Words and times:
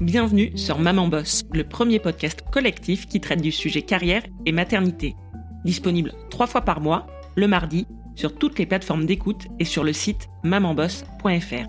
Bienvenue 0.00 0.56
sur 0.56 0.78
Maman 0.78 1.08
Boss, 1.08 1.44
le 1.52 1.62
premier 1.62 1.98
podcast 1.98 2.42
collectif 2.50 3.06
qui 3.06 3.20
traite 3.20 3.42
du 3.42 3.52
sujet 3.52 3.82
carrière 3.82 4.22
et 4.46 4.52
maternité. 4.52 5.14
Disponible 5.66 6.14
trois 6.30 6.46
fois 6.46 6.62
par 6.62 6.80
mois, 6.80 7.06
le 7.36 7.46
mardi, 7.46 7.86
sur 8.14 8.34
toutes 8.34 8.58
les 8.58 8.64
plateformes 8.64 9.04
d'écoute 9.04 9.48
et 9.58 9.66
sur 9.66 9.84
le 9.84 9.92
site 9.92 10.30
mamanboss.fr. 10.42 11.68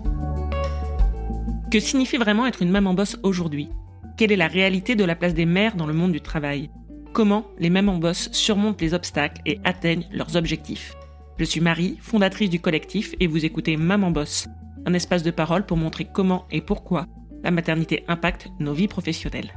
Que 1.70 1.78
signifie 1.78 2.16
vraiment 2.16 2.46
être 2.46 2.62
une 2.62 2.70
maman 2.70 2.94
boss 2.94 3.18
aujourd'hui? 3.22 3.68
Quelle 4.16 4.32
est 4.32 4.36
la 4.36 4.48
réalité 4.48 4.94
de 4.94 5.04
la 5.04 5.14
place 5.14 5.34
des 5.34 5.44
mères 5.44 5.76
dans 5.76 5.86
le 5.86 5.92
monde 5.92 6.12
du 6.12 6.22
travail? 6.22 6.70
Comment 7.12 7.44
les 7.58 7.68
mamans 7.68 7.98
boss 7.98 8.30
surmontent 8.32 8.78
les 8.80 8.94
obstacles 8.94 9.42
et 9.44 9.60
atteignent 9.62 10.08
leurs 10.10 10.36
objectifs? 10.36 10.94
Je 11.36 11.44
suis 11.44 11.60
Marie, 11.60 11.98
fondatrice 12.00 12.48
du 12.48 12.60
collectif, 12.60 13.14
et 13.20 13.26
vous 13.26 13.44
écoutez 13.44 13.76
Maman 13.76 14.10
Boss, 14.10 14.48
un 14.86 14.94
espace 14.94 15.22
de 15.22 15.30
parole 15.30 15.66
pour 15.66 15.76
montrer 15.76 16.06
comment 16.10 16.46
et 16.50 16.62
pourquoi 16.62 17.06
la 17.42 17.50
maternité 17.50 18.04
impacte 18.08 18.48
nos 18.60 18.72
vies 18.72 18.88
professionnelles. 18.88 19.52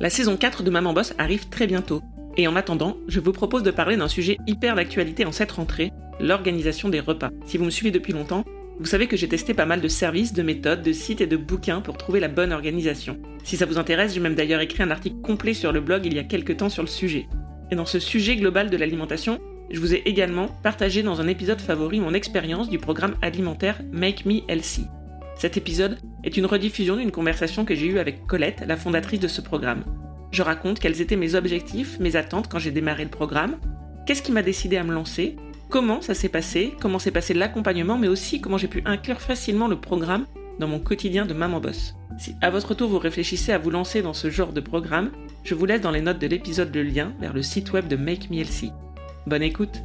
La 0.00 0.10
saison 0.10 0.36
4 0.36 0.62
de 0.62 0.70
Maman 0.70 0.92
Boss 0.92 1.14
arrive 1.18 1.48
très 1.48 1.66
bientôt. 1.66 2.02
Et 2.36 2.46
en 2.46 2.54
attendant, 2.54 2.96
je 3.08 3.18
vous 3.18 3.32
propose 3.32 3.64
de 3.64 3.72
parler 3.72 3.96
d'un 3.96 4.06
sujet 4.06 4.36
hyper 4.46 4.76
d'actualité 4.76 5.24
en 5.24 5.32
cette 5.32 5.50
rentrée, 5.50 5.90
l'organisation 6.20 6.88
des 6.88 7.00
repas. 7.00 7.30
Si 7.46 7.58
vous 7.58 7.64
me 7.64 7.70
suivez 7.70 7.90
depuis 7.90 8.12
longtemps, 8.12 8.44
vous 8.78 8.86
savez 8.86 9.08
que 9.08 9.16
j'ai 9.16 9.28
testé 9.28 9.54
pas 9.54 9.66
mal 9.66 9.80
de 9.80 9.88
services, 9.88 10.32
de 10.32 10.44
méthodes, 10.44 10.82
de 10.82 10.92
sites 10.92 11.20
et 11.20 11.26
de 11.26 11.36
bouquins 11.36 11.80
pour 11.80 11.96
trouver 11.96 12.20
la 12.20 12.28
bonne 12.28 12.52
organisation. 12.52 13.18
Si 13.42 13.56
ça 13.56 13.66
vous 13.66 13.78
intéresse, 13.78 14.14
j'ai 14.14 14.20
même 14.20 14.36
d'ailleurs 14.36 14.60
écrit 14.60 14.84
un 14.84 14.92
article 14.92 15.20
complet 15.20 15.52
sur 15.52 15.72
le 15.72 15.80
blog 15.80 16.06
il 16.06 16.14
y 16.14 16.20
a 16.20 16.24
quelques 16.24 16.58
temps 16.58 16.68
sur 16.68 16.84
le 16.84 16.88
sujet. 16.88 17.26
Et 17.72 17.74
dans 17.74 17.86
ce 17.86 17.98
sujet 17.98 18.36
global 18.36 18.70
de 18.70 18.76
l'alimentation, 18.76 19.40
je 19.70 19.80
vous 19.80 19.94
ai 19.94 20.02
également 20.06 20.46
partagé 20.62 21.02
dans 21.02 21.20
un 21.20 21.26
épisode 21.26 21.60
favori 21.60 21.98
mon 21.98 22.14
expérience 22.14 22.70
du 22.70 22.78
programme 22.78 23.16
alimentaire 23.20 23.80
Make 23.92 24.24
Me 24.26 24.42
Healthy. 24.48 24.86
Cet 25.38 25.56
épisode 25.56 25.98
est 26.24 26.36
une 26.36 26.46
rediffusion 26.46 26.96
d'une 26.96 27.12
conversation 27.12 27.64
que 27.64 27.76
j'ai 27.76 27.86
eue 27.86 28.00
avec 28.00 28.26
Colette, 28.26 28.64
la 28.66 28.76
fondatrice 28.76 29.20
de 29.20 29.28
ce 29.28 29.40
programme. 29.40 29.84
Je 30.32 30.42
raconte 30.42 30.80
quels 30.80 31.00
étaient 31.00 31.16
mes 31.16 31.36
objectifs, 31.36 32.00
mes 32.00 32.16
attentes 32.16 32.48
quand 32.48 32.58
j'ai 32.58 32.72
démarré 32.72 33.04
le 33.04 33.10
programme, 33.10 33.56
qu'est-ce 34.04 34.22
qui 34.22 34.32
m'a 34.32 34.42
décidé 34.42 34.76
à 34.76 34.82
me 34.82 34.92
lancer, 34.92 35.36
comment 35.70 36.02
ça 36.02 36.14
s'est 36.14 36.28
passé, 36.28 36.74
comment 36.80 36.98
s'est 36.98 37.12
passé 37.12 37.34
l'accompagnement, 37.34 37.96
mais 37.96 38.08
aussi 38.08 38.40
comment 38.40 38.58
j'ai 38.58 38.66
pu 38.66 38.82
inclure 38.84 39.20
facilement 39.20 39.68
le 39.68 39.80
programme 39.80 40.26
dans 40.58 40.66
mon 40.66 40.80
quotidien 40.80 41.24
de 41.24 41.34
maman 41.34 41.60
boss. 41.60 41.94
Si 42.18 42.34
à 42.42 42.50
votre 42.50 42.74
tour 42.74 42.90
vous 42.90 42.98
réfléchissez 42.98 43.52
à 43.52 43.58
vous 43.58 43.70
lancer 43.70 44.02
dans 44.02 44.14
ce 44.14 44.30
genre 44.30 44.52
de 44.52 44.60
programme, 44.60 45.12
je 45.44 45.54
vous 45.54 45.66
laisse 45.66 45.80
dans 45.80 45.92
les 45.92 46.02
notes 46.02 46.18
de 46.18 46.26
l'épisode 46.26 46.74
le 46.74 46.82
lien 46.82 47.12
vers 47.20 47.32
le 47.32 47.42
site 47.42 47.72
web 47.72 47.86
de 47.86 47.94
Make 47.94 48.28
Me 48.28 48.38
Healthy. 48.38 48.72
Bonne 49.24 49.44
écoute! 49.44 49.84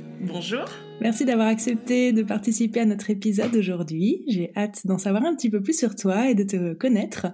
Bonjour 0.23 0.65
Merci 0.99 1.25
d'avoir 1.25 1.47
accepté 1.47 2.13
de 2.13 2.21
participer 2.21 2.81
à 2.81 2.85
notre 2.85 3.09
épisode 3.09 3.55
aujourd'hui. 3.55 4.23
J'ai 4.27 4.51
hâte 4.55 4.85
d'en 4.85 4.99
savoir 4.99 5.25
un 5.25 5.35
petit 5.35 5.49
peu 5.49 5.59
plus 5.63 5.75
sur 5.75 5.95
toi 5.95 6.29
et 6.29 6.35
de 6.35 6.43
te 6.43 6.73
connaître. 6.73 7.25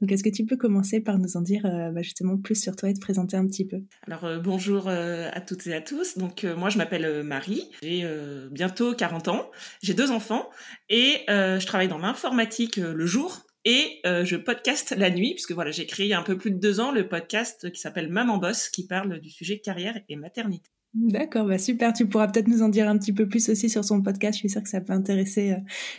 Donc, 0.00 0.12
est-ce 0.12 0.22
que 0.22 0.28
tu 0.28 0.46
peux 0.46 0.56
commencer 0.56 1.00
par 1.00 1.18
nous 1.18 1.36
en 1.36 1.40
dire 1.40 1.66
euh, 1.66 1.90
bah, 1.90 2.02
justement 2.02 2.36
plus 2.36 2.54
sur 2.54 2.76
toi 2.76 2.88
et 2.88 2.94
te 2.94 3.00
présenter 3.00 3.36
un 3.36 3.44
petit 3.48 3.66
peu? 3.66 3.78
Alors, 4.06 4.24
euh, 4.24 4.38
bonjour 4.38 4.86
euh, 4.86 5.28
à 5.32 5.40
toutes 5.40 5.66
et 5.66 5.74
à 5.74 5.80
tous. 5.80 6.18
Donc, 6.18 6.44
moi, 6.56 6.70
je 6.70 6.78
m'appelle 6.78 7.24
Marie. 7.24 7.68
J'ai 7.82 8.08
bientôt 8.52 8.94
40 8.94 9.26
ans. 9.26 9.50
J'ai 9.82 9.94
deux 9.94 10.12
enfants 10.12 10.48
et 10.88 11.24
je 11.28 11.66
travaille 11.66 11.88
dans 11.88 11.98
l'informatique 11.98 12.76
le 12.76 13.06
jour 13.06 13.40
et 13.64 14.00
je 14.04 14.36
podcast 14.36 14.94
la 14.96 15.10
nuit, 15.10 15.32
puisque 15.32 15.52
voilà, 15.52 15.72
j'ai 15.72 15.86
créé 15.86 16.06
il 16.06 16.10
y 16.10 16.14
a 16.14 16.20
un 16.20 16.22
peu 16.22 16.38
plus 16.38 16.52
de 16.52 16.60
deux 16.60 16.78
ans 16.78 16.92
le 16.92 17.08
podcast 17.08 17.72
qui 17.72 17.80
s'appelle 17.80 18.08
Maman 18.08 18.38
Boss, 18.38 18.68
qui 18.68 18.86
parle 18.86 19.18
du 19.18 19.30
sujet 19.30 19.58
carrière 19.58 19.98
et 20.08 20.14
maternité. 20.14 20.70
D'accord, 20.98 21.44
bah 21.44 21.58
super. 21.58 21.92
Tu 21.92 22.06
pourras 22.06 22.26
peut-être 22.26 22.48
nous 22.48 22.62
en 22.62 22.70
dire 22.70 22.88
un 22.88 22.96
petit 22.96 23.12
peu 23.12 23.28
plus 23.28 23.50
aussi 23.50 23.68
sur 23.68 23.84
son 23.84 24.00
podcast. 24.00 24.36
Je 24.36 24.38
suis 24.38 24.48
sûre 24.48 24.62
que 24.62 24.68
ça 24.70 24.80
peut 24.80 24.94
intéresser 24.94 25.52
euh, 25.52 25.56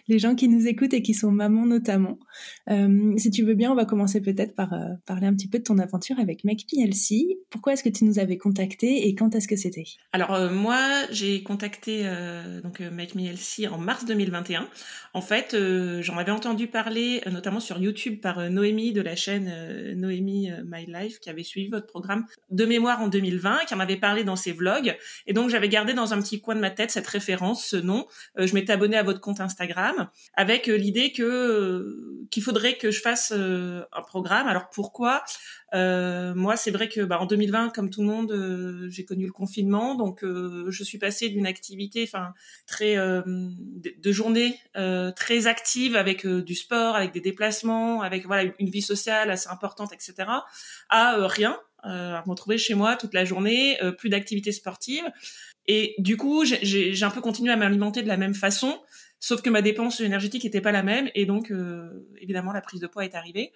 les 0.08 0.18
gens 0.18 0.34
qui 0.34 0.50
nous 0.50 0.66
écoutent 0.66 0.96
et 0.96 1.03
qui 1.03 1.13
sont 1.13 1.30
mamans 1.30 1.68
notamment. 1.68 2.18
Euh, 2.72 3.13
si 3.18 3.30
tu 3.30 3.44
veux 3.44 3.53
bien, 3.53 3.72
on 3.72 3.75
va 3.75 3.85
commencer 3.85 4.22
peut-être 4.22 4.56
par 4.56 4.74
euh, 4.74 4.96
parler 5.06 5.28
un 5.28 5.35
petit 5.35 5.47
peu 5.47 5.59
de 5.59 5.63
ton 5.63 5.78
aventure 5.78 6.19
avec 6.19 6.44
Make 6.44 6.66
PLC. 6.68 7.38
Pourquoi 7.52 7.74
est-ce 7.74 7.84
que 7.84 7.90
tu 7.90 8.06
nous 8.06 8.18
avais 8.18 8.38
contacté 8.40 9.08
et 9.08 9.13
quand 9.13 9.35
est-ce 9.35 9.47
que 9.47 9.56
c'était? 9.56 9.84
Alors 10.13 10.52
moi, 10.52 10.80
j'ai 11.12 11.44
contacté 11.44 12.03
donc 12.64 12.79
Make 12.79 13.14
Me 13.14 13.31
LC 13.31 13.72
en 13.72 13.78
mars 13.78 14.06
2021. 14.06 14.68
En 15.14 15.22
fait, 15.22 15.56
j'en 16.02 16.18
avais 16.18 16.31
entendu 16.31 16.68
parler 16.68 17.22
notamment 17.31 17.59
sur 17.59 17.78
YouTube 17.78 18.19
par 18.19 18.50
Noémie 18.50 18.94
de 18.94 19.02
la 19.02 19.16
chaîne 19.16 19.52
Noémie 19.96 20.50
My 20.66 20.85
Life 20.88 21.19
qui 21.19 21.29
avait 21.29 21.44
suivi 21.44 21.69
votre 21.69 21.88
programme 21.88 22.25
de 22.50 22.66
mémoire 22.66 23.02
en 23.02 23.08
2020, 23.08 23.59
qui 23.68 23.75
en 23.75 23.79
avait 23.79 23.97
parlé 23.97 24.24
dans 24.24 24.35
ses 24.35 24.52
vlogs 24.52 24.87
et 25.25 25.34
donc 25.34 25.50
j'avais 25.50 25.70
gardé 25.70 25.94
dans 25.94 26.14
un 26.14 26.22
petit 26.22 26.42
coin 26.42 26.56
de 26.56 26.59
ma 26.59 26.70
tête 26.70 26.92
cette 26.92 27.08
référence, 27.08 27.66
ce 27.66 27.78
nom. 27.78 28.08
Euh, 28.38 28.48
je 28.48 28.53
m'étais 28.53 28.74
abonnée 28.74 28.98
à 28.98 29.03
votre 29.03 29.22
compte 29.22 29.40
Instagram 29.40 30.09
avec 30.34 30.70
euh, 30.70 30.75
l'idée 30.75 31.12
que 31.12 31.24
euh, 31.24 32.28
qu'il 32.31 32.44
faudrait 32.44 32.78
que 32.78 32.92
je 32.92 33.02
fasse 33.02 33.31
un 33.31 34.02
programme. 34.02 34.47
Alors 34.47 34.70
pourquoi? 34.70 35.24
Moi, 35.74 36.56
c'est 36.56 36.72
vrai 36.72 36.88
que 36.88 37.02
bah, 37.02 37.20
en 37.20 37.26
2020, 37.26 37.74
comme 37.74 37.90
tout 37.90 38.02
le 38.02 38.08
monde, 38.08 38.88
j'ai 38.90 39.06
connu 39.06 39.26
le 39.26 39.31
confinement, 39.31 39.96
donc 39.96 40.24
je 40.24 40.84
suis 40.84 40.97
passée 40.97 41.30
d'une 41.30 41.46
activité, 41.46 42.03
enfin 42.03 42.34
très 42.66 42.96
de, 42.96 43.94
de, 43.97 44.12
journée 44.12 44.59
très 45.16 45.47
active 45.47 45.96
avec 45.96 46.26
du 46.26 46.56
sport, 46.56 46.96
avec 46.96 47.14
des 47.14 47.22
déplacements, 47.22 48.02
avec 48.02 48.26
voilà 48.26 48.52
une 48.59 48.70
vie 48.70 48.81
sociale 48.81 49.30
assez 49.30 49.50
importante, 49.50 49.94
etc., 49.94 50.30
à 50.90 51.28
rien 51.28 51.58
à 51.84 52.24
me 52.26 52.30
retrouver 52.30 52.58
chez 52.58 52.76
moi 52.76 52.96
toute 52.96 53.14
la 53.14 53.26
journée, 53.26 53.82
euh, 53.84 53.92
plus 53.92 54.10
d'activités 54.10 54.52
sportives. 54.52 55.06
Et 55.68 55.96
du 55.98 56.16
coup, 56.16 56.46
j'ai 56.46 57.04
un 57.04 57.10
peu 57.10 57.22
continué 57.22 57.52
à 57.52 57.58
m'alimenter 57.58 58.02
de 58.02 58.08
la 58.08 58.16
même 58.16 58.34
façon, 58.34 58.80
sauf 59.20 59.42
que 59.42 59.50
ma 59.50 59.62
dépense 59.62 60.00
énergétique 60.00 60.46
n'était 60.46 60.62
pas 60.62 60.72
la 60.72 60.82
même. 60.82 61.10
Et 61.14 61.26
donc, 61.26 61.52
euh, 61.52 62.08
évidemment, 62.22 62.54
la 62.54 62.62
prise 62.62 62.80
de 62.80 62.88
poids 62.88 63.04
est 63.04 63.16
arrivée. 63.16 63.52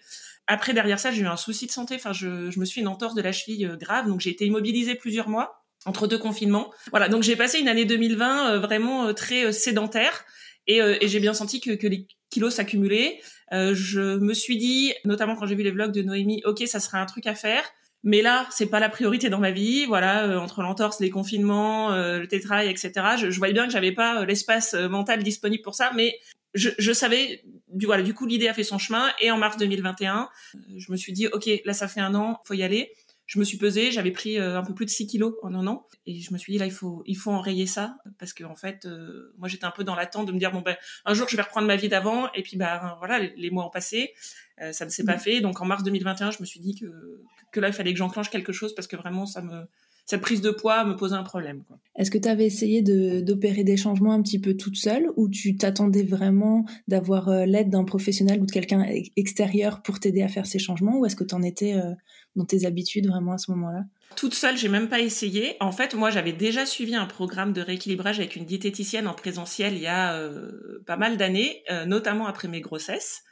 Après, 0.45 0.73
derrière 0.73 0.99
ça, 0.99 1.11
j'ai 1.11 1.21
eu 1.21 1.27
un 1.27 1.37
souci 1.37 1.67
de 1.67 1.71
santé. 1.71 1.95
Enfin, 1.95 2.11
je, 2.11 2.51
je 2.51 2.59
me 2.59 2.65
suis 2.65 2.81
une 2.81 2.89
entorse 2.89 3.15
de 3.15 3.21
la 3.21 3.31
cheville 3.31 3.65
euh, 3.65 3.77
grave. 3.77 4.07
Donc, 4.07 4.19
j'ai 4.19 4.29
été 4.29 4.45
immobilisée 4.45 4.95
plusieurs 4.95 5.29
mois 5.29 5.63
entre 5.85 6.05
deux 6.05 6.17
confinements. 6.17 6.71
Voilà, 6.91 7.09
donc 7.09 7.23
j'ai 7.23 7.35
passé 7.35 7.57
une 7.59 7.67
année 7.67 7.85
2020 7.85 8.51
euh, 8.51 8.59
vraiment 8.59 9.13
très 9.13 9.53
sédentaire. 9.53 10.25
Et, 10.67 10.77
et 10.77 11.07
j'ai 11.07 11.19
bien 11.19 11.33
senti 11.33 11.59
que, 11.59 11.71
que 11.71 11.87
les 11.87 12.07
kilos 12.29 12.53
s'accumulaient. 12.53 13.19
je 13.51 14.19
me 14.19 14.33
suis 14.33 14.57
dit, 14.57 14.93
notamment 15.05 15.35
quand 15.35 15.47
j'ai 15.47 15.55
vu 15.55 15.63
les 15.63 15.71
vlogs 15.71 15.91
de 15.91 16.03
Noémie, 16.03 16.43
ok, 16.45 16.61
ça 16.67 16.79
serait 16.79 16.99
un 16.99 17.07
truc 17.07 17.25
à 17.25 17.33
faire. 17.33 17.63
Mais 18.03 18.21
là, 18.21 18.47
c'est 18.51 18.65
pas 18.65 18.79
la 18.79 18.89
priorité 18.89 19.29
dans 19.29 19.39
ma 19.39 19.51
vie. 19.51 19.85
Voilà, 19.85 20.25
euh, 20.25 20.37
entre 20.37 20.61
l'entorse, 20.61 20.99
les 20.99 21.09
confinements, 21.09 21.91
euh, 21.91 22.19
le 22.19 22.27
télétravail, 22.27 22.69
etc. 22.69 22.91
Je, 23.19 23.29
je 23.29 23.37
voyais 23.37 23.53
bien 23.53 23.65
que 23.67 23.71
j'avais 23.71 23.91
pas 23.91 24.21
euh, 24.21 24.25
l'espace 24.25 24.73
mental 24.73 25.21
disponible 25.23 25.61
pour 25.61 25.75
ça, 25.75 25.91
mais 25.95 26.17
je, 26.53 26.69
je, 26.79 26.91
savais. 26.93 27.43
Du 27.69 27.85
voilà, 27.85 28.01
du 28.01 28.13
coup, 28.13 28.25
l'idée 28.25 28.47
a 28.47 28.53
fait 28.53 28.63
son 28.63 28.79
chemin. 28.79 29.11
Et 29.21 29.29
en 29.29 29.37
mars 29.37 29.57
2021, 29.57 30.29
je 30.77 30.91
me 30.91 30.97
suis 30.97 31.13
dit, 31.13 31.27
ok, 31.27 31.49
là, 31.63 31.73
ça 31.73 31.87
fait 31.87 32.01
un 32.01 32.15
an, 32.15 32.41
faut 32.45 32.55
y 32.55 32.63
aller. 32.63 32.91
Je 33.27 33.39
me 33.39 33.45
suis 33.45 33.57
pesée, 33.57 33.91
j'avais 33.91 34.11
pris 34.11 34.37
un 34.37 34.61
peu 34.61 34.73
plus 34.73 34.85
de 34.85 34.89
6 34.89 35.07
kilos 35.07 35.35
en 35.41 35.55
un 35.55 35.65
an, 35.65 35.87
et 36.05 36.19
je 36.19 36.33
me 36.33 36.37
suis 36.37 36.51
dit 36.51 36.59
là, 36.59 36.65
il 36.65 36.71
faut, 36.71 37.01
il 37.05 37.15
faut 37.15 37.31
enrayer 37.31 37.65
ça 37.65 37.95
parce 38.19 38.33
que 38.33 38.43
en 38.43 38.57
fait, 38.57 38.85
moi, 39.37 39.47
j'étais 39.47 39.63
un 39.63 39.71
peu 39.71 39.85
dans 39.85 39.95
l'attente 39.95 40.27
de 40.27 40.33
me 40.33 40.37
dire 40.37 40.51
bon 40.51 40.59
ben, 40.59 40.75
un 41.05 41.13
jour, 41.13 41.29
je 41.29 41.37
vais 41.37 41.41
reprendre 41.41 41.65
ma 41.65 41.77
vie 41.77 41.87
d'avant, 41.87 42.29
et 42.33 42.43
puis 42.43 42.57
ben 42.57 42.93
voilà, 42.97 43.19
les, 43.19 43.33
les 43.37 43.49
mois 43.49 43.65
ont 43.65 43.69
passé. 43.69 44.11
Euh, 44.61 44.71
ça 44.71 44.85
ne 44.85 44.89
s'est 44.89 45.03
pas 45.03 45.15
mm. 45.15 45.19
fait. 45.19 45.41
Donc 45.41 45.59
en 45.61 45.65
mars 45.65 45.83
2021, 45.83 46.31
je 46.31 46.37
me 46.39 46.45
suis 46.45 46.59
dit 46.59 46.75
que, 46.75 46.85
que 47.51 47.59
là, 47.59 47.67
il 47.67 47.73
fallait 47.73 47.91
que 47.91 47.97
j'enclenche 47.97 48.29
quelque 48.29 48.53
chose 48.53 48.73
parce 48.73 48.87
que 48.87 48.95
vraiment, 48.95 49.25
ça 49.25 49.41
me, 49.41 49.67
cette 50.05 50.21
prise 50.21 50.41
de 50.41 50.51
poids 50.51 50.83
me 50.83 50.95
posait 50.95 51.15
un 51.15 51.23
problème. 51.23 51.63
Est-ce 51.95 52.11
que 52.11 52.17
tu 52.17 52.27
avais 52.27 52.45
essayé 52.45 52.81
d'opérer 52.81 53.63
des 53.63 53.77
changements 53.77 54.13
un 54.13 54.21
petit 54.21 54.39
peu 54.39 54.55
toute 54.55 54.75
seule 54.75 55.07
ou 55.15 55.29
tu 55.29 55.55
t'attendais 55.55 56.03
vraiment 56.03 56.65
d'avoir 56.87 57.29
euh, 57.29 57.45
l'aide 57.45 57.69
d'un 57.69 57.83
professionnel 57.83 58.41
ou 58.41 58.45
de 58.45 58.51
quelqu'un 58.51 58.85
extérieur 59.15 59.81
pour 59.81 59.99
t'aider 59.99 60.21
à 60.21 60.27
faire 60.27 60.45
ces 60.45 60.59
changements 60.59 60.97
ou 60.97 61.05
est-ce 61.05 61.15
que 61.15 61.23
tu 61.23 61.35
en 61.35 61.41
étais 61.41 61.75
euh, 61.75 61.93
dans 62.35 62.45
tes 62.45 62.65
habitudes 62.65 63.07
vraiment 63.07 63.33
à 63.33 63.37
ce 63.37 63.51
moment-là? 63.51 63.85
Toute 64.17 64.33
seule, 64.33 64.57
j'ai 64.57 64.67
même 64.67 64.89
pas 64.89 64.99
essayé. 64.99 65.55
En 65.61 65.71
fait, 65.71 65.93
moi, 65.93 66.09
j'avais 66.09 66.33
déjà 66.33 66.65
suivi 66.65 66.95
un 66.95 67.05
programme 67.05 67.53
de 67.53 67.61
rééquilibrage 67.61 68.19
avec 68.19 68.35
une 68.35 68.43
diététicienne 68.43 69.07
en 69.07 69.13
présentiel 69.13 69.75
il 69.75 69.81
y 69.81 69.87
a 69.87 70.29
pas 70.85 70.97
mal 70.97 71.15
d'années, 71.15 71.63
notamment 71.87 72.27
après 72.27 72.49
mes 72.49 72.59
grossesses. 72.59 73.23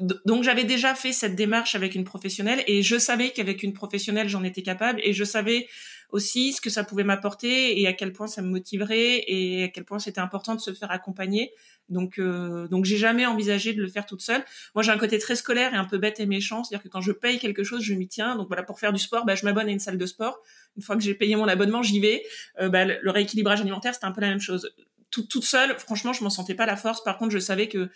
Donc 0.00 0.44
j'avais 0.44 0.64
déjà 0.64 0.94
fait 0.94 1.12
cette 1.12 1.34
démarche 1.34 1.74
avec 1.74 1.94
une 1.94 2.04
professionnelle 2.04 2.62
et 2.66 2.82
je 2.82 2.98
savais 2.98 3.30
qu'avec 3.30 3.62
une 3.62 3.72
professionnelle 3.72 4.28
j'en 4.28 4.42
étais 4.44 4.62
capable 4.62 5.00
et 5.02 5.12
je 5.12 5.24
savais 5.24 5.68
aussi 6.10 6.52
ce 6.52 6.60
que 6.60 6.70
ça 6.70 6.84
pouvait 6.84 7.04
m'apporter 7.04 7.80
et 7.80 7.86
à 7.86 7.92
quel 7.92 8.12
point 8.12 8.26
ça 8.26 8.40
me 8.40 8.48
motiverait 8.48 9.24
et 9.26 9.64
à 9.64 9.68
quel 9.68 9.84
point 9.84 9.98
c'était 9.98 10.20
important 10.20 10.54
de 10.54 10.60
se 10.60 10.72
faire 10.72 10.90
accompagner. 10.90 11.52
Donc 11.88 12.18
euh, 12.18 12.66
donc 12.68 12.86
j'ai 12.86 12.96
jamais 12.96 13.26
envisagé 13.26 13.72
de 13.72 13.82
le 13.82 13.88
faire 13.88 14.06
toute 14.06 14.22
seule. 14.22 14.42
Moi 14.74 14.82
j'ai 14.82 14.90
un 14.90 14.98
côté 14.98 15.18
très 15.18 15.36
scolaire 15.36 15.74
et 15.74 15.76
un 15.76 15.84
peu 15.84 15.98
bête 15.98 16.18
et 16.20 16.26
méchant, 16.26 16.64
c'est-à-dire 16.64 16.82
que 16.82 16.88
quand 16.88 17.00
je 17.00 17.12
paye 17.12 17.38
quelque 17.38 17.62
chose, 17.62 17.82
je 17.82 17.94
m'y 17.94 18.08
tiens. 18.08 18.36
Donc 18.36 18.48
voilà 18.48 18.62
pour 18.62 18.80
faire 18.80 18.92
du 18.92 19.00
sport, 19.00 19.26
bah, 19.26 19.34
je 19.34 19.44
m'abonne 19.44 19.68
à 19.68 19.72
une 19.72 19.80
salle 19.80 19.98
de 19.98 20.06
sport. 20.06 20.40
Une 20.76 20.82
fois 20.82 20.96
que 20.96 21.02
j'ai 21.02 21.14
payé 21.14 21.36
mon 21.36 21.46
abonnement, 21.46 21.82
j'y 21.82 22.00
vais. 22.00 22.22
Euh, 22.60 22.68
bah, 22.68 22.84
le 22.84 23.10
rééquilibrage 23.10 23.60
alimentaire, 23.60 23.94
c'était 23.94 24.06
un 24.06 24.12
peu 24.12 24.20
la 24.20 24.28
même 24.28 24.40
chose. 24.40 24.72
toute 25.10 25.44
seule, 25.44 25.78
franchement, 25.78 26.12
je 26.12 26.22
m'en 26.22 26.30
sentais 26.30 26.54
pas 26.54 26.66
la 26.66 26.76
force. 26.76 27.02
Par 27.02 27.18
contre, 27.18 27.32
je 27.32 27.38
savais 27.38 27.68
que 27.68 27.90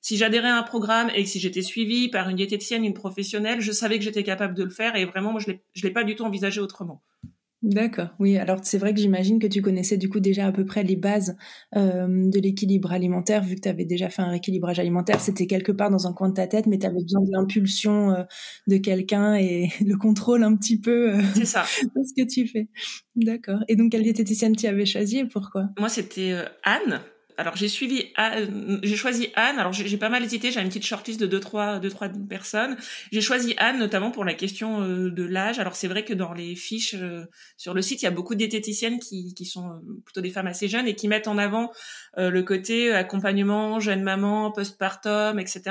si 0.00 0.16
j'adhérais 0.16 0.48
à 0.48 0.56
un 0.56 0.62
programme 0.62 1.10
et 1.14 1.24
que 1.24 1.28
si 1.28 1.40
j'étais 1.40 1.62
suivie 1.62 2.08
par 2.08 2.28
une 2.28 2.36
diététicienne, 2.36 2.84
une 2.84 2.94
professionnelle, 2.94 3.60
je 3.60 3.72
savais 3.72 3.98
que 3.98 4.04
j'étais 4.04 4.22
capable 4.22 4.54
de 4.54 4.64
le 4.64 4.70
faire 4.70 4.96
et 4.96 5.04
vraiment, 5.04 5.32
moi, 5.32 5.40
je 5.40 5.48
l'ai, 5.48 5.62
l'ai 5.82 5.90
pas 5.90 6.04
du 6.04 6.14
tout 6.14 6.24
envisagé 6.24 6.60
autrement. 6.60 7.02
D'accord, 7.62 8.10
oui. 8.20 8.38
Alors 8.38 8.60
c'est 8.62 8.78
vrai 8.78 8.94
que 8.94 9.00
j'imagine 9.00 9.40
que 9.40 9.46
tu 9.48 9.62
connaissais 9.62 9.96
du 9.96 10.08
coup 10.08 10.20
déjà 10.20 10.46
à 10.46 10.52
peu 10.52 10.64
près 10.64 10.84
les 10.84 10.94
bases 10.94 11.36
euh, 11.74 12.06
de 12.30 12.38
l'équilibre 12.38 12.92
alimentaire, 12.92 13.42
vu 13.42 13.56
que 13.56 13.62
tu 13.62 13.68
avais 13.68 13.84
déjà 13.84 14.08
fait 14.10 14.22
un 14.22 14.28
rééquilibrage 14.28 14.78
alimentaire. 14.78 15.20
C'était 15.20 15.48
quelque 15.48 15.72
part 15.72 15.90
dans 15.90 16.06
un 16.06 16.12
coin 16.12 16.28
de 16.28 16.34
ta 16.34 16.46
tête, 16.46 16.66
mais 16.66 16.78
tu 16.78 16.86
avais 16.86 17.02
besoin 17.02 17.20
de 17.20 17.32
l'impulsion 17.32 18.12
euh, 18.12 18.22
de 18.68 18.76
quelqu'un 18.76 19.34
et 19.34 19.70
le 19.84 19.96
contrôle 19.96 20.44
un 20.44 20.54
petit 20.54 20.78
peu 20.78 21.16
euh, 21.16 21.20
c'est 21.34 21.46
ça. 21.46 21.64
de 21.82 22.02
ce 22.04 22.14
que 22.16 22.28
tu 22.28 22.46
fais. 22.46 22.68
D'accord. 23.16 23.58
Et 23.66 23.74
donc 23.74 23.90
quelle 23.90 24.04
diététicienne 24.04 24.54
tu 24.54 24.68
avais 24.68 24.86
choisi 24.86 25.18
et 25.18 25.24
pourquoi? 25.24 25.68
Moi 25.80 25.88
c'était 25.88 26.36
Anne 26.62 27.00
alors 27.38 27.54
j'ai 27.54 27.68
suivi, 27.68 28.12
j'ai 28.82 28.96
choisi 28.96 29.28
Anne. 29.36 29.60
Alors 29.60 29.72
j'ai 29.72 29.96
pas 29.96 30.08
mal 30.08 30.24
hésité. 30.24 30.50
J'ai 30.50 30.60
une 30.60 30.66
petite 30.66 30.84
shortlist 30.84 31.20
de 31.20 31.26
deux 31.26 31.38
trois, 31.38 31.78
deux 31.78 31.88
trois 31.88 32.08
personnes. 32.28 32.76
J'ai 33.12 33.20
choisi 33.20 33.54
Anne 33.58 33.78
notamment 33.78 34.10
pour 34.10 34.24
la 34.24 34.34
question 34.34 34.82
euh, 34.82 35.08
de 35.08 35.22
l'âge. 35.22 35.60
Alors 35.60 35.76
c'est 35.76 35.86
vrai 35.86 36.04
que 36.04 36.12
dans 36.12 36.32
les 36.32 36.56
fiches 36.56 36.96
euh, 36.96 37.26
sur 37.56 37.74
le 37.74 37.80
site, 37.80 38.02
il 38.02 38.06
y 38.06 38.08
a 38.08 38.10
beaucoup 38.10 38.34
de 38.34 38.40
diététiciennes 38.40 38.98
qui, 38.98 39.34
qui 39.34 39.44
sont 39.44 39.68
euh, 39.68 40.00
plutôt 40.04 40.20
des 40.20 40.30
femmes 40.30 40.48
assez 40.48 40.66
jeunes 40.66 40.88
et 40.88 40.96
qui 40.96 41.06
mettent 41.06 41.28
en 41.28 41.38
avant 41.38 41.70
le 42.16 42.42
côté 42.42 42.92
accompagnement, 42.92 43.78
jeune 43.78 44.02
maman, 44.02 44.50
postpartum, 44.50 45.38
etc. 45.38 45.62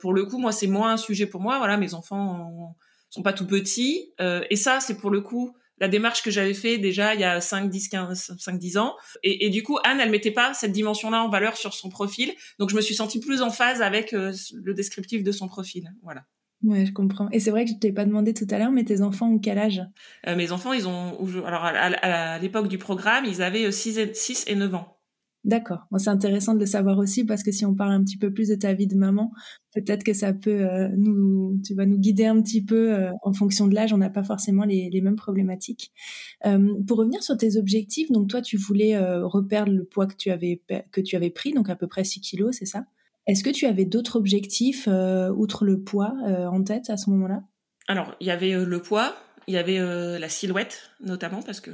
Pour 0.00 0.12
le 0.12 0.26
coup, 0.26 0.36
moi 0.36 0.52
c'est 0.52 0.66
moins 0.66 0.92
un 0.92 0.96
sujet 0.98 1.24
pour 1.24 1.40
moi. 1.40 1.56
Voilà, 1.56 1.78
mes 1.78 1.94
enfants 1.94 2.76
sont 3.08 3.22
pas 3.22 3.32
tout 3.32 3.46
petits 3.46 4.12
et 4.18 4.56
ça 4.56 4.80
c'est 4.80 4.98
pour 4.98 5.08
le 5.08 5.22
coup 5.22 5.54
la 5.80 5.88
démarche 5.88 6.22
que 6.22 6.30
j'avais 6.30 6.54
fait 6.54 6.78
déjà 6.78 7.14
il 7.14 7.20
y 7.20 7.24
a 7.24 7.40
5, 7.40 7.70
10, 7.70 7.88
15, 7.88 8.36
5, 8.38 8.58
10 8.58 8.78
ans. 8.78 8.96
Et, 9.22 9.46
et 9.46 9.50
du 9.50 9.62
coup, 9.62 9.78
Anne, 9.84 10.00
elle 10.00 10.10
mettait 10.10 10.30
pas 10.30 10.54
cette 10.54 10.72
dimension-là 10.72 11.22
en 11.22 11.28
valeur 11.28 11.56
sur 11.56 11.74
son 11.74 11.88
profil. 11.88 12.32
Donc, 12.58 12.70
je 12.70 12.76
me 12.76 12.80
suis 12.80 12.94
sentie 12.94 13.20
plus 13.20 13.42
en 13.42 13.50
phase 13.50 13.82
avec 13.82 14.12
euh, 14.12 14.32
le 14.54 14.74
descriptif 14.74 15.22
de 15.22 15.32
son 15.32 15.48
profil. 15.48 15.92
Voilà. 16.02 16.24
Ouais, 16.64 16.86
je 16.86 16.92
comprends. 16.92 17.28
Et 17.30 17.38
c'est 17.38 17.50
vrai 17.50 17.64
que 17.64 17.70
je 17.70 17.76
t'ai 17.76 17.92
pas 17.92 18.04
demandé 18.04 18.34
tout 18.34 18.46
à 18.50 18.58
l'heure, 18.58 18.72
mais 18.72 18.84
tes 18.84 19.00
enfants 19.00 19.30
ont 19.30 19.38
quel 19.38 19.58
âge? 19.58 19.80
Euh, 20.26 20.34
Mes 20.34 20.50
enfants, 20.50 20.72
ils 20.72 20.88
ont, 20.88 21.16
alors 21.44 21.64
à, 21.64 22.38
l'époque 22.40 22.68
du 22.68 22.78
programme, 22.78 23.24
ils 23.24 23.42
avaient 23.42 23.70
6 23.70 23.98
euh, 23.98 24.06
et, 24.06 24.14
6 24.14 24.44
et 24.48 24.56
9 24.56 24.74
ans. 24.74 24.97
D'accord. 25.48 25.86
c'est 25.96 26.10
intéressant 26.10 26.52
de 26.52 26.60
le 26.60 26.66
savoir 26.66 26.98
aussi 26.98 27.24
parce 27.24 27.42
que 27.42 27.52
si 27.52 27.64
on 27.64 27.74
parle 27.74 27.92
un 27.92 28.04
petit 28.04 28.18
peu 28.18 28.30
plus 28.30 28.48
de 28.48 28.54
ta 28.54 28.74
vie 28.74 28.86
de 28.86 28.96
maman, 28.96 29.32
peut-être 29.72 30.04
que 30.04 30.12
ça 30.12 30.34
peut 30.34 30.50
euh, 30.50 30.90
nous, 30.94 31.58
tu 31.64 31.74
vas 31.74 31.86
nous 31.86 31.96
guider 31.96 32.26
un 32.26 32.42
petit 32.42 32.62
peu 32.62 32.92
euh, 32.92 33.10
en 33.22 33.32
fonction 33.32 33.66
de 33.66 33.74
l'âge. 33.74 33.94
On 33.94 33.96
n'a 33.96 34.10
pas 34.10 34.22
forcément 34.22 34.64
les, 34.64 35.00
mêmes 35.00 35.16
problématiques. 35.16 35.90
Euh, 36.44 36.74
pour 36.86 36.98
revenir 36.98 37.22
sur 37.22 37.34
tes 37.38 37.56
objectifs, 37.56 38.12
donc 38.12 38.28
toi, 38.28 38.42
tu 38.42 38.58
voulais 38.58 38.98
reperdre 39.22 39.72
le 39.72 39.84
poids 39.84 40.06
que 40.06 40.16
tu 40.16 40.30
avais 40.30 40.60
que 40.92 41.00
tu 41.00 41.16
avais 41.16 41.30
pris, 41.30 41.52
donc 41.52 41.70
à 41.70 41.76
peu 41.76 41.86
près 41.86 42.04
6 42.04 42.20
kilos, 42.20 42.54
c'est 42.58 42.66
ça? 42.66 42.84
Est-ce 43.26 43.42
que 43.42 43.48
tu 43.48 43.64
avais 43.64 43.86
d'autres 43.86 44.16
objectifs 44.16 44.86
outre 44.86 45.64
le 45.64 45.80
poids 45.80 46.14
en 46.26 46.62
tête 46.62 46.90
à 46.90 46.98
ce 46.98 47.08
moment-là? 47.08 47.42
Alors, 47.86 48.14
il 48.20 48.26
y 48.26 48.30
avait 48.30 48.52
le 48.52 48.82
poids, 48.82 49.14
il 49.48 49.54
y 49.54 49.56
avait 49.56 49.78
euh, 49.78 50.18
la 50.18 50.28
silhouette, 50.28 50.90
notamment, 51.00 51.42
parce 51.42 51.60
que 51.60 51.70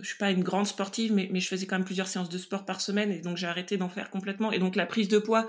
je 0.00 0.06
suis 0.06 0.16
pas 0.16 0.30
une 0.30 0.44
grande 0.44 0.68
sportive, 0.68 1.12
mais, 1.12 1.28
mais 1.32 1.40
je 1.40 1.48
faisais 1.48 1.66
quand 1.66 1.76
même 1.76 1.84
plusieurs 1.84 2.06
séances 2.06 2.28
de 2.28 2.38
sport 2.38 2.64
par 2.64 2.80
semaine, 2.80 3.10
et 3.10 3.20
donc 3.20 3.36
j'ai 3.36 3.48
arrêté 3.48 3.76
d'en 3.76 3.88
faire 3.88 4.10
complètement. 4.10 4.52
Et 4.52 4.60
donc 4.60 4.76
la 4.76 4.86
prise 4.86 5.08
de 5.08 5.18
poids 5.18 5.48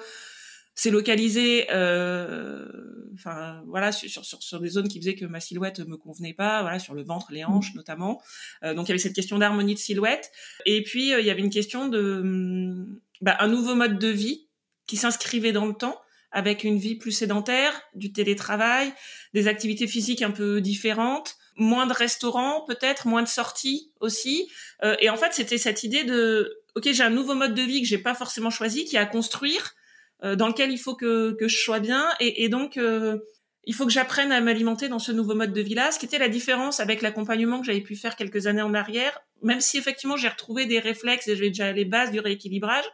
s'est 0.73 0.89
localisée, 0.89 1.67
euh, 1.71 2.65
enfin 3.13 3.61
voilà, 3.67 3.91
sur, 3.91 4.25
sur, 4.25 4.41
sur, 4.41 4.59
des 4.59 4.69
zones 4.69 4.87
qui 4.87 4.99
faisaient 4.99 5.13
que 5.13 5.25
ma 5.25 5.39
silhouette 5.39 5.79
me 5.81 5.97
convenait 5.97 6.33
pas, 6.33 6.63
voilà, 6.63 6.79
sur 6.79 6.95
le 6.95 7.03
ventre, 7.03 7.31
les 7.31 7.45
hanches 7.45 7.73
mmh. 7.73 7.77
notamment. 7.77 8.23
Euh, 8.63 8.73
donc 8.73 8.87
il 8.87 8.89
y 8.89 8.91
avait 8.93 8.99
cette 8.99 9.15
question 9.15 9.37
d'harmonie 9.37 9.75
de 9.75 9.79
silhouette. 9.79 10.31
Et 10.65 10.81
puis 10.81 11.11
il 11.11 11.25
y 11.25 11.29
avait 11.29 11.41
une 11.41 11.51
question 11.51 11.87
de 11.89 12.21
hum, 12.21 12.99
bah, 13.21 13.37
un 13.39 13.47
nouveau 13.47 13.75
mode 13.75 13.99
de 13.99 14.07
vie 14.07 14.47
qui 14.87 14.97
s'inscrivait 14.97 15.51
dans 15.51 15.67
le 15.67 15.73
temps 15.73 15.99
avec 16.31 16.63
une 16.63 16.77
vie 16.77 16.95
plus 16.95 17.11
sédentaire, 17.11 17.81
du 17.95 18.11
télétravail, 18.11 18.93
des 19.33 19.47
activités 19.47 19.87
physiques 19.87 20.21
un 20.21 20.31
peu 20.31 20.59
différentes, 20.59 21.36
moins 21.57 21.87
de 21.87 21.93
restaurants 21.93 22.61
peut-être, 22.61 23.07
moins 23.07 23.23
de 23.23 23.27
sorties 23.27 23.91
aussi. 23.99 24.49
Euh, 24.83 24.95
et 24.99 25.09
en 25.09 25.17
fait, 25.17 25.33
c'était 25.33 25.57
cette 25.57 25.83
idée 25.83 26.03
de, 26.03 26.61
ok, 26.75 26.91
j'ai 26.91 27.03
un 27.03 27.09
nouveau 27.09 27.33
mode 27.33 27.53
de 27.53 27.61
vie 27.61 27.81
que 27.81 27.87
j'ai 27.87 27.97
pas 27.97 28.13
forcément 28.13 28.49
choisi, 28.49 28.85
qui 28.85 28.95
est 28.95 28.99
à 28.99 29.05
construire, 29.05 29.75
euh, 30.23 30.35
dans 30.35 30.47
lequel 30.47 30.71
il 30.71 30.77
faut 30.77 30.95
que, 30.95 31.33
que 31.33 31.47
je 31.47 31.57
sois 31.57 31.79
bien, 31.79 32.07
et, 32.19 32.43
et 32.43 32.49
donc 32.49 32.77
euh, 32.77 33.17
il 33.65 33.75
faut 33.75 33.85
que 33.85 33.91
j'apprenne 33.91 34.31
à 34.31 34.39
m'alimenter 34.39 34.87
dans 34.87 34.99
ce 34.99 35.11
nouveau 35.11 35.35
mode 35.35 35.51
de 35.51 35.61
vie-là. 35.61 35.91
Ce 35.91 35.99
qui 35.99 36.05
était 36.05 36.19
la 36.19 36.29
différence 36.29 36.79
avec 36.79 37.01
l'accompagnement 37.01 37.59
que 37.59 37.65
j'avais 37.65 37.81
pu 37.81 37.95
faire 37.95 38.15
quelques 38.15 38.47
années 38.47 38.61
en 38.61 38.73
arrière, 38.73 39.19
même 39.41 39.59
si 39.59 39.77
effectivement 39.77 40.15
j'ai 40.15 40.29
retrouvé 40.29 40.65
des 40.65 40.79
réflexes 40.79 41.27
et 41.27 41.35
j'ai 41.35 41.49
déjà 41.49 41.73
les 41.73 41.83
bases 41.83 42.11
du 42.11 42.19
rééquilibrage. 42.19 42.85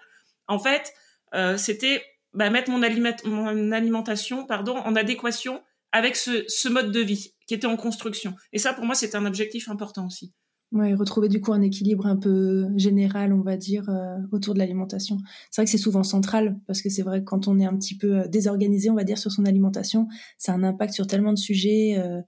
En 0.48 0.58
fait, 0.58 0.92
euh, 1.36 1.58
c'était 1.58 2.04
bah, 2.34 2.50
mettre 2.50 2.72
mon, 2.72 2.82
aliment, 2.82 3.14
mon 3.26 3.72
alimentation, 3.72 4.48
pardon, 4.48 4.78
en 4.78 4.96
adéquation 4.96 5.62
avec 5.92 6.16
ce, 6.16 6.44
ce 6.48 6.70
mode 6.70 6.92
de 6.92 7.00
vie 7.02 7.33
qui 7.48 7.54
était 7.54 7.68
en 7.68 7.78
construction. 7.78 8.34
Et 8.52 8.60
ça, 8.60 8.74
pour 8.74 8.86
moi, 8.86 8.96
c'est 8.96 9.16
un 9.16 9.26
objectif 9.26 9.70
important 9.70 10.06
aussi. 10.06 10.34
Oui, 10.74 10.96
retrouver 10.96 11.30
du 11.30 11.40
coup 11.40 11.54
un 11.54 11.62
équilibre 11.62 12.08
un 12.08 12.16
peu 12.16 12.68
général, 12.78 13.32
on 13.32 13.42
va 13.42 13.58
dire, 13.58 13.88
euh, 13.90 14.18
autour 14.32 14.56
de 14.56 14.60
l'alimentation. 14.60 15.20
C'est 15.52 15.62
vrai 15.62 15.66
que 15.66 15.72
c'est 15.72 15.78
souvent 15.78 16.02
central, 16.02 16.60
parce 16.66 16.82
que 16.82 16.90
c'est 16.90 17.04
vrai 17.04 17.20
que 17.20 17.26
quand 17.26 17.48
on 17.48 17.60
est 17.60 17.66
un 17.66 17.78
petit 17.78 17.96
peu 17.96 18.22
euh, 18.22 18.28
désorganisé, 18.28 18.90
on 18.90 18.96
va 18.96 19.04
dire, 19.04 19.20
sur 19.20 19.32
son 19.32 19.46
alimentation, 19.46 20.08
ça 20.40 20.52
a 20.52 20.56
un 20.56 20.64
impact 20.64 20.96
sur 20.96 21.06
tellement 21.06 21.32
de 21.32 21.38
sujets 21.38 22.00
euh, 22.00 22.22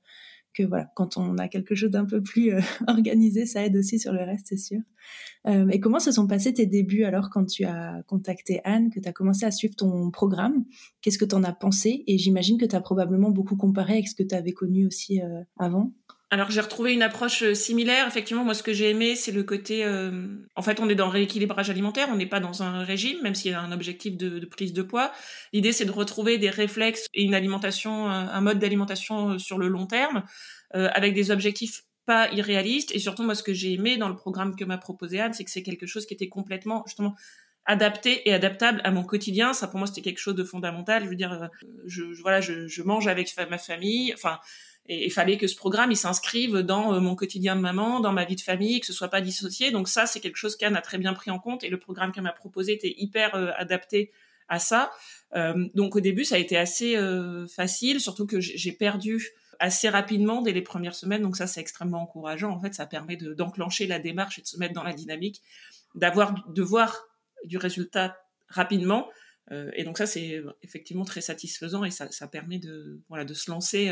que 0.56 0.64
voilà, 0.64 0.88
quand 0.96 1.18
on 1.18 1.38
a 1.38 1.48
quelque 1.48 1.76
chose 1.76 1.92
d'un 1.92 2.06
peu 2.06 2.22
plus 2.22 2.54
organisé, 2.88 3.46
ça 3.46 3.66
aide 3.66 3.76
aussi 3.76 4.00
sur 4.00 4.14
le 4.14 4.24
reste, 4.24 4.48
c'est 4.50 4.58
sûr. 4.58 4.80
et 5.48 5.80
comment 5.80 6.00
se 6.00 6.12
sont 6.12 6.28
passés 6.28 6.54
tes 6.54 6.66
débuts 6.66 7.04
alors 7.04 7.30
quand 7.30 7.46
tu 7.46 7.66
as 7.66 8.02
contacté 8.08 8.62
Anne, 8.64 8.90
que 8.90 9.00
tu 9.00 9.08
as 9.08 9.14
commencé 9.14 9.46
à 9.46 9.52
suivre 9.52 9.76
ton 9.76 10.10
programme? 10.12 10.66
Qu'est-ce 11.02 11.18
que 11.18 11.26
tu 11.26 11.36
en 11.36 11.44
as 11.44 11.54
pensé? 11.54 12.04
Et 12.08 12.18
j'imagine 12.18 12.58
que 12.58 12.66
tu 12.66 12.76
as 12.76 12.82
probablement 12.82 13.30
beaucoup 13.30 13.56
comparé 13.56 13.94
avec 13.94 14.08
ce 14.08 14.16
que 14.16 14.24
tu 14.24 14.34
avais 14.34 14.54
connu 14.54 14.88
aussi 14.88 15.22
avant. 15.58 15.92
Alors 16.32 16.50
j'ai 16.50 16.62
retrouvé 16.62 16.94
une 16.94 17.04
approche 17.04 17.44
euh, 17.44 17.54
similaire. 17.54 18.08
Effectivement, 18.08 18.44
moi 18.44 18.56
ce 18.56 18.64
que 18.64 18.74
j'ai 18.74 18.90
aimé, 18.90 19.16
c'est 19.16 19.32
le 19.32 19.44
côté. 19.44 19.86
Euh, 19.86 20.28
en 20.56 20.62
fait, 20.64 20.80
on 20.80 20.90
est 20.90 20.96
dans 20.96 21.08
rééquilibrage 21.08 21.70
alimentaire, 21.70 22.08
on 22.12 22.16
n'est 22.16 22.26
pas 22.26 22.40
dans 22.40 22.64
un 22.64 22.84
régime, 22.84 23.22
même 23.22 23.36
s'il 23.36 23.52
y 23.52 23.54
a 23.54 23.62
un 23.62 23.72
objectif 23.72 24.18
de, 24.18 24.44
prise 24.46 24.74
de 24.74 24.82
poids. 24.82 25.12
L'idée, 25.54 25.72
c'est 25.72 25.86
de 25.86 25.92
retrouver 25.92 26.38
des 26.38 26.50
réflexes 26.50 27.06
et 27.14 27.24
une 27.24 27.36
alimentation, 27.36 28.08
un 28.10 28.42
mode 28.42 28.58
d'alimentation 28.58 29.32
euh, 29.32 29.38
sur 29.38 29.58
le 29.58 29.68
long 29.68 29.86
terme, 29.88 30.24
avec 30.74 31.14
des 31.14 31.32
objectifs 31.32 31.84
pas 32.06 32.30
irréalistes. 32.34 32.94
Et 32.94 33.00
surtout, 33.00 33.24
moi, 33.24 33.34
ce 33.34 33.44
que 33.44 33.54
j'ai 33.54 33.72
aimé 33.72 33.96
dans 33.96 34.10
le 34.10 34.16
programme 34.16 34.58
que 34.58 34.66
m'a 34.66 34.78
proposé 34.78 35.22
Anne, 35.22 35.34
c'est 35.34 35.46
que 35.46 35.52
c'est 35.52 35.64
quelque 35.64 35.86
chose 35.86 36.06
qui 36.06 36.14
était 36.14 36.28
complètement 36.28 36.84
justement 36.86 37.16
adapté 37.66 38.28
et 38.28 38.34
adaptable 38.34 38.82
à 38.84 38.92
mon 38.92 39.04
quotidien. 39.04 39.54
Ça, 39.54 39.68
pour 39.68 39.78
moi, 39.78 39.88
c'était 39.88 40.02
quelque 40.02 40.20
chose 40.20 40.36
de 40.36 40.44
fondamental. 40.44 41.06
Je 41.06 41.10
veux 41.10 41.16
dire, 41.16 41.50
je, 41.86 42.04
voilà, 42.22 42.42
je, 42.42 42.68
je 42.68 42.84
mange 42.84 43.08
avec 43.08 43.34
ma 43.50 43.58
famille. 43.58 44.14
Enfin 44.14 44.40
et 44.88 45.06
il 45.06 45.12
fallait 45.12 45.38
que 45.38 45.48
ce 45.48 45.56
programme 45.56 45.92
il 45.92 45.98
s'inscrive 45.98 46.58
dans 46.58 46.94
euh, 46.94 47.00
mon 47.00 47.16
quotidien 47.16 47.56
de 47.56 47.62
maman, 47.62 48.00
dans 48.00 48.14
ma 48.14 48.26
vie 48.26 48.36
de 48.36 48.42
famille, 48.42 48.80
que 48.80 48.86
ce 48.86 48.94
soit 48.94 49.08
pas 49.08 49.22
dissocié. 49.22 49.72
Donc 49.72 49.88
ça, 49.88 50.06
c'est 50.06 50.20
quelque 50.20 50.38
chose 50.38 50.56
qu'Anne 50.56 50.76
a 50.76 50.82
très 50.82 50.98
bien 50.98 51.14
pris 51.14 51.32
en 51.32 51.40
compte 51.40 51.64
et 51.64 51.70
le 51.70 51.80
programme 51.80 52.12
qu'elle 52.12 52.24
m'a 52.24 52.32
proposé 52.32 52.74
était 52.74 52.94
hyper 52.98 53.36
euh, 53.36 53.52
adapté 53.58 54.12
à 54.48 54.60
ça. 54.60 54.92
Euh, 55.36 55.68
donc 55.74 55.96
au 55.96 56.02
début, 56.02 56.24
ça 56.24 56.36
a 56.36 56.38
été 56.38 56.56
assez 56.56 56.96
facile, 57.54 58.00
surtout 58.00 58.28
que 58.28 58.40
j'ai 58.40 58.72
perdu 58.72 59.32
assez 59.60 59.90
rapidement 59.90 60.42
dès 60.42 60.52
les 60.52 60.62
premières 60.62 60.94
semaines. 60.94 61.24
Donc 61.24 61.36
ça, 61.36 61.48
c'est 61.48 61.62
extrêmement 61.62 62.04
encourageant. 62.04 62.52
En 62.52 62.62
fait, 62.62 62.76
ça 62.76 62.86
permet 62.86 63.16
d'enclencher 63.18 63.88
la 63.88 63.98
démarche 63.98 64.38
et 64.38 64.44
de 64.44 64.48
se 64.48 64.58
mettre 64.58 64.76
dans 64.76 64.84
la 64.84 64.94
dynamique, 64.94 65.42
d'avoir, 65.96 66.48
de 66.48 66.62
voir 66.62 67.08
du 67.44 67.58
résultat 67.58 68.18
rapidement. 68.50 69.10
et 69.52 69.84
donc 69.84 69.98
ça, 69.98 70.06
c'est 70.06 70.44
effectivement 70.62 71.06
très 71.06 71.22
satisfaisant 71.22 71.84
et 71.84 71.92
ça, 71.92 72.12
ça 72.12 72.28
permet 72.28 72.60
de, 72.60 73.02
voilà, 73.10 73.26
de 73.26 73.34
se 73.34 73.50
lancer 73.50 73.92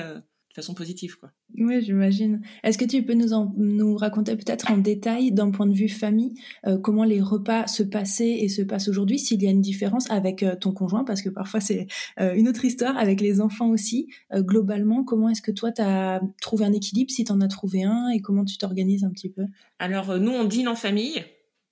façon 0.54 0.74
positive. 0.74 1.18
Quoi. 1.18 1.32
Oui, 1.58 1.82
j'imagine. 1.82 2.42
Est-ce 2.64 2.78
que 2.78 2.86
tu 2.86 3.04
peux 3.04 3.14
nous, 3.14 3.34
en, 3.34 3.54
nous 3.58 3.96
raconter 3.96 4.36
peut-être 4.36 4.72
en 4.72 4.78
détail, 4.78 5.32
d'un 5.32 5.52
point 5.52 5.66
de 5.66 5.74
vue 5.74 5.90
famille, 5.90 6.36
euh, 6.68 6.78
comment 6.78 7.04
les 7.04 7.22
repas 7.22 7.68
se 7.68 7.84
passaient 7.84 8.40
et 8.40 8.50
se 8.50 8.62
passent 8.62 8.88
aujourd'hui, 8.88 9.20
s'il 9.20 9.42
y 9.42 9.48
a 9.48 9.52
une 9.52 9.62
différence 9.62 10.10
avec 10.12 10.44
euh, 10.44 10.56
ton 10.56 10.72
conjoint, 10.72 11.04
parce 11.04 11.22
que 11.22 11.30
parfois 11.30 11.60
c'est 11.60 11.88
euh, 12.20 12.34
une 12.36 12.48
autre 12.48 12.66
histoire, 12.66 12.98
avec 12.98 13.22
les 13.22 13.42
enfants 13.42 13.70
aussi. 13.70 14.10
globalement, 14.36 15.04
comment 15.04 15.30
est-ce 15.30 15.42
que 15.42 15.52
toi, 15.52 15.72
tu 15.72 15.82
as 15.82 16.22
trouvé 16.42 16.66
un 16.66 16.74
équilibre, 16.74 17.12
si 17.12 17.24
tu 17.24 17.32
en 17.32 17.42
as 17.42 17.48
trouvé 17.48 17.84
un, 17.84 18.10
et 18.10 18.22
comment 18.22 18.46
tu 18.46 18.58
t'organises 18.58 19.04
un 19.04 19.10
petit 19.10 19.30
peu? 19.30 19.44
Alors, 19.80 20.20
nous, 20.20 20.32
on 20.32 20.46
dîne 20.46 20.68
en 20.68 20.76
famille 20.76 21.24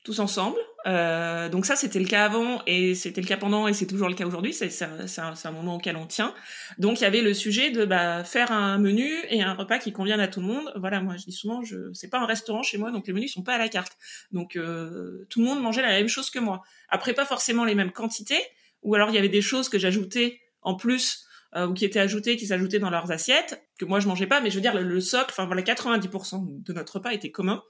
tous 0.04 0.20
ensemble. 0.20 0.58
Euh, 0.88 1.50
donc 1.50 1.66
ça, 1.66 1.76
c'était 1.76 2.00
le 2.00 2.06
cas 2.06 2.26
avant 2.26 2.62
et 2.66 2.96
c'était 2.96 3.22
le 3.22 3.28
cas 3.28 3.38
pendant 3.38 3.68
et 3.68 3.74
c'est 3.74 3.86
toujours 3.86 4.10
le 4.10 4.16
cas 4.16 4.26
aujourd'hui. 4.26 4.54
C'est 4.54 4.82
un, 4.82 5.34
un, 5.44 5.52
moment 5.52 5.76
auquel 5.76 5.96
on 5.96 6.08
tient. 6.08 6.34
Donc 6.78 7.00
il 7.00 7.04
y 7.04 7.06
avait 7.06 7.22
le 7.22 7.34
sujet 7.34 7.72
de 7.72 7.86
bah, 7.86 8.24
faire 8.24 8.52
un 8.52 8.78
menu 8.78 9.10
et 9.30 9.44
un 9.44 9.54
repas 9.54 9.78
qui 9.78 9.92
convienne 9.92 10.20
à 10.20 10.28
tout 10.28 10.40
le 10.40 10.48
monde. 10.48 10.72
Voilà, 10.76 11.02
moi 11.02 11.18
je 11.18 11.26
dis 11.26 11.32
souvent, 11.32 11.64
je 11.64 11.92
c'est 11.94 12.10
pas 12.10 12.20
un 12.20 12.26
restaurant 12.26 12.64
chez 12.64 12.78
moi, 12.78 12.92
donc 12.92 13.08
les 13.08 13.14
menus 13.14 13.34
sont 13.34 13.44
pas 13.44 13.56
à 13.56 13.58
la 13.58 13.70
carte. 13.70 13.98
Donc 14.32 14.56
euh, 14.56 15.26
tout 15.30 15.40
le 15.42 15.46
monde 15.46 15.62
mangeait 15.62 15.84
la 15.84 15.90
même 15.90 16.08
chose 16.08 16.30
que 16.30 16.40
moi. 16.40 16.62
Après, 16.90 17.14
pas 17.14 17.26
forcément 17.26 17.66
les 17.66 17.76
mêmes 17.76 17.92
quantités, 17.92 18.42
ou 18.82 18.96
alors 18.96 19.10
il 19.10 19.16
y 19.16 19.20
avait 19.20 19.30
des 19.30 19.42
choses 19.42 19.70
que 19.70 19.78
j'ajoutais 19.78 20.40
en 20.62 20.76
plus 20.76 21.26
euh, 21.56 21.68
ou 21.68 21.74
qui 21.74 21.84
étaient 21.84 22.00
ajoutées, 22.00 22.38
qui 22.38 22.48
s'ajoutaient 22.48 22.80
dans 22.80 22.90
leurs 22.90 23.12
assiettes, 23.12 23.62
que 23.78 23.86
moi 23.86 24.00
je 24.00 24.08
mangeais 24.08 24.28
pas, 24.28 24.40
mais 24.40 24.50
je 24.50 24.56
veux 24.56 24.62
dire 24.62 24.74
le, 24.74 25.02
socle, 25.02 25.28
enfin 25.32 25.46
voilà, 25.46 25.62
90% 25.62 26.64
de 26.64 26.74
notre 26.74 26.96
repas 26.96 27.12
était 27.12 27.32
commun. 27.32 27.62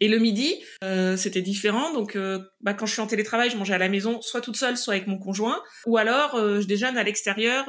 Et 0.00 0.08
le 0.08 0.18
midi, 0.18 0.56
euh, 0.82 1.16
c'était 1.16 1.42
différent. 1.42 1.92
Donc, 1.92 2.16
euh, 2.16 2.40
bah, 2.60 2.74
quand 2.74 2.86
je 2.86 2.92
suis 2.92 3.02
en 3.02 3.06
télétravail, 3.06 3.50
je 3.50 3.56
mangeais 3.56 3.74
à 3.74 3.78
la 3.78 3.88
maison, 3.88 4.20
soit 4.20 4.40
toute 4.40 4.56
seule, 4.56 4.76
soit 4.76 4.94
avec 4.94 5.06
mon 5.06 5.18
conjoint, 5.18 5.62
ou 5.86 5.96
alors 5.96 6.36
je 6.36 6.66
déjeune 6.66 6.96
à 6.96 7.04
l'extérieur 7.04 7.66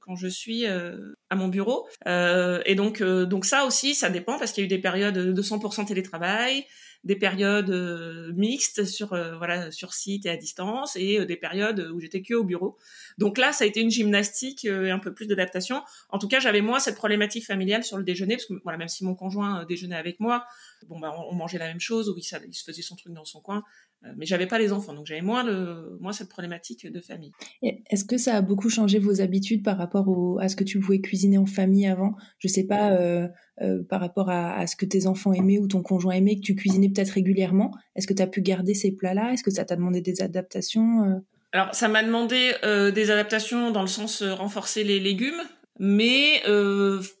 quand 0.00 0.16
je 0.16 0.28
suis 0.28 0.66
à 0.66 1.34
mon 1.34 1.48
bureau. 1.48 1.88
et 2.06 2.74
donc, 2.76 3.02
donc 3.02 3.44
ça 3.44 3.64
aussi, 3.64 3.94
ça 3.94 4.10
dépend 4.10 4.38
parce 4.38 4.52
qu'il 4.52 4.62
y 4.62 4.64
a 4.64 4.66
eu 4.66 4.68
des 4.68 4.78
périodes 4.78 5.18
de 5.18 5.42
100% 5.42 5.86
télétravail, 5.86 6.66
des 7.04 7.16
périodes 7.16 7.70
euh, 7.70 8.32
mixtes 8.34 8.84
sur 8.84 9.12
euh, 9.12 9.36
voilà 9.36 9.72
sur 9.72 9.92
site 9.92 10.26
et 10.26 10.30
à 10.30 10.36
distance 10.36 10.96
et 10.96 11.18
euh, 11.18 11.26
des 11.26 11.36
périodes 11.36 11.90
où 11.92 12.00
j'étais 12.00 12.22
que 12.22 12.34
au 12.34 12.44
bureau. 12.44 12.78
Donc 13.18 13.38
là, 13.38 13.52
ça 13.52 13.64
a 13.64 13.66
été 13.66 13.80
une 13.80 13.90
gymnastique 13.90 14.64
et 14.64 14.90
un 14.90 14.98
peu 14.98 15.12
plus 15.12 15.26
d'adaptation. 15.26 15.82
En 16.10 16.18
tout 16.18 16.28
cas, 16.28 16.40
j'avais 16.40 16.60
moins 16.60 16.78
cette 16.78 16.96
problématique 16.96 17.46
familiale 17.46 17.82
sur 17.84 17.98
le 17.98 18.04
déjeuner 18.04 18.36
parce 18.36 18.46
que 18.46 18.54
voilà, 18.62 18.78
même 18.78 18.88
si 18.88 19.04
mon 19.04 19.14
conjoint 19.14 19.64
déjeunait 19.64 19.96
avec 19.96 20.20
moi, 20.20 20.44
bon 20.88 20.98
bah 20.98 21.14
on, 21.30 21.34
mangeait 21.34 21.58
la 21.58 21.66
même 21.66 21.80
chose 21.80 22.08
ou 22.08 22.14
il, 22.16 22.22
il 22.48 22.54
se 22.54 22.64
faisait 22.64 22.82
son 22.82 22.96
truc 22.96 23.12
dans 23.12 23.24
son 23.24 23.40
coin. 23.40 23.62
Euh, 24.04 24.08
mais 24.16 24.26
j'avais 24.26 24.46
pas 24.46 24.58
les 24.58 24.72
enfants, 24.72 24.94
donc 24.94 25.06
j'avais 25.06 25.20
moins, 25.20 25.44
le, 25.44 25.96
moins 26.00 26.12
cette 26.12 26.28
problématique 26.28 26.90
de 26.90 27.00
famille. 27.00 27.32
Est-ce 27.62 28.04
que 28.04 28.18
ça 28.18 28.34
a 28.34 28.40
beaucoup 28.40 28.68
changé 28.68 28.98
vos 28.98 29.20
habitudes 29.20 29.62
par 29.62 29.78
rapport 29.78 30.08
au, 30.08 30.38
à 30.40 30.48
ce 30.48 30.56
que 30.56 30.64
tu 30.64 30.80
pouvais 30.80 31.00
cuisiner 31.00 31.38
en 31.38 31.46
famille 31.46 31.86
avant? 31.86 32.16
Je 32.38 32.48
sais 32.48 32.64
pas, 32.64 32.92
euh, 32.92 33.28
euh, 33.60 33.82
par 33.84 34.00
rapport 34.00 34.28
à, 34.28 34.54
à, 34.56 34.66
ce 34.66 34.76
que 34.76 34.86
tes 34.86 35.06
enfants 35.06 35.32
aimaient 35.32 35.58
ou 35.58 35.68
ton 35.68 35.82
conjoint 35.82 36.14
aimait, 36.14 36.36
que 36.36 36.40
tu 36.40 36.54
cuisinais 36.54 36.88
peut-être 36.88 37.10
régulièrement. 37.10 37.70
Est-ce 37.94 38.06
que 38.06 38.14
tu 38.14 38.22
as 38.22 38.26
pu 38.26 38.42
garder 38.42 38.74
ces 38.74 38.92
plats-là? 38.92 39.32
Est-ce 39.32 39.44
que 39.44 39.52
ça 39.52 39.64
t'a 39.64 39.76
demandé 39.76 40.00
des 40.00 40.20
adaptations 40.20 41.22
Alors, 41.52 41.72
ça 41.74 41.88
m'a 41.88 42.02
demandé 42.02 42.54
des 42.62 43.10
adaptations 43.10 43.70
dans 43.70 43.82
le 43.82 43.88
sens 43.88 44.22
renforcer 44.22 44.82
les 44.82 44.98
légumes, 44.98 45.42
mais 45.78 46.42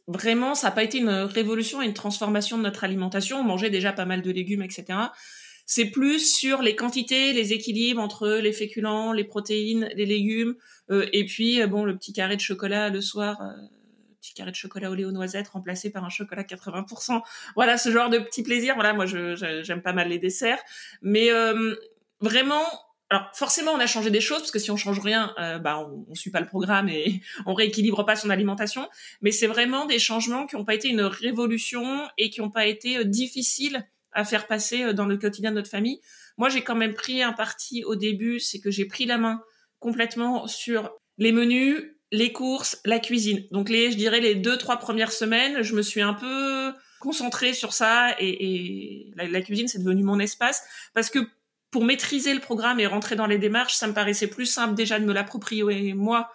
vraiment, 0.06 0.54
ça 0.54 0.68
n'a 0.68 0.72
pas 0.72 0.82
été 0.82 0.98
une 0.98 1.08
révolution 1.08 1.82
et 1.82 1.86
une 1.86 1.94
transformation 1.94 2.58
de 2.58 2.62
notre 2.62 2.84
alimentation. 2.84 3.38
On 3.38 3.44
mangeait 3.44 3.70
déjà 3.70 3.92
pas 3.92 4.04
mal 4.04 4.22
de 4.22 4.30
légumes, 4.30 4.62
etc. 4.62 4.98
C'est 5.66 5.86
plus 5.86 6.34
sur 6.34 6.60
les 6.60 6.76
quantités, 6.76 7.32
les 7.32 7.52
équilibres 7.52 8.00
entre 8.00 8.28
les 8.28 8.52
féculents, 8.52 9.12
les 9.12 9.24
protéines, 9.24 9.88
les 9.94 10.06
légumes, 10.06 10.54
euh, 10.90 11.06
et 11.12 11.24
puis 11.24 11.62
euh, 11.62 11.66
bon 11.66 11.84
le 11.84 11.96
petit 11.96 12.12
carré 12.12 12.36
de 12.36 12.40
chocolat 12.40 12.90
le 12.90 13.00
soir, 13.00 13.40
euh, 13.40 13.52
petit 14.20 14.34
carré 14.34 14.50
de 14.50 14.56
chocolat 14.56 14.90
au 14.90 14.94
lait 14.94 15.04
aux 15.04 15.12
noisettes 15.12 15.48
remplacé 15.48 15.90
par 15.90 16.04
un 16.04 16.10
chocolat 16.10 16.42
80%. 16.42 17.22
Voilà 17.54 17.78
ce 17.78 17.90
genre 17.90 18.10
de 18.10 18.18
petits 18.18 18.42
plaisirs. 18.42 18.74
Voilà 18.74 18.92
moi 18.92 19.06
j'aime 19.06 19.82
pas 19.82 19.92
mal 19.92 20.08
les 20.08 20.18
desserts, 20.18 20.62
mais 21.00 21.30
vraiment 22.20 22.64
alors 23.12 23.28
forcément, 23.34 23.72
on 23.72 23.78
a 23.78 23.86
changé 23.86 24.10
des 24.10 24.22
choses 24.22 24.38
parce 24.38 24.50
que 24.50 24.58
si 24.58 24.70
on 24.70 24.78
change 24.78 24.98
rien, 24.98 25.34
bah 25.62 25.86
on, 25.86 26.06
on 26.08 26.14
suit 26.14 26.30
pas 26.30 26.40
le 26.40 26.46
programme 26.46 26.88
et 26.88 27.20
on 27.46 27.52
rééquilibre 27.52 28.06
pas 28.06 28.16
son 28.16 28.30
alimentation. 28.30 28.88
Mais 29.20 29.32
c'est 29.32 29.46
vraiment 29.46 29.84
des 29.84 29.98
changements 29.98 30.46
qui 30.46 30.56
n'ont 30.56 30.64
pas 30.64 30.74
été 30.74 30.88
une 30.88 31.02
révolution 31.02 32.08
et 32.16 32.30
qui 32.30 32.40
n'ont 32.40 32.50
pas 32.50 32.64
été 32.64 33.04
difficiles 33.04 33.86
à 34.12 34.24
faire 34.24 34.46
passer 34.46 34.84
euh, 34.84 34.92
dans 34.92 35.06
le 35.06 35.16
quotidien 35.16 35.50
de 35.50 35.56
notre 35.56 35.70
famille. 35.70 36.00
Moi, 36.38 36.48
j'ai 36.48 36.62
quand 36.62 36.74
même 36.74 36.94
pris 36.94 37.22
un 37.22 37.32
parti 37.32 37.84
au 37.84 37.96
début, 37.96 38.40
c'est 38.40 38.60
que 38.60 38.70
j'ai 38.70 38.86
pris 38.86 39.04
la 39.04 39.18
main 39.18 39.42
complètement 39.78 40.46
sur 40.46 40.90
les 41.18 41.32
menus, 41.32 41.82
les 42.10 42.32
courses, 42.32 42.80
la 42.84 42.98
cuisine. 42.98 43.44
Donc 43.50 43.68
les, 43.68 43.90
je 43.90 43.96
dirais 43.96 44.20
les 44.20 44.34
deux 44.34 44.56
trois 44.56 44.78
premières 44.78 45.12
semaines, 45.12 45.62
je 45.62 45.74
me 45.74 45.82
suis 45.82 46.02
un 46.02 46.14
peu 46.14 46.72
concentrée 47.00 47.52
sur 47.52 47.72
ça 47.72 48.14
et, 48.20 48.28
et 48.28 49.12
la, 49.16 49.40
cuisine 49.40 49.66
c'est 49.66 49.80
devenu 49.80 50.04
mon 50.04 50.20
espace 50.20 50.62
parce 50.94 51.10
que 51.10 51.18
pour 51.72 51.84
maîtriser 51.84 52.34
le 52.34 52.40
programme 52.40 52.78
et 52.78 52.86
rentrer 52.86 53.16
dans 53.16 53.26
les 53.26 53.38
démarches, 53.38 53.74
ça 53.74 53.88
me 53.88 53.94
paraissait 53.94 54.28
plus 54.28 54.46
simple 54.46 54.74
déjà 54.74 55.00
de 55.00 55.04
me 55.04 55.12
l'approprier 55.12 55.94
moi 55.94 56.30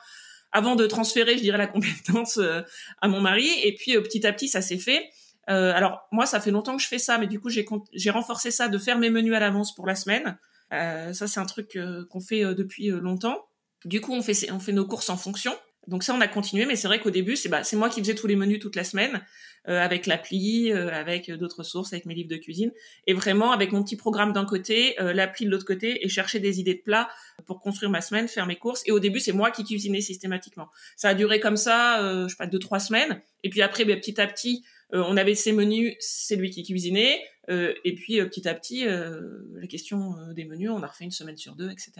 avant 0.51 0.75
de 0.75 0.87
transférer, 0.87 1.37
je 1.37 1.43
dirais, 1.43 1.57
la 1.57 1.67
compétence 1.67 2.37
euh, 2.37 2.61
à 3.01 3.07
mon 3.07 3.21
mari. 3.21 3.47
Et 3.63 3.75
puis 3.75 3.95
euh, 3.95 4.01
petit 4.01 4.25
à 4.25 4.33
petit, 4.33 4.47
ça 4.47 4.61
s'est 4.61 4.79
fait. 4.79 5.09
Euh, 5.49 5.71
alors 5.73 6.07
moi, 6.11 6.25
ça 6.25 6.41
fait 6.41 6.51
longtemps 6.51 6.75
que 6.75 6.81
je 6.81 6.87
fais 6.87 6.97
ça, 6.97 7.17
mais 7.19 7.27
du 7.27 7.39
coup, 7.39 7.49
j'ai 7.49 8.09
renforcé 8.09 8.51
ça 8.51 8.67
de 8.67 8.77
faire 8.77 8.97
mes 8.97 9.09
menus 9.09 9.33
à 9.35 9.39
l'avance 9.39 9.73
pour 9.73 9.87
la 9.87 9.95
semaine. 9.95 10.37
Ça, 10.71 11.27
c'est 11.27 11.39
un 11.39 11.45
truc 11.45 11.79
qu'on 12.09 12.19
fait 12.19 12.41
depuis 12.53 12.87
longtemps. 12.87 13.47
Du 13.85 14.01
coup, 14.01 14.13
on 14.13 14.21
fait, 14.21 14.51
on 14.51 14.59
fait 14.59 14.73
nos 14.73 14.85
courses 14.85 15.09
en 15.09 15.15
fonction. 15.15 15.55
Donc 15.87 16.03
ça, 16.03 16.13
on 16.13 16.21
a 16.21 16.27
continué, 16.27 16.65
mais 16.65 16.75
c'est 16.75 16.87
vrai 16.87 16.99
qu'au 16.99 17.11
début, 17.11 17.35
c'est 17.35 17.49
bah, 17.49 17.61
moi 17.73 17.89
qui 17.89 18.01
faisais 18.01 18.15
tous 18.15 18.27
les 18.27 18.35
menus 18.35 18.59
toute 18.59 18.75
la 18.75 18.83
semaine, 18.83 19.21
euh, 19.67 19.81
avec 19.81 20.05
l'appli, 20.05 20.71
avec 20.71 21.31
d'autres 21.31 21.63
sources, 21.63 21.93
avec 21.93 22.05
mes 22.05 22.13
livres 22.13 22.29
de 22.29 22.37
cuisine, 22.37 22.71
et 23.05 23.13
vraiment 23.13 23.51
avec 23.51 23.71
mon 23.71 23.83
petit 23.83 23.95
programme 23.95 24.33
d'un 24.33 24.45
côté, 24.45 24.95
l'appli 24.99 25.45
de 25.45 25.51
l'autre 25.51 25.65
côté, 25.65 26.05
et 26.05 26.09
chercher 26.09 26.39
des 26.39 26.59
idées 26.59 26.75
de 26.75 26.81
plats 26.81 27.09
pour 27.45 27.59
construire 27.59 27.89
ma 27.89 28.01
semaine, 28.01 28.27
faire 28.27 28.45
mes 28.45 28.57
courses. 28.57 28.83
Et 28.85 28.91
au 28.91 28.99
début, 28.99 29.19
c'est 29.19 29.33
moi 29.33 29.51
qui 29.51 29.63
cuisinais 29.63 30.01
systématiquement. 30.01 30.69
Ça 30.95 31.09
a 31.09 31.13
duré 31.13 31.39
comme 31.39 31.57
ça, 31.57 32.23
je 32.23 32.27
sais 32.27 32.37
pas, 32.37 32.47
deux 32.47 32.59
trois 32.59 32.79
semaines. 32.79 33.21
Et 33.43 33.49
puis 33.49 33.61
après, 33.61 33.85
bah, 33.85 33.95
petit 33.95 34.19
à 34.19 34.27
petit, 34.27 34.63
euh, 34.93 35.03
on 35.07 35.17
avait 35.17 35.35
ses 35.35 35.51
menus, 35.51 35.95
c'est 35.99 36.35
lui 36.35 36.49
qui 36.49 36.63
cuisinait. 36.63 37.21
Euh, 37.49 37.73
et 37.83 37.95
puis 37.95 38.19
euh, 38.19 38.25
petit 38.25 38.47
à 38.47 38.53
petit, 38.53 38.85
la 38.85 39.67
question 39.67 40.15
des 40.33 40.45
menus, 40.45 40.69
on 40.69 40.83
a 40.83 40.87
refait 40.87 41.05
une 41.05 41.11
semaine 41.11 41.37
sur 41.37 41.55
deux, 41.55 41.69
etc. 41.69 41.91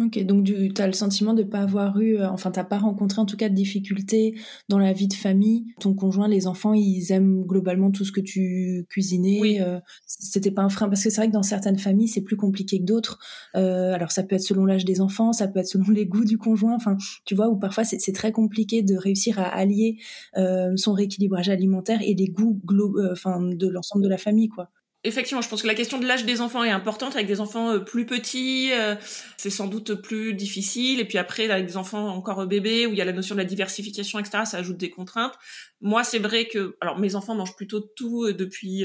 Ok, 0.00 0.18
donc 0.24 0.44
tu 0.44 0.82
as 0.82 0.88
le 0.88 0.92
sentiment 0.92 1.34
de 1.34 1.44
ne 1.44 1.48
pas 1.48 1.60
avoir 1.60 2.00
eu, 2.00 2.16
euh, 2.16 2.28
enfin, 2.28 2.50
tu 2.50 2.58
n'as 2.58 2.64
pas 2.64 2.78
rencontré 2.78 3.20
en 3.20 3.26
tout 3.26 3.36
cas 3.36 3.48
de 3.48 3.54
difficultés 3.54 4.34
dans 4.68 4.80
la 4.80 4.92
vie 4.92 5.06
de 5.06 5.14
famille. 5.14 5.66
Ton 5.78 5.94
conjoint, 5.94 6.26
les 6.26 6.48
enfants, 6.48 6.74
ils 6.74 7.12
aiment 7.12 7.44
globalement 7.44 7.92
tout 7.92 8.04
ce 8.04 8.10
que 8.10 8.20
tu 8.20 8.86
cuisinais. 8.90 9.38
Oui. 9.40 9.60
Euh, 9.60 9.78
c'était 10.04 10.50
pas 10.50 10.62
un 10.62 10.68
frein 10.68 10.88
parce 10.88 11.04
que 11.04 11.10
c'est 11.10 11.20
vrai 11.20 11.28
que 11.28 11.32
dans 11.32 11.44
certaines 11.44 11.78
familles, 11.78 12.08
c'est 12.08 12.22
plus 12.22 12.36
compliqué 12.36 12.80
que 12.80 12.84
d'autres. 12.84 13.20
Euh, 13.54 13.92
alors, 13.94 14.10
ça 14.10 14.24
peut 14.24 14.34
être 14.34 14.42
selon 14.42 14.64
l'âge 14.64 14.84
des 14.84 15.00
enfants, 15.00 15.32
ça 15.32 15.46
peut 15.46 15.60
être 15.60 15.68
selon 15.68 15.88
les 15.90 16.06
goûts 16.06 16.24
du 16.24 16.38
conjoint. 16.38 16.74
Enfin, 16.74 16.96
tu 17.24 17.36
vois, 17.36 17.48
ou 17.48 17.56
parfois 17.56 17.84
c'est 17.84 18.12
très 18.12 18.32
compliqué 18.32 18.82
de 18.82 18.96
réussir 18.96 19.38
à 19.38 19.44
allier 19.44 19.98
euh, 20.36 20.72
son 20.74 20.92
rééquilibrage 20.92 21.48
alimentaire 21.50 22.00
et 22.02 22.14
les 22.14 22.26
goûts 22.26 22.60
euh, 22.72 23.12
enfin, 23.12 23.40
de 23.40 23.68
l'ensemble 23.68 24.02
de 24.02 24.08
la 24.08 24.18
famille, 24.18 24.48
quoi 24.48 24.70
effectivement, 25.04 25.42
je 25.42 25.48
pense 25.48 25.62
que 25.62 25.66
la 25.66 25.74
question 25.74 25.98
de 25.98 26.06
l'âge 26.06 26.24
des 26.24 26.40
enfants 26.40 26.64
est 26.64 26.70
importante. 26.70 27.14
Avec 27.14 27.26
des 27.26 27.40
enfants 27.40 27.70
euh, 27.70 27.78
plus 27.78 28.06
petits, 28.06 28.72
euh, 28.72 28.96
c'est 29.36 29.50
sans 29.50 29.66
doute 29.66 29.94
plus 29.94 30.34
difficile. 30.34 30.98
Et 30.98 31.04
puis 31.04 31.18
après, 31.18 31.48
avec 31.48 31.66
des 31.66 31.76
enfants 31.76 32.08
encore 32.08 32.46
bébés, 32.46 32.86
où 32.86 32.92
il 32.92 32.98
y 32.98 33.02
a 33.02 33.04
la 33.04 33.12
notion 33.12 33.34
de 33.34 33.40
la 33.40 33.44
diversification, 33.44 34.18
etc., 34.18 34.44
ça 34.46 34.58
ajoute 34.58 34.78
des 34.78 34.90
contraintes. 34.90 35.34
Moi, 35.80 36.02
c'est 36.02 36.18
vrai 36.18 36.46
que, 36.46 36.76
alors 36.80 36.98
mes 36.98 37.14
enfants 37.14 37.34
mangent 37.34 37.56
plutôt 37.56 37.80
tout 37.80 38.24
euh, 38.24 38.32
depuis 38.32 38.84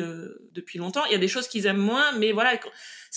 depuis 0.52 0.78
longtemps. 0.78 1.06
Il 1.06 1.14
y 1.14 1.16
a 1.16 1.20
des 1.20 1.28
choses 1.28 1.48
qu'ils 1.48 1.66
aiment 1.66 1.78
moins, 1.78 2.12
mais 2.18 2.34
voilà, 2.34 2.60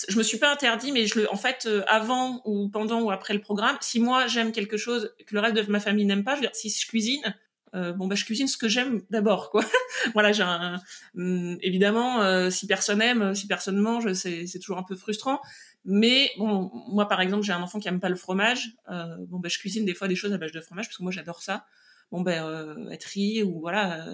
je 0.07 0.17
me 0.17 0.23
suis 0.23 0.37
pas 0.37 0.51
interdit, 0.51 0.91
mais 0.91 1.05
je 1.05 1.19
le, 1.19 1.31
en 1.31 1.37
fait, 1.37 1.67
avant 1.87 2.41
ou 2.45 2.69
pendant 2.69 3.01
ou 3.01 3.11
après 3.11 3.33
le 3.33 3.41
programme, 3.41 3.77
si 3.81 3.99
moi 3.99 4.27
j'aime 4.27 4.51
quelque 4.51 4.77
chose 4.77 5.13
que 5.27 5.35
le 5.35 5.41
reste 5.41 5.55
de 5.55 5.71
ma 5.71 5.79
famille 5.79 6.05
n'aime 6.05 6.23
pas, 6.23 6.31
je 6.31 6.37
veux 6.37 6.47
dire, 6.47 6.55
si 6.55 6.69
je 6.69 6.87
cuisine, 6.87 7.35
euh, 7.75 7.91
bon 7.91 8.07
bah 8.07 8.15
je 8.15 8.23
cuisine 8.25 8.47
ce 8.47 8.57
que 8.57 8.67
j'aime 8.67 9.01
d'abord 9.09 9.49
quoi. 9.49 9.63
Voilà 10.13 10.31
j'ai 10.31 10.43
un 10.43 10.79
hum, 11.15 11.57
évidemment 11.61 12.21
euh, 12.21 12.49
si 12.49 12.67
personne 12.67 13.01
aime 13.01 13.33
si 13.33 13.47
personne 13.47 13.77
mange 13.77 14.13
c'est 14.13 14.45
c'est 14.45 14.59
toujours 14.59 14.77
un 14.77 14.83
peu 14.83 14.95
frustrant. 14.95 15.39
Mais 15.85 16.31
bon 16.37 16.71
moi 16.87 17.07
par 17.07 17.19
exemple 17.21 17.43
j'ai 17.43 17.53
un 17.53 17.61
enfant 17.61 17.79
qui 17.79 17.87
aime 17.87 17.99
pas 17.99 18.09
le 18.09 18.15
fromage. 18.15 18.75
Euh, 18.91 19.17
bon 19.27 19.39
bah 19.39 19.49
je 19.49 19.57
cuisine 19.57 19.85
des 19.85 19.95
fois 19.95 20.07
des 20.07 20.15
choses 20.15 20.33
à 20.33 20.37
base 20.37 20.51
de 20.51 20.61
fromage 20.61 20.87
parce 20.87 20.97
que 20.97 21.03
moi 21.03 21.11
j'adore 21.11 21.41
ça. 21.41 21.65
Bon 22.11 22.21
ben 22.21 22.43
bah, 22.43 22.93
être 22.93 23.05
ri 23.05 23.41
ou 23.41 23.59
voilà 23.59 24.05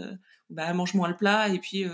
bah 0.50 0.72
mange 0.74 0.94
moins 0.94 1.10
le 1.10 1.18
plat 1.18 1.50
et 1.50 1.60
puis 1.60 1.86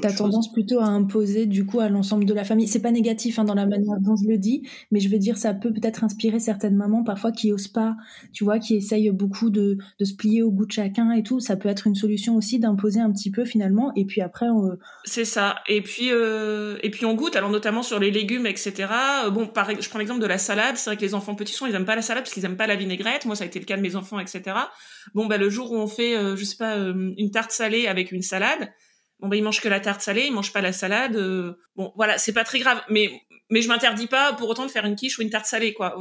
T'as 0.00 0.12
tendance 0.12 0.52
plutôt 0.52 0.80
à 0.80 0.84
imposer 0.84 1.46
du 1.46 1.64
coup 1.64 1.80
à 1.80 1.88
l'ensemble 1.88 2.24
de 2.24 2.34
la 2.34 2.44
famille. 2.44 2.68
C'est 2.68 2.82
pas 2.82 2.90
négatif 2.90 3.38
hein, 3.38 3.44
dans 3.44 3.54
la 3.54 3.66
manière 3.66 3.98
dont 4.00 4.16
je 4.16 4.28
le 4.28 4.36
dis, 4.36 4.68
mais 4.90 5.00
je 5.00 5.08
veux 5.08 5.18
dire 5.18 5.38
ça 5.38 5.54
peut 5.54 5.72
peut-être 5.72 6.04
inspirer 6.04 6.40
certaines 6.40 6.76
mamans 6.76 7.04
parfois 7.04 7.32
qui 7.32 7.52
osent 7.52 7.68
pas, 7.68 7.96
tu 8.32 8.44
vois, 8.44 8.58
qui 8.58 8.76
essayent 8.76 9.10
beaucoup 9.10 9.50
de, 9.50 9.78
de 9.98 10.04
se 10.04 10.14
plier 10.14 10.42
au 10.42 10.50
goût 10.50 10.66
de 10.66 10.72
chacun 10.72 11.12
et 11.12 11.22
tout. 11.22 11.40
Ça 11.40 11.56
peut 11.56 11.68
être 11.68 11.86
une 11.86 11.94
solution 11.94 12.36
aussi 12.36 12.58
d'imposer 12.58 13.00
un 13.00 13.10
petit 13.10 13.30
peu 13.30 13.44
finalement, 13.44 13.92
et 13.96 14.04
puis 14.04 14.20
après. 14.20 14.48
On... 14.48 14.76
C'est 15.04 15.24
ça. 15.24 15.56
Et 15.68 15.80
puis 15.80 16.10
euh, 16.10 16.76
et 16.82 16.90
puis 16.90 17.06
on 17.06 17.14
goûte. 17.14 17.36
Alors 17.36 17.50
notamment 17.50 17.82
sur 17.82 17.98
les 17.98 18.10
légumes, 18.10 18.46
etc. 18.46 18.88
Euh, 19.24 19.30
bon, 19.30 19.46
par, 19.46 19.70
je 19.70 19.88
prends 19.88 19.98
l'exemple 19.98 20.20
de 20.20 20.26
la 20.26 20.38
salade. 20.38 20.76
C'est 20.76 20.90
vrai 20.90 20.96
que 20.96 21.02
les 21.02 21.14
enfants 21.14 21.34
petits 21.34 21.54
sont, 21.54 21.66
ils 21.66 21.74
aiment 21.74 21.84
pas 21.84 21.96
la 21.96 22.02
salade 22.02 22.24
parce 22.24 22.34
qu'ils 22.34 22.44
aiment 22.44 22.56
pas 22.56 22.66
la 22.66 22.76
vinaigrette. 22.76 23.24
Moi, 23.24 23.36
ça 23.36 23.44
a 23.44 23.46
été 23.46 23.58
le 23.58 23.64
cas 23.64 23.76
de 23.76 23.82
mes 23.82 23.96
enfants, 23.96 24.18
etc. 24.18 24.42
Bon, 25.14 25.26
bah 25.26 25.38
le 25.38 25.48
jour 25.48 25.72
où 25.72 25.76
on 25.76 25.86
fait, 25.86 26.16
euh, 26.16 26.36
je 26.36 26.44
sais 26.44 26.56
pas, 26.56 26.76
une 26.76 27.30
tarte 27.30 27.52
salée 27.52 27.86
avec 27.86 28.12
une 28.12 28.22
salade 28.22 28.70
bon 29.22 29.28
bah 29.28 29.36
il 29.36 29.44
mange 29.44 29.60
que 29.60 29.68
la 29.68 29.80
tarte 29.80 30.02
salée, 30.02 30.24
il 30.26 30.32
mange 30.32 30.52
pas 30.52 30.60
la 30.60 30.72
salade. 30.72 31.16
Euh, 31.16 31.54
bon 31.76 31.92
voilà, 31.96 32.18
c'est 32.18 32.32
pas 32.32 32.44
très 32.44 32.58
grave, 32.58 32.82
mais 32.90 33.10
mais 33.52 33.60
je 33.60 33.68
m'interdis 33.68 34.06
pas 34.06 34.32
pour 34.32 34.48
autant 34.48 34.64
de 34.64 34.70
faire 34.70 34.86
une 34.86 34.96
quiche 34.96 35.18
ou 35.18 35.22
une 35.22 35.28
tarte 35.28 35.44
salée, 35.44 35.74
quoi, 35.74 35.94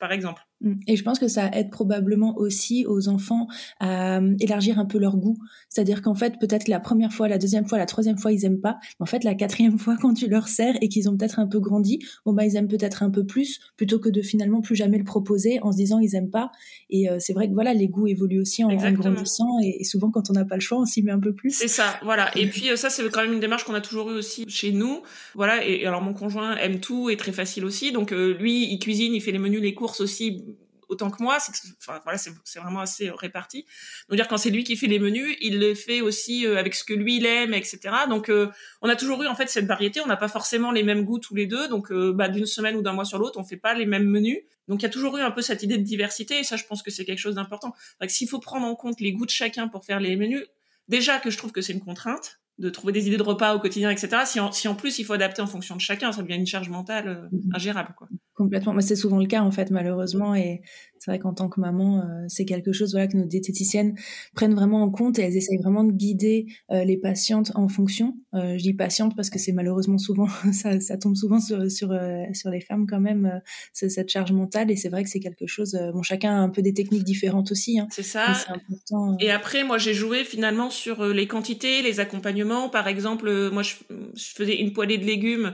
par 0.00 0.10
exemple. 0.10 0.42
Mm. 0.60 0.74
Et 0.86 0.96
je 0.96 1.04
pense 1.04 1.18
que 1.18 1.28
ça 1.28 1.50
aide 1.52 1.70
probablement 1.70 2.36
aussi 2.36 2.84
aux 2.86 3.08
enfants 3.08 3.46
à 3.80 4.18
euh, 4.18 4.34
élargir 4.40 4.78
un 4.78 4.86
peu 4.86 4.98
leur 4.98 5.16
goût. 5.16 5.36
C'est-à-dire 5.68 6.02
qu'en 6.02 6.14
fait, 6.14 6.34
peut-être 6.40 6.68
la 6.68 6.80
première 6.80 7.12
fois, 7.12 7.28
la 7.28 7.38
deuxième 7.38 7.66
fois, 7.66 7.78
la 7.78 7.86
troisième 7.86 8.18
fois, 8.18 8.32
ils 8.32 8.44
aiment 8.44 8.60
pas. 8.60 8.78
Mais 8.98 9.04
en 9.04 9.06
fait, 9.06 9.24
la 9.24 9.34
quatrième 9.34 9.78
fois, 9.78 9.96
quand 10.00 10.14
tu 10.14 10.28
leur 10.28 10.48
sers 10.48 10.74
et 10.80 10.88
qu'ils 10.88 11.08
ont 11.08 11.16
peut-être 11.16 11.38
un 11.38 11.46
peu 11.46 11.60
grandi, 11.60 12.00
bon 12.24 12.32
bah 12.32 12.44
ils 12.44 12.56
aiment 12.56 12.68
peut-être 12.68 13.02
un 13.02 13.10
peu 13.10 13.24
plus, 13.24 13.60
plutôt 13.76 13.98
que 13.98 14.08
de 14.08 14.22
finalement 14.22 14.60
plus 14.60 14.76
jamais 14.76 14.98
le 14.98 15.04
proposer 15.04 15.58
en 15.62 15.72
se 15.72 15.76
disant 15.76 15.98
ils 15.98 16.14
aiment 16.14 16.30
pas. 16.30 16.50
Et 16.90 17.08
euh, 17.08 17.16
c'est 17.20 17.32
vrai 17.32 17.48
que 17.48 17.54
voilà, 17.54 17.74
les 17.74 17.88
goûts 17.88 18.06
évoluent 18.06 18.40
aussi 18.40 18.64
en, 18.64 18.74
grandissant. 18.74 19.58
Et, 19.62 19.84
souvent, 19.84 20.10
quand 20.10 20.30
on 20.30 20.32
n'a 20.32 20.44
pas 20.44 20.56
le 20.56 20.60
choix, 20.60 20.78
on 20.78 20.84
s'y 20.84 21.02
met 21.02 21.12
un 21.12 21.20
peu 21.20 21.32
plus. 21.32 21.50
C'est 21.50 21.68
ça, 21.68 21.98
voilà. 22.02 22.36
Et 22.36 22.46
puis 22.48 22.70
euh, 22.70 22.76
ça, 22.76 22.90
c'est 22.90 23.08
quand 23.10 23.22
même 23.22 23.32
une 23.32 23.40
démarche 23.40 23.64
qu'on 23.64 23.74
a 23.74 23.80
toujours 23.80 24.10
eu 24.10 24.14
aussi 24.14 24.44
chez 24.48 24.72
nous. 24.72 25.02
Voilà. 25.34 25.64
Et, 25.64 25.86
alors 25.86 26.02
mon 26.02 26.12
conjoint 26.12 26.47
aime 26.56 26.80
tout 26.80 27.10
et 27.10 27.16
très 27.16 27.32
facile 27.32 27.64
aussi. 27.64 27.92
Donc 27.92 28.10
lui, 28.10 28.72
il 28.72 28.78
cuisine, 28.78 29.14
il 29.14 29.20
fait 29.20 29.32
les 29.32 29.38
menus, 29.38 29.60
les 29.60 29.74
courses 29.74 30.00
aussi 30.00 30.44
autant 30.88 31.10
que 31.10 31.22
moi. 31.22 31.38
C'est 31.38 31.52
enfin, 31.78 32.00
voilà, 32.02 32.18
c'est 32.18 32.58
vraiment 32.58 32.80
assez 32.80 33.10
réparti. 33.10 33.66
Donc 34.08 34.16
dire 34.16 34.28
quand 34.28 34.38
c'est 34.38 34.50
lui 34.50 34.64
qui 34.64 34.76
fait 34.76 34.86
les 34.86 34.98
menus, 34.98 35.36
il 35.40 35.58
les 35.58 35.74
fait 35.74 36.00
aussi 36.00 36.46
euh, 36.46 36.58
avec 36.58 36.74
ce 36.74 36.84
que 36.84 36.94
lui 36.94 37.16
il 37.16 37.26
aime, 37.26 37.54
etc. 37.54 37.78
Donc 38.08 38.28
euh, 38.28 38.48
on 38.82 38.88
a 38.88 38.96
toujours 38.96 39.22
eu 39.22 39.26
en 39.26 39.34
fait 39.34 39.48
cette 39.48 39.66
variété. 39.66 40.00
On 40.00 40.06
n'a 40.06 40.16
pas 40.16 40.28
forcément 40.28 40.72
les 40.72 40.82
mêmes 40.82 41.04
goûts 41.04 41.18
tous 41.18 41.34
les 41.34 41.46
deux. 41.46 41.68
Donc 41.68 41.92
euh, 41.92 42.12
bah, 42.12 42.28
d'une 42.28 42.46
semaine 42.46 42.76
ou 42.76 42.82
d'un 42.82 42.92
mois 42.92 43.04
sur 43.04 43.18
l'autre, 43.18 43.38
on 43.38 43.44
fait 43.44 43.56
pas 43.56 43.74
les 43.74 43.86
mêmes 43.86 44.08
menus. 44.08 44.38
Donc 44.66 44.80
il 44.80 44.82
y 44.82 44.86
a 44.86 44.90
toujours 44.90 45.16
eu 45.16 45.20
un 45.20 45.30
peu 45.30 45.42
cette 45.42 45.62
idée 45.62 45.78
de 45.78 45.82
diversité 45.82 46.40
et 46.40 46.44
ça, 46.44 46.56
je 46.56 46.64
pense 46.64 46.82
que 46.82 46.90
c'est 46.90 47.04
quelque 47.04 47.18
chose 47.18 47.36
d'important. 47.36 47.74
S'il 48.06 48.28
faut 48.28 48.38
prendre 48.38 48.66
en 48.66 48.74
compte 48.74 49.00
les 49.00 49.12
goûts 49.12 49.24
de 49.24 49.30
chacun 49.30 49.68
pour 49.68 49.84
faire 49.84 49.98
les 49.98 50.14
menus, 50.16 50.44
déjà 50.88 51.18
que 51.18 51.30
je 51.30 51.38
trouve 51.38 51.52
que 51.52 51.62
c'est 51.62 51.72
une 51.72 51.80
contrainte 51.80 52.40
de 52.58 52.70
trouver 52.70 52.92
des 52.92 53.06
idées 53.06 53.16
de 53.16 53.22
repas 53.22 53.54
au 53.54 53.60
quotidien, 53.60 53.90
etc. 53.90 54.22
Si 54.24 54.40
en, 54.40 54.50
si 54.52 54.68
en 54.68 54.74
plus 54.74 54.98
il 54.98 55.04
faut 55.04 55.12
adapter 55.12 55.42
en 55.42 55.46
fonction 55.46 55.76
de 55.76 55.80
chacun, 55.80 56.12
ça 56.12 56.22
devient 56.22 56.36
une 56.36 56.46
charge 56.46 56.68
mentale 56.68 57.28
mmh 57.30 57.38
ingérable. 57.54 57.94
Quoi. 57.96 58.08
Complètement. 58.38 58.72
Mais 58.72 58.82
c'est 58.82 58.94
souvent 58.94 59.18
le 59.18 59.26
cas, 59.26 59.42
en 59.42 59.50
fait, 59.50 59.72
malheureusement. 59.72 60.32
Et 60.36 60.62
c'est 61.00 61.10
vrai 61.10 61.18
qu'en 61.18 61.34
tant 61.34 61.48
que 61.48 61.60
maman, 61.60 61.98
euh, 61.98 62.24
c'est 62.28 62.44
quelque 62.44 62.72
chose 62.72 62.92
voilà, 62.92 63.08
que 63.08 63.16
nos 63.16 63.24
diététiciennes 63.24 63.96
prennent 64.32 64.54
vraiment 64.54 64.80
en 64.80 64.90
compte 64.90 65.18
et 65.18 65.22
elles 65.22 65.36
essayent 65.36 65.58
vraiment 65.58 65.82
de 65.82 65.90
guider 65.90 66.46
euh, 66.70 66.84
les 66.84 66.96
patientes 66.96 67.50
en 67.56 67.66
fonction. 67.66 68.14
Euh, 68.34 68.56
je 68.56 68.62
dis 68.62 68.74
patientes 68.74 69.16
parce 69.16 69.28
que 69.28 69.40
c'est 69.40 69.50
malheureusement 69.50 69.98
souvent, 69.98 70.28
ça, 70.52 70.78
ça, 70.78 70.96
tombe 70.96 71.16
souvent 71.16 71.40
sur, 71.40 71.68
sur, 71.68 71.92
sur 72.32 72.50
les 72.50 72.60
femmes 72.60 72.86
quand 72.86 73.00
même, 73.00 73.40
cette 73.72 74.08
charge 74.08 74.30
mentale. 74.30 74.70
Et 74.70 74.76
c'est 74.76 74.88
vrai 74.88 75.02
que 75.02 75.10
c'est 75.10 75.18
quelque 75.18 75.48
chose. 75.48 75.76
bon, 75.92 76.02
chacun 76.02 76.30
a 76.36 76.38
un 76.38 76.48
peu 76.48 76.62
des 76.62 76.74
techniques 76.74 77.02
différentes 77.02 77.50
aussi. 77.50 77.80
Hein, 77.80 77.88
c'est 77.90 78.04
ça. 78.04 78.36
Important, 78.48 79.16
et 79.18 79.32
après, 79.32 79.64
moi, 79.64 79.78
j'ai 79.78 79.94
joué 79.94 80.22
finalement 80.22 80.70
sur 80.70 81.04
les 81.06 81.26
quantités, 81.26 81.82
les 81.82 81.98
accompagnements. 81.98 82.68
Par 82.68 82.86
exemple, 82.86 83.50
moi, 83.50 83.64
je, 83.64 83.74
je 84.14 84.32
faisais 84.36 84.60
une 84.60 84.72
poêlée 84.72 84.98
de 84.98 85.04
légumes 85.04 85.46
euh, 85.46 85.52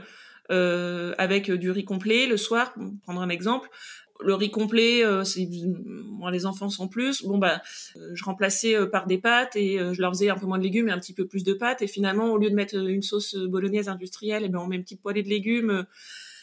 avec 0.49 1.51
du 1.51 1.71
riz 1.71 1.85
complet 1.85 2.27
le 2.27 2.37
soir, 2.37 2.73
pour 2.73 2.83
prendre 3.03 3.21
un 3.21 3.29
exemple. 3.29 3.69
Le 4.21 4.33
riz 4.33 4.49
complet, 4.49 5.03
euh, 5.03 5.25
c'est 5.25 5.47
moi 5.85 6.31
les 6.31 6.45
enfants 6.45 6.69
sont 6.69 6.87
plus. 6.87 7.23
Bon 7.23 7.37
bah, 7.37 7.61
euh, 7.97 8.11
je 8.13 8.23
remplaçais 8.23 8.75
par 8.87 9.07
des 9.07 9.17
pâtes 9.17 9.57
et 9.57 9.77
je 9.77 10.01
leur 10.01 10.13
faisais 10.13 10.29
un 10.29 10.37
peu 10.37 10.45
moins 10.45 10.57
de 10.57 10.63
légumes 10.63 10.87
et 10.87 10.91
un 10.91 10.99
petit 10.99 11.13
peu 11.13 11.27
plus 11.27 11.43
de 11.43 11.53
pâtes. 11.53 11.81
Et 11.81 11.87
finalement, 11.87 12.31
au 12.31 12.37
lieu 12.37 12.49
de 12.49 12.55
mettre 12.55 12.75
une 12.75 13.01
sauce 13.01 13.35
bolognaise 13.35 13.89
industrielle, 13.89 14.43
eh 14.45 14.49
ben 14.49 14.59
on 14.59 14.67
met 14.67 14.77
une 14.77 14.83
petite 14.83 15.01
poêlée 15.01 15.23
de 15.23 15.29
légumes 15.29 15.85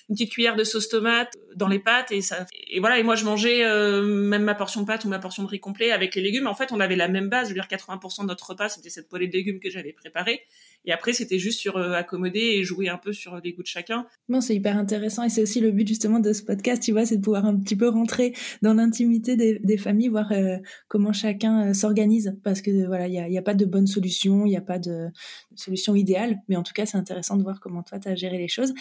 une 0.08 0.16
petite 0.16 0.32
cuillère 0.32 0.56
de 0.56 0.64
sauce 0.64 0.88
tomate 0.88 1.32
dans 1.54 1.68
les 1.68 1.78
pâtes 1.78 2.10
et 2.10 2.22
ça 2.22 2.44
et 2.68 2.80
voilà 2.80 2.98
et 2.98 3.04
moi 3.04 3.14
je 3.14 3.24
mangeais 3.24 3.62
même 4.02 4.42
ma 4.42 4.56
portion 4.56 4.80
de 4.80 4.86
pâtes 4.86 5.04
ou 5.04 5.08
ma 5.08 5.20
portion 5.20 5.44
de 5.44 5.48
riz 5.48 5.60
complet 5.60 5.92
avec 5.92 6.16
les 6.16 6.22
légumes 6.22 6.48
en 6.48 6.54
fait 6.54 6.72
on 6.72 6.80
avait 6.80 6.96
la 6.96 7.06
même 7.06 7.28
base 7.28 7.48
je 7.48 7.54
veux 7.54 7.60
dire 7.60 7.68
80% 7.70 8.22
de 8.22 8.26
notre 8.26 8.50
repas 8.50 8.68
c'était 8.68 8.90
cette 8.90 9.08
poêlée 9.08 9.28
de 9.28 9.32
légumes 9.32 9.60
que 9.60 9.70
j'avais 9.70 9.92
préparée 9.92 10.42
et 10.84 10.92
après, 10.92 11.12
c'était 11.12 11.38
juste 11.38 11.60
sur 11.60 11.76
euh, 11.76 11.92
accommoder 11.92 12.40
et 12.40 12.64
jouer 12.64 12.88
un 12.88 12.98
peu 12.98 13.12
sur 13.12 13.40
les 13.42 13.52
goûts 13.52 13.62
de 13.62 13.68
chacun. 13.68 14.06
Bon, 14.28 14.40
c'est 14.40 14.54
hyper 14.54 14.76
intéressant 14.76 15.22
et 15.22 15.28
c'est 15.28 15.42
aussi 15.42 15.60
le 15.60 15.70
but 15.70 15.86
justement 15.86 16.18
de 16.18 16.32
ce 16.32 16.42
podcast, 16.42 16.82
tu 16.82 16.92
vois, 16.92 17.06
c'est 17.06 17.18
de 17.18 17.22
pouvoir 17.22 17.44
un 17.46 17.56
petit 17.56 17.76
peu 17.76 17.88
rentrer 17.88 18.34
dans 18.62 18.74
l'intimité 18.74 19.36
des, 19.36 19.76
familles, 19.76 20.08
voir 20.08 20.32
euh, 20.32 20.58
comment 20.88 21.12
chacun 21.12 21.68
euh, 21.68 21.74
s'organise. 21.74 22.36
Parce 22.42 22.60
que 22.60 22.86
voilà, 22.86 23.06
il 23.06 23.12
n'y 23.12 23.34
y 23.34 23.38
a, 23.38 23.42
pas 23.42 23.54
de 23.54 23.64
bonne 23.64 23.86
solution, 23.86 24.44
il 24.44 24.50
n'y 24.50 24.56
a 24.56 24.62
pas 24.62 24.78
de 24.78 25.08
solution 25.54 25.94
idéale, 25.94 26.38
mais 26.48 26.56
en 26.56 26.62
tout 26.62 26.72
cas, 26.72 26.86
c'est 26.86 26.98
intéressant 26.98 27.36
de 27.36 27.42
voir 27.42 27.60
comment 27.60 27.82
toi, 27.82 27.98
tu 27.98 28.08
as 28.08 28.14
géré 28.14 28.38
les 28.38 28.48
choses. 28.48 28.72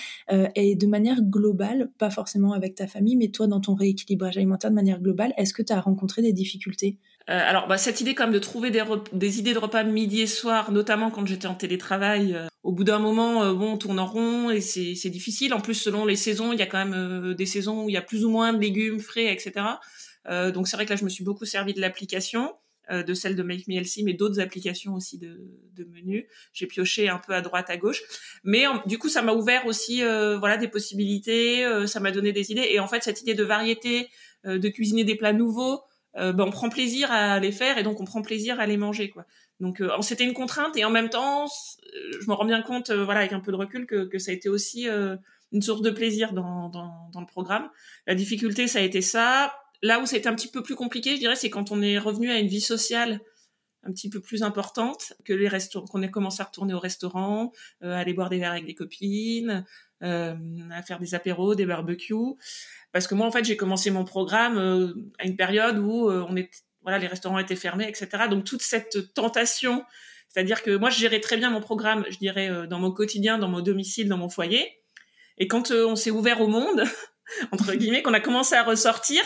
et 0.55 0.75
de 0.75 0.87
manière 0.87 1.21
globale, 1.21 1.91
pas 1.97 2.09
forcément 2.09 2.53
avec 2.53 2.75
ta 2.75 2.87
famille, 2.87 3.15
mais 3.15 3.29
toi, 3.29 3.47
dans 3.47 3.59
ton 3.61 3.73
rééquilibrage 3.75 4.37
alimentaire 4.37 4.69
de 4.71 4.75
manière 4.75 5.01
globale, 5.01 5.33
est-ce 5.37 5.53
que 5.53 5.61
tu 5.61 5.73
as 5.73 5.79
rencontré 5.79 6.21
des 6.21 6.33
difficultés? 6.33 6.97
Euh, 7.29 7.39
alors, 7.39 7.67
bah, 7.67 7.77
cette 7.77 8.01
idée 8.01 8.15
quand 8.15 8.23
même 8.23 8.33
de 8.33 8.39
trouver 8.39 8.71
des, 8.71 8.83
des, 9.13 9.39
idées 9.39 9.53
de 9.53 9.59
repas 9.59 9.83
midi 9.83 10.21
et 10.21 10.27
soir, 10.27 10.71
notamment 10.71 11.11
quand 11.11 11.25
j'étais 11.25 11.47
en 11.47 11.53
télétravail, 11.53 12.33
euh, 12.33 12.47
au 12.63 12.71
bout 12.71 12.83
d'un 12.83 12.99
moment, 12.99 13.43
euh, 13.43 13.53
bon, 13.53 13.73
on 13.73 13.77
tourne 13.77 13.99
en 13.99 14.07
rond 14.07 14.49
et 14.49 14.61
c'est 14.61 15.09
difficile. 15.09 15.53
En 15.53 15.61
plus, 15.61 15.75
selon 15.75 16.05
les 16.05 16.15
saisons, 16.15 16.51
il 16.51 16.59
y 16.59 16.63
a 16.63 16.65
quand 16.65 16.83
même 16.83 17.33
des 17.33 17.45
saisons 17.45 17.85
où 17.85 17.89
il 17.89 17.93
y 17.93 17.97
a 17.97 18.01
plus 18.01 18.25
ou 18.25 18.29
moins 18.29 18.53
de 18.53 18.59
légumes 18.59 18.99
frais, 18.99 19.31
etc. 19.31 19.65
donc 20.53 20.67
c'est 20.67 20.75
vrai 20.77 20.85
que 20.85 20.91
là, 20.91 20.95
je 20.95 21.03
me 21.03 21.09
suis 21.09 21.23
beaucoup 21.23 21.45
servi 21.45 21.73
de 21.73 21.81
l'application, 21.81 22.53
de 22.91 23.13
celle 23.13 23.35
de 23.35 23.43
Make 23.43 23.67
Me 23.67 23.75
Healthy, 23.75 24.03
mais 24.03 24.13
d'autres 24.13 24.39
applications 24.39 24.93
aussi 24.93 25.17
de, 25.17 25.39
de 25.75 25.83
menus. 25.85 26.25
J'ai 26.53 26.67
pioché 26.67 27.09
un 27.09 27.17
peu 27.17 27.33
à 27.33 27.41
droite, 27.41 27.69
à 27.69 27.77
gauche, 27.77 28.01
mais 28.43 28.65
du 28.85 28.97
coup, 28.97 29.09
ça 29.09 29.21
m'a 29.21 29.33
ouvert 29.33 29.65
aussi, 29.65 30.01
voilà, 30.03 30.57
des 30.57 30.67
possibilités. 30.67 31.65
ça 31.87 31.99
m'a 31.99 32.11
donné 32.11 32.31
des 32.31 32.51
idées 32.51 32.67
et 32.69 32.79
en 32.79 32.87
fait, 32.87 33.03
cette 33.03 33.21
idée 33.21 33.33
de 33.33 33.43
variété, 33.43 34.09
de 34.45 34.69
cuisiner 34.69 35.03
des 35.03 35.15
plats 35.15 35.33
nouveaux. 35.33 35.81
Euh, 36.17 36.33
ben, 36.33 36.45
on 36.45 36.51
prend 36.51 36.69
plaisir 36.69 37.11
à 37.11 37.39
les 37.39 37.51
faire 37.51 37.77
et 37.77 37.83
donc 37.83 38.01
on 38.01 38.05
prend 38.05 38.21
plaisir 38.21 38.59
à 38.59 38.65
les 38.65 38.77
manger 38.77 39.09
quoi. 39.09 39.25
Donc 39.61 39.79
euh, 39.79 39.89
c'était 40.01 40.25
une 40.25 40.33
contrainte 40.33 40.75
et 40.75 40.83
en 40.83 40.89
même 40.89 41.09
temps 41.09 41.47
je 42.19 42.27
me 42.27 42.33
rends 42.33 42.45
bien 42.45 42.61
compte 42.61 42.89
euh, 42.89 43.05
voilà 43.05 43.21
avec 43.21 43.31
un 43.31 43.39
peu 43.39 43.51
de 43.51 43.57
recul 43.57 43.85
que, 43.85 44.05
que 44.05 44.19
ça 44.19 44.31
a 44.31 44.33
été 44.33 44.49
aussi 44.49 44.87
une 45.51 45.61
source 45.61 45.81
de 45.81 45.89
plaisir 45.89 46.33
dans, 46.33 46.69
dans, 46.69 47.09
dans, 47.13 47.21
le 47.21 47.25
programme. 47.25 47.69
La 48.07 48.15
difficulté 48.15 48.67
ça 48.67 48.79
a 48.79 48.81
été 48.81 49.01
ça. 49.01 49.53
Là 49.81 49.99
où 49.99 50.05
ça 50.05 50.15
a 50.15 50.19
été 50.19 50.27
un 50.27 50.35
petit 50.35 50.49
peu 50.49 50.61
plus 50.61 50.75
compliqué, 50.75 51.15
je 51.15 51.19
dirais, 51.19 51.35
c'est 51.35 51.49
quand 51.49 51.71
on 51.71 51.81
est 51.81 51.97
revenu 51.97 52.29
à 52.29 52.37
une 52.37 52.47
vie 52.47 52.61
sociale 52.61 53.19
un 53.83 53.91
petit 53.91 54.09
peu 54.09 54.19
plus 54.19 54.43
importante 54.43 55.13
que 55.25 55.33
les 55.33 55.47
restaurants, 55.47 55.87
qu'on 55.87 56.01
ait 56.01 56.11
commencé 56.11 56.41
à 56.41 56.45
retourner 56.45 56.73
au 56.73 56.79
restaurant, 56.79 57.51
euh, 57.83 57.95
aller 57.95 58.13
boire 58.13 58.29
des 58.29 58.37
verres 58.37 58.51
avec 58.51 58.65
des 58.65 58.75
copines, 58.75 59.49
euh, 59.49 59.61
à 60.01 60.81
faire 60.83 60.99
des 60.99 61.15
apéros, 61.15 61.55
des 61.55 61.65
barbecues. 61.65 62.35
Parce 62.91 63.07
que 63.07 63.15
moi, 63.15 63.25
en 63.25 63.31
fait, 63.31 63.45
j'ai 63.45 63.57
commencé 63.57 63.89
mon 63.89 64.03
programme 64.03 64.57
euh, 64.57 64.93
à 65.19 65.25
une 65.25 65.35
période 65.35 65.77
où 65.77 66.09
euh, 66.09 66.25
on 66.27 66.35
est, 66.35 66.49
voilà, 66.81 66.97
les 66.97 67.07
restaurants 67.07 67.39
étaient 67.39 67.55
fermés, 67.55 67.87
etc. 67.87 68.09
Donc 68.29 68.43
toute 68.43 68.61
cette 68.61 69.13
tentation, 69.13 69.83
c'est-à-dire 70.27 70.61
que 70.61 70.75
moi, 70.75 70.89
je 70.89 70.99
gérais 70.99 71.19
très 71.19 71.37
bien 71.37 71.49
mon 71.49 71.61
programme, 71.61 72.05
je 72.09 72.17
dirais, 72.17 72.49
euh, 72.49 72.67
dans 72.67 72.79
mon 72.79 72.91
quotidien, 72.91 73.37
dans 73.37 73.47
mon 73.47 73.61
domicile, 73.61 74.09
dans 74.09 74.17
mon 74.17 74.29
foyer. 74.29 74.81
Et 75.37 75.47
quand 75.47 75.71
on 75.71 75.95
s'est 75.95 76.11
ouvert 76.11 76.41
au 76.41 76.47
monde, 76.47 76.83
entre 77.51 77.73
guillemets, 77.75 78.01
qu'on 78.01 78.13
a 78.13 78.19
commencé 78.19 78.55
à 78.55 78.63
ressortir, 78.63 79.23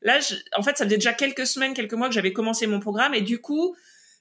là, 0.00 0.18
en 0.56 0.62
fait, 0.62 0.78
ça 0.78 0.84
faisait 0.84 0.96
déjà 0.96 1.12
quelques 1.12 1.46
semaines, 1.46 1.74
quelques 1.74 1.94
mois 1.94 2.08
que 2.08 2.14
j'avais 2.14 2.32
commencé 2.32 2.66
mon 2.66 2.80
programme, 2.80 3.14
et 3.14 3.20
du 3.20 3.40
coup, 3.40 3.76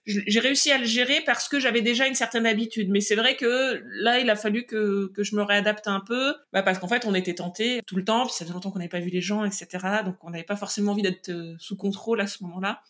j'ai 0.06 0.40
réussi 0.40 0.72
à 0.72 0.78
le 0.78 0.86
gérer 0.86 1.22
parce 1.26 1.48
que 1.48 1.60
j'avais 1.60 1.82
déjà 1.82 2.08
une 2.08 2.16
certaine 2.16 2.46
habitude. 2.46 2.90
Mais 2.90 3.02
c'est 3.02 3.16
vrai 3.16 3.36
que 3.36 3.84
là, 4.02 4.20
il 4.20 4.30
a 4.30 4.36
fallu 4.36 4.66
que, 4.66 5.12
que 5.14 5.24
je 5.24 5.36
me 5.36 5.44
réadapte 5.44 5.88
un 5.88 6.00
peu, 6.00 6.34
bah 6.54 6.64
parce 6.64 6.80
qu'en 6.80 6.88
fait, 6.88 7.06
on 7.06 7.14
était 7.14 7.36
tenté 7.36 7.82
tout 7.86 7.96
le 7.96 8.04
temps, 8.04 8.26
puis 8.26 8.34
ça 8.34 8.46
faisait 8.46 8.54
longtemps 8.54 8.72
qu'on 8.72 8.80
n'avait 8.80 8.90
pas 8.90 9.00
vu 9.00 9.10
les 9.10 9.22
gens, 9.22 9.44
etc. 9.46 9.68
Donc, 10.06 10.16
on 10.24 10.32
n'avait 10.32 10.44
pas 10.44 10.56
forcément 10.56 10.94
envie 10.94 11.04
d'être 11.04 11.30
euh, 11.30 11.56
sous 11.60 11.78
contrôle 11.78 12.22
à 12.22 12.28
ce 12.28 12.44
moment-là. 12.44 12.82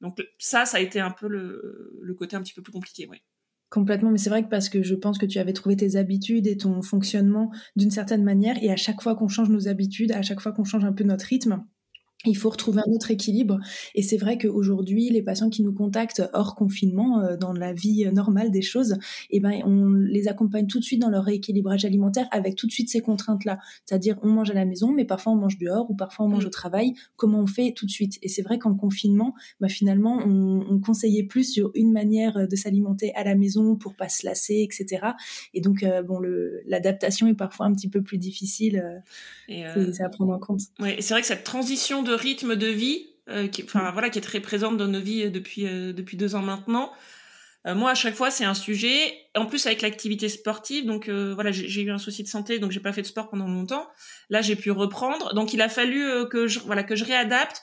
Donc, 0.00 0.18
ça, 0.38 0.66
ça 0.66 0.76
a 0.76 0.80
été 0.80 1.00
un 1.00 1.10
peu 1.10 1.26
le, 1.26 1.98
le 2.00 2.14
côté 2.14 2.36
un 2.36 2.42
petit 2.42 2.54
peu 2.54 2.62
plus 2.62 2.72
compliqué, 2.72 3.06
oui. 3.10 3.22
Complètement, 3.70 4.10
mais 4.10 4.18
c'est 4.18 4.30
vrai 4.30 4.42
que 4.42 4.48
parce 4.48 4.70
que 4.70 4.82
je 4.82 4.94
pense 4.94 5.18
que 5.18 5.26
tu 5.26 5.38
avais 5.38 5.52
trouvé 5.52 5.76
tes 5.76 5.96
habitudes 5.96 6.46
et 6.46 6.56
ton 6.56 6.80
fonctionnement 6.80 7.50
d'une 7.76 7.90
certaine 7.90 8.24
manière, 8.24 8.56
et 8.62 8.70
à 8.70 8.76
chaque 8.76 9.02
fois 9.02 9.14
qu'on 9.14 9.28
change 9.28 9.50
nos 9.50 9.68
habitudes, 9.68 10.12
à 10.12 10.22
chaque 10.22 10.40
fois 10.40 10.52
qu'on 10.52 10.64
change 10.64 10.84
un 10.84 10.92
peu 10.92 11.04
notre 11.04 11.26
rythme, 11.26 11.62
il 12.24 12.36
faut 12.36 12.50
retrouver 12.50 12.80
un 12.86 12.92
autre 12.92 13.10
équilibre. 13.10 13.58
Et 13.94 14.02
c'est 14.02 14.16
vrai 14.16 14.38
qu'aujourd'hui, 14.38 15.08
les 15.10 15.22
patients 15.22 15.50
qui 15.50 15.62
nous 15.62 15.72
contactent 15.72 16.22
hors 16.32 16.56
confinement, 16.56 17.20
euh, 17.20 17.36
dans 17.36 17.52
la 17.52 17.72
vie 17.72 18.10
normale 18.12 18.50
des 18.50 18.62
choses, 18.62 18.96
eh 19.30 19.38
ben, 19.40 19.60
on 19.64 19.90
les 19.92 20.26
accompagne 20.26 20.66
tout 20.66 20.80
de 20.80 20.84
suite 20.84 21.00
dans 21.00 21.10
leur 21.10 21.24
rééquilibrage 21.24 21.84
alimentaire 21.84 22.26
avec 22.32 22.56
tout 22.56 22.66
de 22.66 22.72
suite 22.72 22.90
ces 22.90 23.00
contraintes-là. 23.00 23.58
C'est-à-dire, 23.84 24.18
on 24.22 24.30
mange 24.30 24.50
à 24.50 24.54
la 24.54 24.64
maison, 24.64 24.92
mais 24.92 25.04
parfois 25.04 25.32
on 25.32 25.36
mange 25.36 25.58
dehors 25.58 25.90
ou 25.90 25.94
parfois 25.94 26.26
on 26.26 26.28
mange 26.28 26.44
au 26.44 26.50
travail. 26.50 26.94
Comment 27.16 27.40
on 27.40 27.46
fait 27.46 27.72
tout 27.72 27.86
de 27.86 27.90
suite? 27.90 28.18
Et 28.22 28.28
c'est 28.28 28.42
vrai 28.42 28.58
qu'en 28.58 28.74
confinement, 28.74 29.34
bah, 29.60 29.68
finalement, 29.68 30.18
on, 30.24 30.64
on, 30.68 30.80
conseillait 30.80 31.24
plus 31.24 31.52
sur 31.52 31.70
une 31.74 31.92
manière 31.92 32.48
de 32.48 32.56
s'alimenter 32.56 33.14
à 33.14 33.24
la 33.24 33.34
maison 33.34 33.76
pour 33.76 33.94
pas 33.94 34.08
se 34.08 34.26
lasser, 34.26 34.66
etc. 34.68 35.08
Et 35.54 35.60
donc, 35.60 35.82
euh, 35.82 36.02
bon, 36.02 36.20
l'adaptation 36.66 37.26
est 37.26 37.34
parfois 37.34 37.66
un 37.66 37.74
petit 37.74 37.88
peu 37.88 38.02
plus 38.02 38.18
difficile. 38.18 39.02
Euh, 39.50 39.92
c'est 39.92 40.02
à 40.02 40.08
prendre 40.08 40.32
en 40.32 40.38
compte. 40.38 40.60
Ouais, 40.78 40.96
c'est 41.00 41.14
vrai 41.14 41.20
que 41.20 41.26
cette 41.26 41.44
transition 41.44 42.02
de 42.02 42.07
rythme 42.14 42.56
de 42.56 42.66
vie, 42.66 43.06
euh, 43.28 43.46
qui, 43.46 43.62
enfin 43.62 43.90
voilà, 43.92 44.08
qui 44.08 44.18
est 44.18 44.22
très 44.22 44.40
présente 44.40 44.78
dans 44.78 44.86
nos 44.86 45.00
vies 45.00 45.24
euh, 45.24 45.30
depuis 45.30 45.66
euh, 45.66 45.92
depuis 45.92 46.16
deux 46.16 46.34
ans 46.34 46.42
maintenant. 46.42 46.92
moi, 47.66 47.90
à 47.90 47.94
chaque 47.94 48.14
fois, 48.14 48.30
c'est 48.30 48.46
un 48.46 48.54
sujet. 48.54 49.14
En 49.36 49.44
plus, 49.44 49.66
avec 49.66 49.82
l'activité 49.82 50.30
sportive, 50.30 50.86
donc 50.86 51.10
voilà, 51.10 51.52
j'ai 51.52 51.82
eu 51.82 51.90
un 51.90 51.98
souci 51.98 52.22
de 52.22 52.28
santé, 52.28 52.58
donc 52.58 52.70
j'ai 52.70 52.80
pas 52.80 52.94
fait 52.94 53.02
de 53.02 53.06
sport 53.06 53.28
pendant 53.28 53.46
longtemps. 53.46 53.86
Là, 54.30 54.40
j'ai 54.40 54.56
pu 54.56 54.70
reprendre. 54.70 55.34
Donc, 55.34 55.52
il 55.52 55.60
a 55.60 55.68
fallu 55.68 56.26
que 56.30 56.46
je 56.46 56.60
voilà 56.60 56.82
que 56.82 56.96
je 56.96 57.04
réadapte 57.04 57.62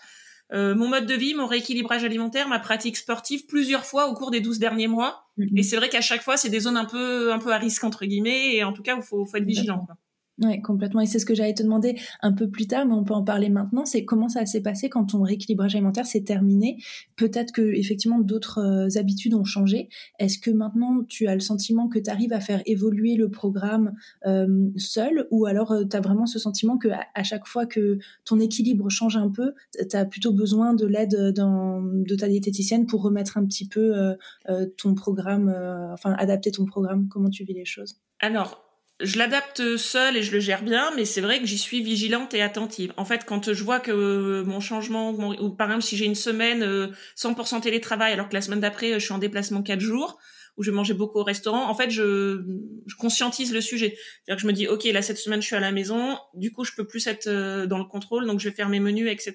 mon 0.51 0.89
mode 0.89 1.07
de 1.07 1.15
vie, 1.15 1.33
mon 1.33 1.47
rééquilibrage 1.47 2.03
alimentaire, 2.03 2.47
ma 2.47 2.59
pratique 2.59 2.97
sportive 2.97 3.47
plusieurs 3.47 3.83
fois 3.83 4.07
au 4.07 4.13
cours 4.13 4.29
des 4.29 4.41
12 4.41 4.59
derniers 4.59 4.87
mois. 4.87 5.27
Mm-hmm. 5.39 5.59
Et 5.59 5.63
c'est 5.63 5.77
vrai 5.77 5.89
qu'à 5.89 6.01
chaque 6.01 6.21
fois, 6.21 6.37
c'est 6.37 6.49
des 6.49 6.59
zones 6.59 6.77
un 6.77 6.85
peu 6.85 7.33
un 7.33 7.39
peu 7.39 7.51
à 7.51 7.57
risque 7.57 7.83
entre 7.83 8.05
guillemets. 8.05 8.53
Et 8.53 8.63
en 8.63 8.73
tout 8.73 8.83
cas, 8.83 8.95
il 8.95 9.01
faut, 9.01 9.25
faut 9.25 9.37
être 9.37 9.43
vigilant. 9.43 9.87
Quoi. 9.87 9.95
Oui, 10.43 10.61
complètement. 10.61 10.99
Et 10.99 11.05
c'est 11.05 11.19
ce 11.19 11.25
que 11.25 11.33
j'allais 11.33 11.53
te 11.53 11.63
demander 11.63 11.97
un 12.21 12.33
peu 12.33 12.49
plus 12.49 12.67
tard, 12.67 12.85
mais 12.85 12.93
on 12.93 13.05
peut 13.05 13.13
en 13.13 13.23
parler 13.23 13.47
maintenant. 13.47 13.85
C'est 13.85 14.03
comment 14.03 14.27
ça 14.27 14.45
s'est 14.45 14.61
passé 14.61 14.89
quand 14.89 15.05
ton 15.05 15.21
rééquilibrage 15.21 15.75
alimentaire 15.75 16.05
s'est 16.05 16.23
terminé? 16.23 16.77
Peut-être 17.15 17.53
que 17.53 17.61
effectivement 17.61 18.19
d'autres 18.19 18.59
euh, 18.59 18.99
habitudes 18.99 19.33
ont 19.33 19.45
changé. 19.45 19.87
Est-ce 20.19 20.37
que 20.37 20.51
maintenant 20.51 21.03
tu 21.07 21.27
as 21.27 21.35
le 21.35 21.39
sentiment 21.39 21.87
que 21.87 21.99
tu 21.99 22.09
arrives 22.09 22.33
à 22.33 22.41
faire 22.41 22.61
évoluer 22.65 23.15
le 23.15 23.29
programme 23.29 23.93
euh, 24.25 24.69
seul, 24.75 25.25
ou 25.31 25.45
alors 25.45 25.71
euh, 25.71 25.85
tu 25.85 25.95
as 25.95 26.01
vraiment 26.01 26.25
ce 26.25 26.37
sentiment 26.37 26.77
que 26.77 26.89
à, 26.89 27.23
chaque 27.23 27.47
fois 27.47 27.65
que 27.65 27.97
ton 28.25 28.39
équilibre 28.41 28.89
change 28.89 29.15
un 29.15 29.29
peu, 29.29 29.53
tu 29.89 29.95
as 29.95 30.03
plutôt 30.03 30.33
besoin 30.33 30.73
de 30.73 30.85
l'aide 30.85 31.15
de 31.15 32.15
ta 32.15 32.27
diététicienne 32.27 32.85
pour 32.87 33.01
remettre 33.01 33.37
un 33.37 33.45
petit 33.45 33.67
peu 33.67 34.15
ton 34.77 34.95
programme, 34.95 35.53
enfin 35.93 36.13
adapter 36.17 36.51
ton 36.51 36.65
programme? 36.65 37.07
Comment 37.09 37.29
tu 37.29 37.43
vis 37.43 37.53
les 37.53 37.65
choses? 37.65 37.95
Alors 38.19 38.64
je 39.01 39.17
l'adapte 39.17 39.75
seule 39.77 40.15
et 40.15 40.23
je 40.23 40.31
le 40.31 40.39
gère 40.39 40.63
bien, 40.63 40.91
mais 40.95 41.03
c'est 41.03 41.21
vrai 41.21 41.39
que 41.39 41.45
j'y 41.45 41.57
suis 41.57 41.81
vigilante 41.81 42.33
et 42.33 42.41
attentive. 42.41 42.93
En 42.95 43.03
fait, 43.03 43.25
quand 43.25 43.51
je 43.51 43.63
vois 43.63 43.79
que 43.79 44.41
mon 44.43 44.61
changement, 44.61 45.11
ou 45.11 45.49
par 45.49 45.67
exemple 45.67 45.83
si 45.83 45.97
j'ai 45.97 46.05
une 46.05 46.15
semaine 46.15 46.63
100% 47.17 47.57
euh, 47.57 47.59
télétravail, 47.59 48.13
alors 48.13 48.29
que 48.29 48.33
la 48.33 48.41
semaine 48.41 48.61
d'après 48.61 48.93
je 48.93 48.99
suis 48.99 49.13
en 49.13 49.17
déplacement 49.17 49.63
4 49.63 49.81
jours, 49.81 50.17
où 50.57 50.63
je 50.63 50.71
mangeais 50.71 50.93
beaucoup 50.93 51.19
au 51.19 51.23
restaurant, 51.23 51.69
en 51.69 51.75
fait 51.75 51.89
je, 51.89 52.41
je 52.87 52.95
conscientise 52.95 53.53
le 53.53 53.59
sujet. 53.59 53.97
C'est-à-dire 53.97 54.37
que 54.37 54.41
je 54.41 54.47
me 54.47 54.53
dis, 54.53 54.69
ok, 54.69 54.85
là 54.85 55.01
cette 55.01 55.17
semaine 55.17 55.41
je 55.41 55.47
suis 55.47 55.57
à 55.57 55.59
la 55.59 55.73
maison, 55.73 56.17
du 56.33 56.53
coup 56.53 56.63
je 56.63 56.71
peux 56.71 56.87
plus 56.87 57.05
être 57.07 57.27
euh, 57.27 57.65
dans 57.65 57.77
le 57.77 57.83
contrôle, 57.83 58.25
donc 58.25 58.39
je 58.39 58.47
vais 58.47 58.55
faire 58.55 58.69
mes 58.69 58.79
menus, 58.79 59.11
etc. 59.11 59.33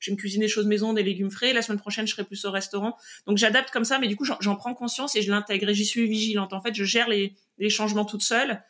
Je 0.00 0.10
vais 0.10 0.16
me 0.16 0.20
cuisiner 0.20 0.46
des 0.46 0.50
choses 0.50 0.66
maison, 0.66 0.92
des 0.92 1.04
légumes 1.04 1.30
frais. 1.30 1.52
La 1.52 1.62
semaine 1.62 1.78
prochaine 1.78 2.08
je 2.08 2.14
serai 2.14 2.24
plus 2.24 2.44
au 2.44 2.50
restaurant. 2.50 2.96
Donc 3.28 3.38
j'adapte 3.38 3.70
comme 3.70 3.84
ça, 3.84 4.00
mais 4.00 4.08
du 4.08 4.16
coup 4.16 4.24
j'en 4.24 4.56
prends 4.56 4.74
conscience 4.74 5.14
et 5.14 5.22
je 5.22 5.30
l'intègre 5.30 5.68
et 5.68 5.74
j'y 5.74 5.84
suis 5.84 6.08
vigilante. 6.08 6.52
En 6.52 6.60
fait, 6.60 6.74
je 6.74 6.82
gère 6.82 7.08
les, 7.08 7.36
les 7.58 7.70
changements 7.70 8.04
toute 8.04 8.22
seule 8.22 8.60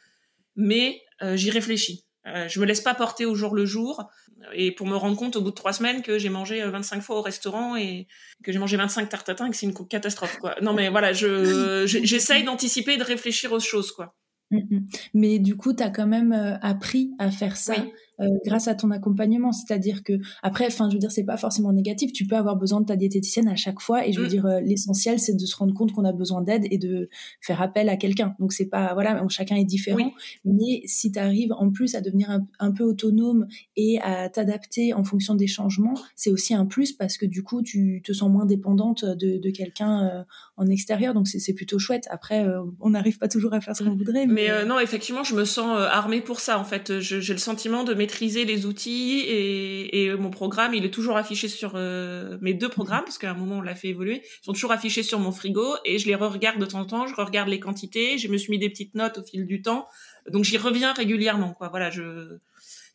mais 0.58 1.00
euh, 1.22 1.36
j'y 1.36 1.50
réfléchis. 1.50 2.04
Euh, 2.26 2.46
je 2.48 2.60
me 2.60 2.66
laisse 2.66 2.82
pas 2.82 2.94
porter 2.94 3.24
au 3.24 3.34
jour 3.34 3.54
le 3.54 3.64
jour 3.64 4.10
et 4.52 4.72
pour 4.72 4.86
me 4.86 4.96
rendre 4.96 5.16
compte 5.16 5.36
au 5.36 5.40
bout 5.40 5.50
de 5.50 5.54
trois 5.54 5.72
semaines 5.72 6.02
que 6.02 6.18
j'ai 6.18 6.28
mangé 6.28 6.62
25 6.62 6.96
euh, 6.96 7.00
fois 7.00 7.16
au 7.16 7.22
restaurant 7.22 7.76
et 7.76 8.06
que 8.44 8.52
j'ai 8.52 8.58
mangé 8.58 8.76
25 8.76 9.08
tartes 9.08 9.30
et 9.30 9.34
que 9.34 9.56
c'est 9.56 9.66
une 9.66 9.74
catastrophe 9.88 10.36
quoi. 10.38 10.56
Non 10.60 10.74
mais 10.74 10.90
voilà, 10.90 11.14
je 11.14 11.86
j'essaye 11.86 12.44
d'anticiper 12.44 12.94
et 12.94 12.96
de 12.98 13.04
réfléchir 13.04 13.52
aux 13.52 13.60
choses 13.60 13.92
quoi. 13.92 14.14
Mm, 14.50 14.58
mm. 14.58 14.86
Mais 15.14 15.38
du 15.38 15.56
coup, 15.56 15.72
tu 15.72 15.82
as 15.82 15.90
quand 15.90 16.06
même 16.06 16.58
appris 16.60 17.12
à 17.18 17.30
faire 17.30 17.56
ça. 17.56 17.74
Euh, 18.20 18.26
grâce 18.44 18.66
à 18.66 18.74
ton 18.74 18.90
accompagnement. 18.90 19.52
C'est-à-dire 19.52 20.02
que 20.02 20.14
après, 20.42 20.66
enfin, 20.66 20.88
je 20.88 20.94
veux 20.94 20.98
dire, 20.98 21.12
c'est 21.12 21.24
pas 21.24 21.36
forcément 21.36 21.72
négatif. 21.72 22.12
Tu 22.12 22.26
peux 22.26 22.34
avoir 22.34 22.56
besoin 22.56 22.80
de 22.80 22.86
ta 22.86 22.96
diététicienne 22.96 23.46
à 23.46 23.54
chaque 23.54 23.80
fois. 23.80 24.06
Et 24.08 24.12
je 24.12 24.18
veux 24.18 24.26
mm. 24.26 24.30
dire, 24.30 24.46
euh, 24.46 24.60
l'essentiel, 24.60 25.20
c'est 25.20 25.34
de 25.34 25.46
se 25.46 25.56
rendre 25.56 25.72
compte 25.72 25.92
qu'on 25.92 26.04
a 26.04 26.12
besoin 26.12 26.42
d'aide 26.42 26.66
et 26.70 26.78
de 26.78 27.08
faire 27.40 27.62
appel 27.62 27.88
à 27.88 27.96
quelqu'un. 27.96 28.34
Donc 28.40 28.52
c'est 28.52 28.66
pas, 28.66 28.92
voilà, 28.94 29.24
chacun 29.28 29.54
est 29.54 29.64
différent. 29.64 30.10
Mais 30.44 30.82
si 30.86 31.12
tu 31.12 31.18
arrives 31.18 31.52
en 31.52 31.70
plus 31.70 31.94
à 31.94 32.00
devenir 32.00 32.40
un, 32.58 32.72
peu 32.72 32.82
autonome 32.82 33.46
et 33.76 34.00
à 34.00 34.28
t'adapter 34.28 34.94
en 34.94 35.04
fonction 35.04 35.36
des 35.36 35.46
changements, 35.46 35.94
c'est 36.16 36.30
aussi 36.30 36.54
un 36.54 36.66
plus 36.66 36.92
parce 36.92 37.18
que 37.18 37.26
du 37.26 37.44
coup, 37.44 37.62
tu 37.62 38.02
te 38.04 38.12
sens 38.12 38.30
moins 38.30 38.46
dépendante 38.46 39.04
de, 39.04 39.38
de 39.38 39.50
quelqu'un 39.50 40.08
euh, 40.08 40.22
en 40.58 40.66
extérieur. 40.68 41.14
Donc 41.14 41.26
c'est 41.28 41.54
plutôt 41.54 41.78
chouette. 41.78 42.06
Après, 42.10 42.44
on 42.80 42.90
n'arrive 42.90 43.18
pas 43.18 43.28
toujours 43.28 43.54
à 43.54 43.60
faire 43.60 43.74
ce 43.74 43.84
qu'on 43.84 43.96
voudrait. 43.96 44.26
Mais, 44.26 44.48
mais 44.48 44.64
non, 44.64 44.78
effectivement, 44.78 45.24
je 45.24 45.34
me 45.34 45.44
sens 45.44 45.78
armée 45.78 46.20
pour 46.20 46.40
ça. 46.40 46.58
En 46.58 46.64
fait, 46.64 47.00
j'ai 47.00 47.32
le 47.32 47.38
sentiment 47.38 47.84
de 47.84 47.94
maîtriser 47.94 48.44
les 48.44 48.66
outils 48.66 49.24
et, 49.28 50.14
mon 50.18 50.30
programme, 50.30 50.74
il 50.74 50.84
est 50.84 50.90
toujours 50.90 51.16
affiché 51.16 51.48
sur 51.48 51.72
euh, 51.74 52.38
mes 52.40 52.54
deux 52.54 52.68
programmes 52.68 53.04
parce 53.04 53.18
qu'à 53.18 53.30
un 53.30 53.34
moment 53.34 53.58
on 53.58 53.60
l'a 53.60 53.74
fait 53.74 53.88
évoluer. 53.88 54.22
Ils 54.24 54.44
sont 54.44 54.52
toujours 54.52 54.72
affichés 54.72 55.02
sur 55.02 55.18
mon 55.18 55.32
frigo 55.32 55.64
et 55.84 55.98
je 55.98 56.06
les 56.06 56.14
re-regarde 56.14 56.58
de 56.58 56.66
temps 56.66 56.80
en 56.80 56.86
temps. 56.86 57.06
Je 57.06 57.14
regarde 57.14 57.48
les 57.48 57.60
quantités. 57.60 58.18
Je 58.18 58.28
me 58.28 58.36
suis 58.36 58.50
mis 58.50 58.58
des 58.58 58.68
petites 58.68 58.94
notes 58.94 59.18
au 59.18 59.22
fil 59.22 59.46
du 59.46 59.62
temps, 59.62 59.86
donc 60.30 60.44
j'y 60.44 60.58
reviens 60.58 60.92
régulièrement. 60.92 61.52
Quoi, 61.52 61.68
voilà, 61.68 61.90
je 61.90 62.38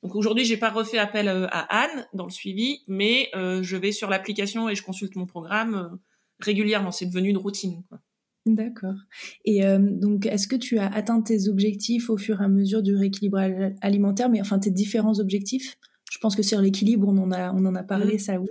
donc 0.02 0.16
aujourd'hui, 0.16 0.44
j'ai 0.44 0.58
pas 0.58 0.70
refait 0.70 0.98
appel 0.98 1.30
euh, 1.30 1.48
à 1.50 1.84
Anne 1.84 2.06
dans 2.14 2.26
le 2.26 2.30
suivi, 2.30 2.84
mais 2.90 3.30
euh, 3.36 3.64
je 3.64 3.78
vais 3.78 3.94
sur 3.94 4.10
l'application 4.10 4.68
et 4.68 4.76
je 4.76 4.84
consulte 4.84 5.16
mon 5.16 5.26
programme 5.26 5.98
régulièrement. 6.44 6.92
C'est 6.92 7.06
devenu 7.06 7.30
une 7.30 7.38
routine. 7.38 7.84
Quoi. 7.90 8.00
D'accord. 8.46 8.96
Et 9.46 9.66
euh, 9.66 9.80
donc, 9.80 10.26
est-ce 10.26 10.48
que 10.48 10.56
tu 10.56 10.78
as 10.78 10.88
atteint 10.88 11.22
tes 11.22 11.48
objectifs 11.48 12.10
au 12.10 12.18
fur 12.18 12.42
et 12.42 12.44
à 12.44 12.50
mesure 12.50 12.82
du 12.82 12.96
rééquilibrage 12.96 13.74
alimentaire, 13.82 14.30
mais 14.30 14.42
enfin 14.42 14.60
tes 14.60 14.72
différents 14.72 15.20
objectifs? 15.20 15.78
Je 16.12 16.20
pense 16.20 16.36
que 16.36 16.44
sur 16.44 16.62
l'équilibre, 16.62 17.08
on 17.08 17.18
en 17.18 17.32
a, 17.32 17.52
on 17.54 17.66
en 17.66 17.74
a 17.74 17.82
parlé, 17.82 18.16
mmh. 18.16 18.20
ça 18.20 18.40
oui. 18.40 18.50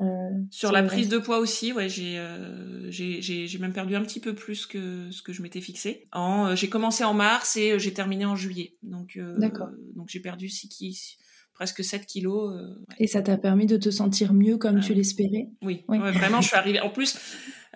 Euh, 0.00 0.30
sur 0.50 0.72
la 0.72 0.82
prise 0.82 1.08
de 1.08 1.18
poids 1.18 1.38
aussi, 1.38 1.72
ouais, 1.72 1.88
euh, 2.00 2.86
j'ai, 2.90 3.58
même 3.60 3.74
perdu 3.74 3.94
un 3.94 4.02
petit 4.02 4.20
peu 4.20 4.34
plus 4.34 4.64
que 4.64 5.10
ce 5.10 5.20
que 5.20 5.32
je 5.32 5.42
m'étais 5.42 5.60
fixé. 5.60 6.08
En, 6.12 6.54
j'ai 6.54 6.70
commencé 6.70 7.04
en 7.04 7.12
mars 7.12 7.56
et 7.56 7.78
j'ai 7.78 7.92
terminé 7.92 8.24
en 8.24 8.36
juillet. 8.36 8.76
Donc, 8.82 9.18
D'accord. 9.36 9.68
donc 9.94 10.08
j'ai 10.08 10.20
perdu 10.20 10.48
6, 10.48 11.18
presque 11.54 11.82
7 11.82 12.04
kilos. 12.06 12.52
Et 12.98 13.06
ça 13.06 13.22
t'a 13.22 13.36
permis 13.36 13.66
de 13.66 13.76
te 13.76 13.90
sentir 13.90 14.34
mieux 14.34 14.58
comme 14.58 14.80
tu 14.80 14.92
l'espérais? 14.94 15.48
Oui, 15.62 15.84
vraiment, 15.88 16.40
je 16.40 16.48
suis 16.48 16.56
arrivée. 16.56 16.80
En 16.80 16.90
plus, 16.90 17.16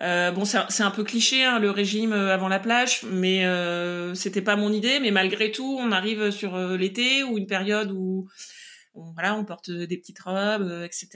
euh, 0.01 0.31
bon, 0.31 0.45
c'est 0.45 0.83
un 0.83 0.91
peu 0.91 1.03
cliché 1.03 1.43
hein, 1.43 1.59
le 1.59 1.71
régime 1.71 2.13
euh, 2.13 2.33
avant 2.33 2.47
la 2.47 2.59
plage, 2.59 3.03
mais 3.11 3.45
euh, 3.45 4.15
c'était 4.15 4.41
pas 4.41 4.55
mon 4.55 4.71
idée. 4.71 4.99
Mais 4.99 5.11
malgré 5.11 5.51
tout, 5.51 5.77
on 5.79 5.91
arrive 5.91 6.31
sur 6.31 6.55
euh, 6.55 6.77
l'été 6.77 7.23
ou 7.23 7.37
une 7.37 7.47
période 7.47 7.91
où 7.91 8.29
on, 8.93 9.11
voilà, 9.11 9.35
on 9.35 9.43
porte 9.43 9.69
des 9.69 9.97
petites 9.97 10.19
robes, 10.19 10.83
etc. 10.85 11.09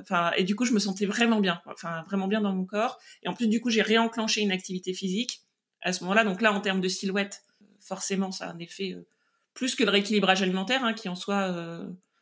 Enfin, 0.00 0.32
et 0.36 0.44
du 0.44 0.56
coup, 0.56 0.64
je 0.64 0.72
me 0.72 0.78
sentais 0.78 1.06
vraiment 1.06 1.40
bien, 1.40 1.60
enfin 1.66 2.02
vraiment 2.06 2.28
bien 2.28 2.40
dans 2.40 2.52
mon 2.52 2.64
corps. 2.64 2.98
Et 3.22 3.28
en 3.28 3.34
plus, 3.34 3.46
du 3.46 3.60
coup, 3.60 3.70
j'ai 3.70 3.82
réenclenché 3.82 4.40
une 4.40 4.52
activité 4.52 4.94
physique 4.94 5.42
à 5.82 5.92
ce 5.92 6.02
moment-là. 6.04 6.24
Donc 6.24 6.40
là, 6.40 6.52
en 6.52 6.60
termes 6.60 6.80
de 6.80 6.88
silhouette, 6.88 7.44
forcément, 7.78 8.32
ça 8.32 8.46
a 8.46 8.52
un 8.52 8.58
effet 8.58 8.96
plus 9.58 9.74
que 9.74 9.82
le 9.82 9.90
rééquilibrage 9.90 10.40
alimentaire, 10.40 10.84
hein, 10.84 10.94
qui 10.94 11.08
en 11.08 11.16
soi 11.16 11.52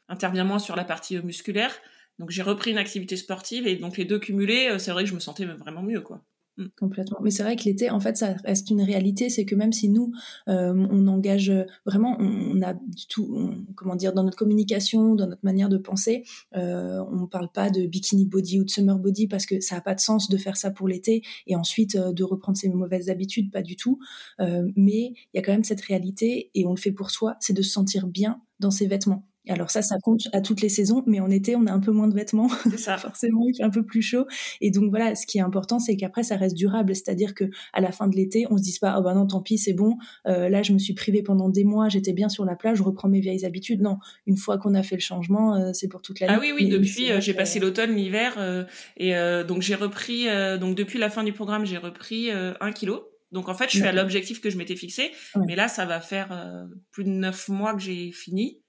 intervient 0.09 0.45
moins 0.45 0.59
sur 0.59 0.75
la 0.75 0.85
partie 0.85 1.19
musculaire. 1.19 1.73
Donc 2.19 2.31
j'ai 2.31 2.43
repris 2.43 2.71
une 2.71 2.79
activité 2.79 3.17
sportive 3.17 3.67
et 3.67 3.77
donc 3.77 3.97
les 3.97 4.05
deux 4.05 4.19
cumulés, 4.19 4.69
euh, 4.71 4.79
c'est 4.79 4.91
vrai 4.91 5.05
que 5.05 5.11
je 5.11 5.15
me 5.15 5.21
sentais 5.21 5.45
vraiment 5.45 5.83
mieux 5.83 6.01
quoi. 6.01 6.25
Mm. 6.57 6.67
Complètement. 6.79 7.19
Mais 7.23 7.31
c'est 7.31 7.43
vrai 7.43 7.57
que 7.57 7.65
l'été, 7.65 7.91
en 7.91 8.01
fait, 8.01 8.17
ça 8.17 8.35
reste 8.45 8.71
une 8.71 8.83
réalité. 8.83 9.29
C'est 9.29 9.45
que 9.45 9.55
même 9.55 9.73
si 9.73 9.89
nous, 9.89 10.13
euh, 10.49 10.73
on 10.91 11.07
engage 11.07 11.53
vraiment, 11.85 12.17
on, 12.19 12.63
a 12.63 12.75
du 12.75 13.07
tout, 13.09 13.51
comment 13.75 13.97
dire, 13.97 14.13
dans 14.13 14.25
notre 14.25 14.37
communication, 14.37 15.15
dans 15.15 15.27
notre 15.27 15.45
manière 15.45 15.69
de 15.69 15.79
penser, 15.79 16.25
euh, 16.57 17.05
on 17.13 17.27
parle 17.27 17.51
pas 17.53 17.71
de 17.71 17.87
bikini 17.87 18.27
body 18.27 18.61
ou 18.61 18.65
de 18.65 18.71
summer 18.71 18.99
body 18.99 19.29
parce 19.29 19.47
que 19.47 19.61
ça 19.61 19.77
n'a 19.77 19.81
pas 19.81 19.95
de 19.95 20.01
sens 20.01 20.29
de 20.29 20.37
faire 20.37 20.57
ça 20.57 20.71
pour 20.71 20.89
l'été 20.89 21.23
et 21.47 21.57
ensuite 21.57 21.97
euh, 21.97 22.13
de 22.13 22.25
reprendre 22.25 22.57
ses 22.57 22.69
mauvaises 22.69 23.11
habitudes, 23.11 23.51
pas 23.51 23.63
du 23.63 23.77
tout. 23.77 23.99
mais 24.39 25.13
il 25.13 25.31
y 25.35 25.39
a 25.39 25.43
quand 25.43 25.53
même 25.53 25.65
cette 25.65 25.81
réalité 25.81 26.51
et 26.55 26.67
on 26.67 26.71
le 26.71 26.77
fait 26.77 26.93
pour 26.93 27.11
soi, 27.11 27.37
c'est 27.41 27.53
de 27.53 27.63
se 27.63 27.71
sentir 27.71 28.07
bien 28.07 28.41
dans 28.61 28.71
ses 28.71 28.87
vêtements 28.87 29.25
alors 29.53 29.71
ça, 29.71 29.83
ça 29.83 29.97
compte 30.03 30.29
à 30.33 30.41
toutes 30.41 30.61
les 30.61 30.69
saisons, 30.69 31.03
mais 31.07 31.21
en 31.21 31.31
été, 31.31 31.57
on 31.57 31.67
a 31.67 31.73
un 31.73 31.81
peu 31.81 31.93
moins 31.93 32.09
de 32.09 32.15
vêtements. 32.15 32.49
Ça. 32.77 32.97
Forcément, 32.99 33.45
il 33.49 33.57
fait 33.57 33.63
un 33.63 33.71
peu 33.71 33.85
plus 33.85 34.03
chaud. 34.03 34.27
Et 34.61 34.71
donc 34.71 34.91
voilà, 34.91 35.15
ce 35.15 35.27
qui 35.27 35.39
est 35.39 35.43
important, 35.43 35.79
c'est 35.79 35.97
qu'après, 35.97 36.23
ça 36.23 36.37
reste 36.37 36.57
durable. 36.57 36.95
C'est-à-dire 36.95 37.35
que 37.35 37.45
à 37.73 37.81
la 37.81 37.93
fin 37.93 38.09
de 38.09 38.17
l'été, 38.17 38.47
on 38.51 38.57
se 38.57 38.63
dise 38.63 38.79
pas, 38.79 38.97
oh 38.99 39.03
ben 39.03 39.15
non, 39.15 39.27
tant 39.27 39.41
pis, 39.41 39.59
c'est 39.59 39.73
bon. 39.73 39.97
Euh, 40.27 40.49
là, 40.49 40.63
je 40.63 40.73
me 40.73 40.79
suis 40.79 40.95
privée 40.95 41.23
pendant 41.23 41.49
des 41.49 41.65
mois, 41.65 41.89
j'étais 41.89 42.13
bien 42.13 42.29
sur 42.29 42.45
la 42.45 42.57
plage, 42.57 42.79
je 42.79 42.83
reprends 42.83 43.09
mes 43.09 43.21
vieilles 43.21 43.45
habitudes. 43.45 43.81
Non, 43.81 43.99
une 44.27 44.37
fois 44.37 44.59
qu'on 44.59 44.75
a 44.75 44.83
fait 44.83 44.97
le 44.97 45.01
changement, 45.01 45.55
euh, 45.55 45.71
c'est 45.73 45.89
pour 45.89 46.03
toute 46.03 46.21
l'année. 46.21 46.35
Ah 46.37 46.41
oui, 46.41 46.53
oui. 46.55 46.69
depuis, 46.69 47.13
euh, 47.13 47.21
j'ai 47.21 47.35
passé 47.35 47.61
l'automne, 47.61 47.95
l'hiver, 47.95 48.67
et 48.97 49.15
donc 49.47 49.63
j'ai 49.63 49.75
repris. 49.75 50.27
donc 50.59 50.75
depuis 50.77 50.99
la 50.99 51.11
fin 51.11 51.25
du 51.25 51.33
programme, 51.33 51.65
j'ai 51.65 51.79
repris 51.79 52.31
un 52.31 52.73
kilo. 52.73 53.09
Donc 53.33 53.49
en 53.49 53.55
fait, 53.55 53.71
je 53.71 53.79
suis 53.79 53.87
à 53.87 53.93
l'objectif 53.93 54.41
que 54.41 54.51
je 54.51 54.57
m'étais 54.57 54.77
fixé. 54.77 55.11
Mais 55.47 55.57
là, 55.57 55.69
ça 55.69 55.85
va 55.85 56.01
faire 56.01 56.67
plus 56.91 57.05
de 57.05 57.11
neuf 57.11 57.49
mois 57.49 57.75
que 57.75 57.81
j'ai 57.81 58.13
fini 58.13 58.61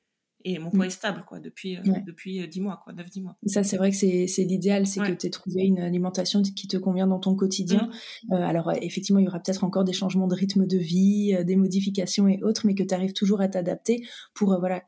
et 0.47 0.59
mon 0.59 0.69
poids 0.69 0.85
mm. 0.85 0.87
est 0.87 0.91
stable 0.91 1.23
quoi 1.27 1.39
depuis 1.39 1.77
euh, 1.77 1.81
depuis 2.05 2.47
10 2.47 2.59
euh, 2.59 2.63
mois 2.63 2.79
quoi 2.81 2.93
9 2.93 3.09
10 3.09 3.21
mois. 3.21 3.35
Ça 3.45 3.63
c'est 3.63 3.75
vrai 3.75 3.91
que 3.91 3.97
c'est 3.97 4.43
l'idéal 4.43 4.87
c'est 4.87 5.01
que 5.01 5.11
tu 5.11 5.27
aies 5.27 5.29
trouvé 5.29 5.63
une 5.63 5.79
alimentation 5.79 6.41
qui 6.41 6.67
te 6.67 6.77
convient 6.77 7.07
dans 7.07 7.19
ton 7.19 7.35
quotidien. 7.35 7.89
Mm. 8.29 8.33
Euh, 8.33 8.47
alors 8.47 8.71
effectivement, 8.81 9.19
il 9.19 9.25
y 9.25 9.27
aura 9.27 9.39
peut-être 9.39 9.63
encore 9.63 9.83
des 9.83 9.93
changements 9.93 10.27
de 10.27 10.35
rythme 10.35 10.65
de 10.65 10.77
vie, 10.77 11.37
des 11.43 11.55
modifications 11.57 12.27
et 12.27 12.41
autres 12.43 12.65
mais 12.65 12.75
que 12.75 12.83
tu 12.83 12.93
arrives 12.93 13.13
toujours 13.13 13.41
à 13.41 13.49
t'adapter 13.49 14.05
pour 14.33 14.57
voilà 14.59 14.83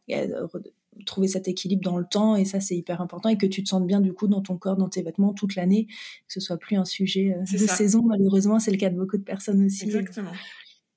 trouver 1.05 1.27
cet 1.27 1.47
équilibre 1.47 1.81
dans 1.83 1.97
le 1.97 2.05
temps 2.05 2.35
et 2.35 2.45
ça 2.45 2.59
c'est 2.59 2.75
hyper 2.75 3.01
important 3.01 3.29
et 3.29 3.37
que 3.37 3.45
tu 3.45 3.63
te 3.63 3.69
sentes 3.69 3.87
bien 3.87 4.01
du 4.01 4.13
coup 4.13 4.27
dans 4.27 4.41
ton 4.41 4.57
corps, 4.57 4.77
dans 4.77 4.89
tes 4.89 5.01
vêtements 5.01 5.33
toute 5.33 5.55
l'année, 5.55 5.87
que 5.87 6.33
ce 6.33 6.39
soit 6.39 6.57
plus 6.57 6.77
un 6.77 6.85
sujet 6.85 7.35
de 7.51 7.57
saison 7.57 8.01
malheureusement, 8.05 8.59
c'est 8.59 8.71
le 8.71 8.77
cas 8.77 8.89
de 8.89 8.95
beaucoup 8.95 9.17
de 9.17 9.23
personnes 9.23 9.65
aussi. 9.65 9.83
Exactement. 9.85 10.31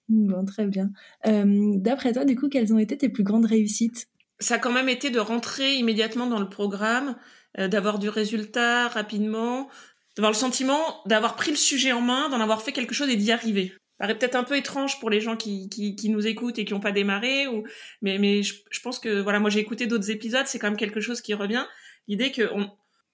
Bon, 0.09 0.45
très 0.45 0.67
bien. 0.67 0.91
D'après 1.25 2.13
toi, 2.13 2.25
du 2.25 2.37
coup, 2.37 2.49
quelles 2.49 2.75
ont 2.75 2.79
été 2.79 2.97
tes 2.99 3.09
plus 3.09 3.25
grandes 3.25 3.47
réussites? 3.47 4.09
Ça 4.43 4.57
a 4.57 4.59
quand 4.59 4.73
même 4.73 4.89
été 4.89 5.11
de 5.11 5.21
rentrer 5.21 5.75
immédiatement 5.75 6.27
dans 6.27 6.39
le 6.39 6.49
programme, 6.49 7.17
euh, 7.59 7.69
d'avoir 7.69 7.99
du 7.99 8.09
résultat 8.09 8.89
rapidement, 8.89 9.69
d'avoir 10.17 10.33
le 10.33 10.37
sentiment 10.37 11.03
d'avoir 11.07 11.37
pris 11.37 11.51
le 11.51 11.57
sujet 11.57 11.93
en 11.93 12.01
main, 12.01 12.29
d'en 12.29 12.41
avoir 12.41 12.63
fait 12.63 12.73
quelque 12.73 12.95
chose 12.95 13.09
et 13.09 13.17
d'y 13.17 13.33
arriver. 13.33 13.73
Ça 13.99 14.07
paraît 14.07 14.19
peut-être 14.19 14.35
un 14.35 14.45
peu 14.45 14.57
étrange 14.57 14.99
pour 15.01 15.11
les 15.11 15.21
gens 15.21 15.37
qui, 15.37 15.69
qui, 15.69 16.09
nous 16.09 16.27
écoutent 16.27 16.59
et 16.59 16.65
qui 16.65 16.73
n'ont 16.73 16.81
pas 16.81 16.93
démarré, 16.93 17.47
ou, 17.47 17.63
mais, 18.01 18.19
mais 18.19 18.43
je, 18.43 18.81
pense 18.83 18.99
que 18.99 19.21
voilà, 19.21 19.39
moi 19.39 19.49
j'ai 19.49 19.61
écouté 19.61 19.87
d'autres 19.87 20.11
épisodes, 20.11 20.47
c'est 20.47 20.59
quand 20.59 20.69
même 20.69 20.77
quelque 20.77 21.01
chose 21.01 21.21
qui 21.21 21.35
revient. 21.35 21.65
L'idée 22.09 22.33
que 22.33 22.51
on, 22.53 22.69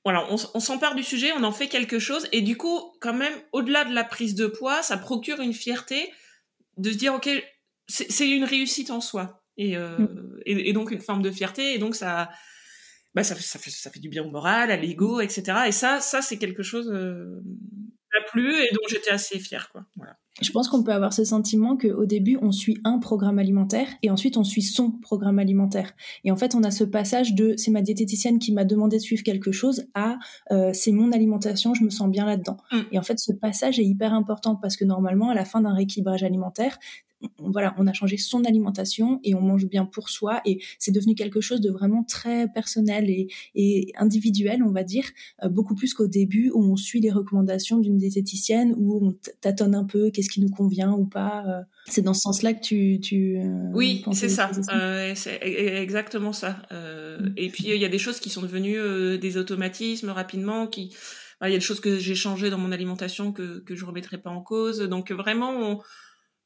voilà, 0.04 0.26
on, 0.30 0.36
on 0.54 0.60
s'empare 0.60 0.94
du 0.94 1.02
sujet, 1.02 1.30
on 1.36 1.44
en 1.44 1.52
fait 1.52 1.68
quelque 1.68 1.98
chose, 1.98 2.26
et 2.32 2.40
du 2.40 2.56
coup, 2.56 2.80
quand 3.00 3.12
même, 3.12 3.34
au-delà 3.52 3.84
de 3.84 3.94
la 3.94 4.04
prise 4.04 4.34
de 4.34 4.46
poids, 4.46 4.82
ça 4.82 4.96
procure 4.96 5.40
une 5.40 5.52
fierté 5.52 6.10
de 6.78 6.90
se 6.90 6.96
dire, 6.96 7.12
ok, 7.12 7.28
c'est 7.88 8.28
une 8.28 8.44
réussite 8.44 8.90
en 8.90 9.00
soi 9.00 9.37
et, 9.58 9.76
mm. 9.76 10.40
et, 10.46 10.70
et, 10.70 10.72
donc 10.72 10.90
une 10.90 11.00
forme 11.00 11.22
de 11.22 11.30
fierté. 11.30 11.74
Et 11.74 11.78
donc 11.78 11.94
ça, 11.94 12.30
bah 13.14 13.24
ça, 13.24 13.34
ça, 13.34 13.58
fait, 13.58 13.70
ça 13.70 13.90
fait 13.90 14.00
du 14.00 14.08
bien 14.08 14.24
au 14.24 14.30
moral, 14.30 14.70
à 14.70 14.76
l'ego, 14.76 15.20
etc. 15.20 15.42
Et 15.66 15.72
ça, 15.72 16.00
ça 16.00 16.22
c'est 16.22 16.38
quelque 16.38 16.62
chose 16.62 16.90
euh, 16.92 17.42
m'a 18.14 18.30
plu 18.30 18.54
et 18.54 18.72
dont 18.72 18.86
j'étais 18.88 19.10
assez 19.10 19.38
fière. 19.38 19.70
Quoi. 19.70 19.84
Voilà. 19.96 20.16
Je 20.40 20.52
pense 20.52 20.68
qu'on 20.68 20.84
peut 20.84 20.92
avoir 20.92 21.12
ce 21.12 21.24
sentiment 21.24 21.76
qu'au 21.76 22.06
début, 22.06 22.38
on 22.40 22.52
suit 22.52 22.78
un 22.84 22.98
programme 22.98 23.40
alimentaire 23.40 23.88
et 24.02 24.10
ensuite 24.10 24.36
on 24.36 24.44
suit 24.44 24.62
son 24.62 24.92
programme 24.92 25.40
alimentaire. 25.40 25.94
Et 26.22 26.30
en 26.30 26.36
fait, 26.36 26.54
on 26.54 26.62
a 26.62 26.70
ce 26.70 26.84
passage 26.84 27.34
de 27.34 27.54
c'est 27.56 27.72
ma 27.72 27.82
diététicienne 27.82 28.38
qui 28.38 28.52
m'a 28.52 28.64
demandé 28.64 28.98
de 28.98 29.02
suivre 29.02 29.24
quelque 29.24 29.50
chose 29.50 29.86
à 29.94 30.18
euh, 30.52 30.70
c'est 30.72 30.92
mon 30.92 31.10
alimentation, 31.10 31.74
je 31.74 31.82
me 31.82 31.90
sens 31.90 32.08
bien 32.08 32.24
là-dedans. 32.24 32.56
Mm. 32.70 32.76
Et 32.92 32.98
en 32.98 33.02
fait, 33.02 33.18
ce 33.18 33.32
passage 33.32 33.80
est 33.80 33.84
hyper 33.84 34.14
important 34.14 34.54
parce 34.54 34.76
que 34.76 34.84
normalement, 34.84 35.30
à 35.30 35.34
la 35.34 35.44
fin 35.44 35.60
d'un 35.60 35.74
rééquilibrage 35.74 36.22
alimentaire, 36.22 36.78
voilà, 37.38 37.74
on 37.78 37.86
a 37.86 37.92
changé 37.92 38.16
son 38.16 38.44
alimentation 38.44 39.20
et 39.24 39.34
on 39.34 39.40
mange 39.40 39.66
bien 39.66 39.84
pour 39.84 40.08
soi 40.08 40.40
et 40.44 40.60
c'est 40.78 40.92
devenu 40.92 41.14
quelque 41.14 41.40
chose 41.40 41.60
de 41.60 41.70
vraiment 41.70 42.04
très 42.04 42.48
personnel 42.48 43.10
et, 43.10 43.92
individuel, 43.96 44.62
on 44.62 44.70
va 44.70 44.84
dire, 44.84 45.04
euh, 45.42 45.48
beaucoup 45.48 45.74
plus 45.74 45.94
qu'au 45.94 46.06
début 46.06 46.50
où 46.54 46.62
on 46.62 46.76
suit 46.76 47.00
les 47.00 47.10
recommandations 47.10 47.78
d'une 47.78 47.98
diététicienne 47.98 48.74
où 48.76 49.06
on 49.06 49.14
tâtonne 49.40 49.74
un 49.74 49.84
peu 49.84 50.10
qu'est-ce 50.10 50.28
qui 50.28 50.40
nous 50.40 50.50
convient 50.50 50.92
ou 50.92 51.06
pas. 51.06 51.44
Euh. 51.46 51.62
c'est 51.86 52.02
dans 52.02 52.14
ce 52.14 52.20
sens-là 52.20 52.54
que 52.54 52.60
tu. 52.60 53.00
tu 53.00 53.38
euh, 53.38 53.70
oui, 53.72 54.04
c'est 54.12 54.28
ça. 54.28 54.50
c'est 55.14 55.38
exactement 55.42 56.32
ça. 56.32 56.62
Mm. 56.70 57.32
Et 57.36 57.48
puis 57.48 57.64
il 57.68 57.80
y 57.80 57.84
a 57.84 57.88
des 57.88 57.98
choses 57.98 58.20
qui 58.20 58.30
sont 58.30 58.42
devenues 58.42 59.18
des 59.18 59.36
automatismes 59.36 60.10
rapidement 60.10 60.66
qui. 60.66 60.94
Il 61.44 61.50
y 61.50 61.54
a 61.54 61.58
des 61.58 61.64
choses 61.64 61.78
que 61.78 62.00
j'ai 62.00 62.16
changées 62.16 62.50
dans 62.50 62.58
mon 62.58 62.72
alimentation 62.72 63.30
que, 63.32 63.60
que 63.60 63.76
je 63.76 63.84
remettrai 63.84 64.18
pas 64.18 64.30
en 64.30 64.40
cause. 64.40 64.80
Donc 64.80 65.12
vraiment, 65.12 65.52
on, 65.52 65.78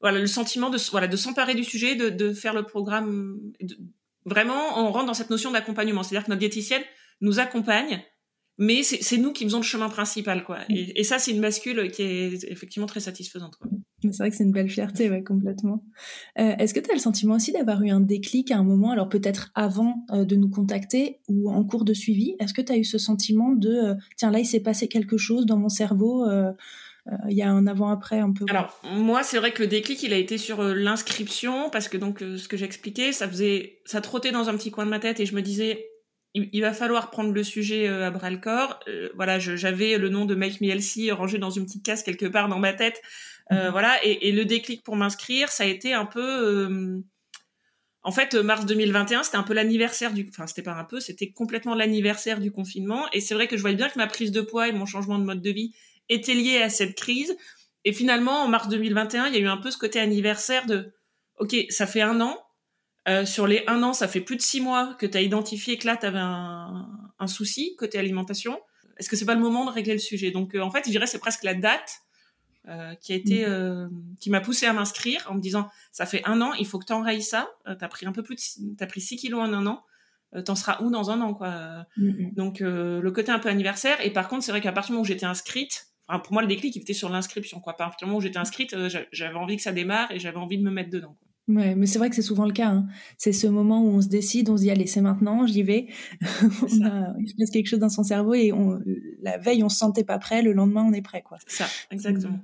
voilà 0.03 0.19
le 0.19 0.27
sentiment 0.27 0.69
de 0.69 0.77
voilà 0.91 1.07
de 1.07 1.17
s'emparer 1.17 1.55
du 1.55 1.63
sujet, 1.63 1.95
de, 1.95 2.09
de 2.09 2.33
faire 2.33 2.53
le 2.53 2.63
programme. 2.63 3.39
vraiment, 4.25 4.77
on 4.77 4.91
rentre 4.91 5.07
dans 5.07 5.13
cette 5.13 5.29
notion 5.31 5.49
d'accompagnement, 5.49 6.03
c'est-à-dire 6.03 6.25
que 6.25 6.29
notre 6.29 6.39
diététicienne 6.39 6.83
nous 7.21 7.39
accompagne, 7.39 8.03
mais 8.57 8.83
c'est 8.83 9.17
nous 9.17 9.31
qui 9.31 9.45
faisons 9.45 9.57
le 9.57 9.63
chemin 9.63 9.89
principal, 9.89 10.43
quoi. 10.43 10.59
Mm. 10.69 10.75
Et, 10.95 11.03
ça, 11.03 11.17
c'est 11.17 11.31
une 11.31 11.41
bascule 11.41 11.89
qui 11.89 12.03
est 12.03 12.43
effectivement 12.51 12.85
très 12.85 12.99
satisfaisante. 12.99 13.57
C'est 14.01 14.17
vrai 14.17 14.29
que 14.29 14.35
c'est 14.35 14.43
une 14.43 14.51
belle 14.51 14.69
fierté, 14.69 15.09
ouais, 15.09 15.23
complètement. 15.23 15.83
Euh, 16.37 16.53
Est-ce 16.59 16.73
que 16.73 16.81
tu 16.81 16.91
as 16.91 16.93
le 16.93 16.99
sentiment 16.99 17.35
aussi 17.35 17.53
d'avoir 17.53 17.81
eu 17.81 17.89
un 17.89 18.01
déclic 18.01 18.51
à 18.51 18.57
un 18.57 18.63
moment, 18.63 18.91
alors 18.91 19.07
peut-être 19.07 19.51
avant 19.55 20.05
euh, 20.11 20.25
de 20.25 20.35
nous 20.35 20.49
contacter 20.49 21.21
ou 21.29 21.49
en 21.49 21.63
cours 21.63 21.85
de 21.85 21.93
suivi? 21.93 22.35
Est-ce 22.39 22.53
que 22.53 22.61
tu 22.61 22.73
as 22.73 22.77
eu 22.77 22.83
ce 22.83 22.97
sentiment 22.97 23.53
de, 23.53 23.69
euh, 23.69 23.95
tiens, 24.17 24.29
là, 24.29 24.39
il 24.39 24.45
s'est 24.45 24.59
passé 24.59 24.89
quelque 24.89 25.17
chose 25.17 25.45
dans 25.45 25.57
mon 25.57 25.69
cerveau 25.69 26.25
il 27.29 27.35
y 27.35 27.41
a 27.41 27.49
un 27.49 27.67
avant-après 27.67 28.19
un 28.19 28.31
peu. 28.31 28.45
Alors 28.47 28.79
moi, 28.83 29.23
c'est 29.23 29.37
vrai 29.37 29.51
que 29.51 29.61
le 29.61 29.67
déclic, 29.67 30.01
il 30.03 30.13
a 30.13 30.17
été 30.17 30.37
sur 30.37 30.61
euh, 30.61 30.73
l'inscription 30.73 31.69
parce 31.69 31.89
que 31.89 31.97
donc 31.97 32.21
euh, 32.21 32.37
ce 32.37 32.47
que 32.47 32.55
j'expliquais, 32.55 33.11
ça 33.11 33.27
faisait, 33.27 33.81
ça 33.85 33.99
trottait 33.99 34.31
dans 34.31 34.49
un 34.49 34.55
petit 34.55 34.71
coin 34.71 34.85
de 34.85 34.89
ma 34.89 34.99
tête 34.99 35.19
et 35.19 35.25
je 35.25 35.35
me 35.35 35.41
disais, 35.41 35.89
il, 36.33 36.61
va 36.61 36.73
falloir 36.73 37.11
prendre 37.11 37.31
le 37.31 37.43
sujet 37.43 37.87
à 37.87 38.09
bras 38.09 38.31
le 38.31 38.37
corps. 38.37 38.79
voilà, 39.13 39.37
j'avais 39.37 39.99
le 39.99 40.09
nom 40.09 40.25
de 40.25 40.33
Make 40.33 40.61
Me 40.61 40.67
Healthy 40.67 41.11
rangé 41.11 41.37
dans 41.37 41.51
une 41.51 41.65
petite 41.65 41.85
case 41.85 42.01
quelque 42.01 42.25
part 42.25 42.47
dans 42.49 42.57
ma 42.57 42.73
tête. 42.73 43.03
Mhm. 43.51 43.69
Voilà, 43.69 44.03
et, 44.03 44.29
et, 44.29 44.31
le 44.31 44.43
déclic 44.43 44.83
pour 44.83 44.95
m'inscrire, 44.95 45.49
ça 45.49 45.63
a 45.63 45.67
été 45.67 45.93
un 45.93 46.07
peu. 46.07 47.03
En 48.01 48.11
fait, 48.11 48.33
mars 48.33 48.65
2021, 48.65 49.21
c'était 49.21 49.37
un 49.37 49.43
peu 49.43 49.53
l'anniversaire 49.53 50.11
du, 50.11 50.27
enfin, 50.27 50.47
c'était 50.47 50.63
pas 50.63 50.73
un 50.73 50.85
peu, 50.85 50.99
c'était 50.99 51.29
complètement 51.29 51.75
l'anniversaire 51.75 52.39
du 52.39 52.51
confinement. 52.51 53.05
Et 53.13 53.21
c'est 53.21 53.35
vrai 53.35 53.47
que 53.47 53.55
je 53.55 53.61
voyais 53.61 53.77
bien 53.77 53.89
que 53.89 53.99
ma 53.99 54.07
prise 54.07 54.31
de 54.31 54.41
poids 54.41 54.67
et 54.67 54.71
mon 54.71 54.87
changement 54.87 55.19
de 55.19 55.25
mode 55.25 55.41
de 55.41 55.51
vie 55.51 55.75
était 56.09 56.33
lié 56.33 56.61
à 56.61 56.69
cette 56.69 56.95
crise. 56.95 57.35
Et 57.85 57.93
finalement, 57.93 58.43
en 58.43 58.47
mars 58.47 58.69
2021, 58.69 59.27
il 59.27 59.33
y 59.35 59.37
a 59.37 59.41
eu 59.41 59.47
un 59.47 59.57
peu 59.57 59.71
ce 59.71 59.77
côté 59.77 59.99
anniversaire 59.99 60.65
de, 60.65 60.93
OK, 61.39 61.55
ça 61.69 61.87
fait 61.87 62.01
un 62.01 62.21
an. 62.21 62.37
Euh, 63.09 63.25
sur 63.25 63.47
les 63.47 63.63
un 63.67 63.83
an, 63.83 63.91
ça 63.91 64.07
fait 64.07 64.21
plus 64.21 64.37
de 64.37 64.41
six 64.41 64.61
mois 64.61 64.95
que 64.97 65.05
tu 65.05 65.17
as 65.17 65.21
identifié 65.21 65.77
que 65.77 65.85
là, 65.85 65.97
tu 65.97 66.05
avais 66.05 66.19
un, 66.19 66.87
un, 67.19 67.27
souci 67.27 67.75
côté 67.75 67.99
alimentation. 67.99 68.61
Est-ce 68.97 69.09
que 69.09 69.17
c'est 69.17 69.25
pas 69.25 69.35
le 69.35 69.41
moment 69.41 69.65
de 69.65 69.71
régler 69.71 69.93
le 69.93 69.99
sujet? 69.99 70.31
Donc, 70.31 70.55
euh, 70.55 70.61
en 70.61 70.71
fait, 70.71 70.83
je 70.85 70.91
dirais 70.91 71.05
c'est 71.05 71.19
presque 71.19 71.43
la 71.43 71.53
date 71.53 72.03
euh, 72.69 72.95
qui 72.95 73.11
a 73.11 73.17
été, 73.17 73.45
mm. 73.45 73.49
euh, 73.49 73.89
qui 74.21 74.29
m'a 74.29 74.39
poussé 74.39 74.65
à 74.65 74.71
m'inscrire 74.71 75.27
en 75.29 75.35
me 75.35 75.41
disant, 75.41 75.69
ça 75.91 76.05
fait 76.05 76.21
un 76.23 76.39
an, 76.39 76.53
il 76.53 76.65
faut 76.65 76.79
que 76.79 76.85
tu 76.85 76.93
enrayes 76.93 77.21
ça. 77.21 77.51
Euh, 77.67 77.75
tu 77.75 77.83
as 77.83 77.89
pris 77.89 78.05
un 78.05 78.13
peu 78.13 78.23
plus, 78.23 78.57
de, 78.61 78.81
as 78.81 78.87
pris 78.87 79.01
6 79.01 79.17
kilos 79.17 79.41
en 79.41 79.51
un 79.51 79.67
an. 79.67 79.83
T'en 80.45 80.55
seras 80.55 80.81
où 80.81 80.89
dans 80.89 81.11
un 81.11 81.19
an, 81.21 81.33
quoi? 81.33 81.85
Mm, 81.97 82.07
mm. 82.07 82.33
Donc, 82.33 82.59
le 82.61 83.11
côté 83.11 83.31
un 83.31 83.37
peu 83.37 83.49
anniversaire. 83.49 84.03
Et 84.03 84.11
par 84.11 84.29
contre, 84.29 84.43
c'est 84.43 84.51
vrai 84.51 84.61
qu'à 84.61 84.71
partir 84.71 84.87
du 84.87 84.93
moment 84.93 85.03
où 85.03 85.05
j'étais 85.05 85.25
inscrite, 85.25 85.92
pour 86.07 86.33
moi, 86.33 86.41
le 86.41 86.47
déclic, 86.47 86.75
il 86.75 86.81
était 86.81 86.93
sur 86.93 87.09
l'inscription. 87.09 87.59
Quoi. 87.59 87.73
À 87.73 87.75
partir 87.75 88.05
du 88.05 88.09
moment 88.09 88.17
où 88.17 88.21
j'étais 88.21 88.37
inscrite, 88.37 88.73
euh, 88.73 88.89
j'avais 89.11 89.35
envie 89.35 89.55
que 89.55 89.61
ça 89.61 89.71
démarre 89.71 90.11
et 90.11 90.19
j'avais 90.19 90.37
envie 90.37 90.57
de 90.57 90.63
me 90.63 90.71
mettre 90.71 90.89
dedans. 90.89 91.15
Ouais, 91.49 91.75
mais 91.75 91.87
c'est 91.87 91.99
vrai 91.99 92.09
que 92.09 92.15
c'est 92.15 92.21
souvent 92.21 92.45
le 92.45 92.53
cas. 92.53 92.69
Hein. 92.69 92.87
C'est 93.17 93.33
ce 93.33 93.47
moment 93.47 93.81
où 93.83 93.89
on 93.89 94.01
se 94.01 94.07
décide, 94.07 94.49
on 94.49 94.55
se 94.55 94.61
dit 94.61 94.71
allez, 94.71 94.87
c'est 94.87 95.01
maintenant, 95.01 95.45
j'y 95.45 95.63
vais. 95.63 95.87
il 96.21 97.27
se 97.27 97.35
passe 97.37 97.49
quelque 97.51 97.67
chose 97.67 97.79
dans 97.79 97.89
son 97.89 98.03
cerveau 98.03 98.33
et 98.33 98.53
on, 98.53 98.79
la 99.21 99.37
veille, 99.37 99.61
on 99.63 99.69
se 99.69 99.77
sentait 99.77 100.05
pas 100.05 100.19
prêt, 100.19 100.41
le 100.41 100.53
lendemain, 100.53 100.85
on 100.87 100.93
est 100.93 101.01
prêt. 101.01 101.21
Quoi. 101.21 101.37
Ça, 101.47 101.65
exactement. 101.91 102.39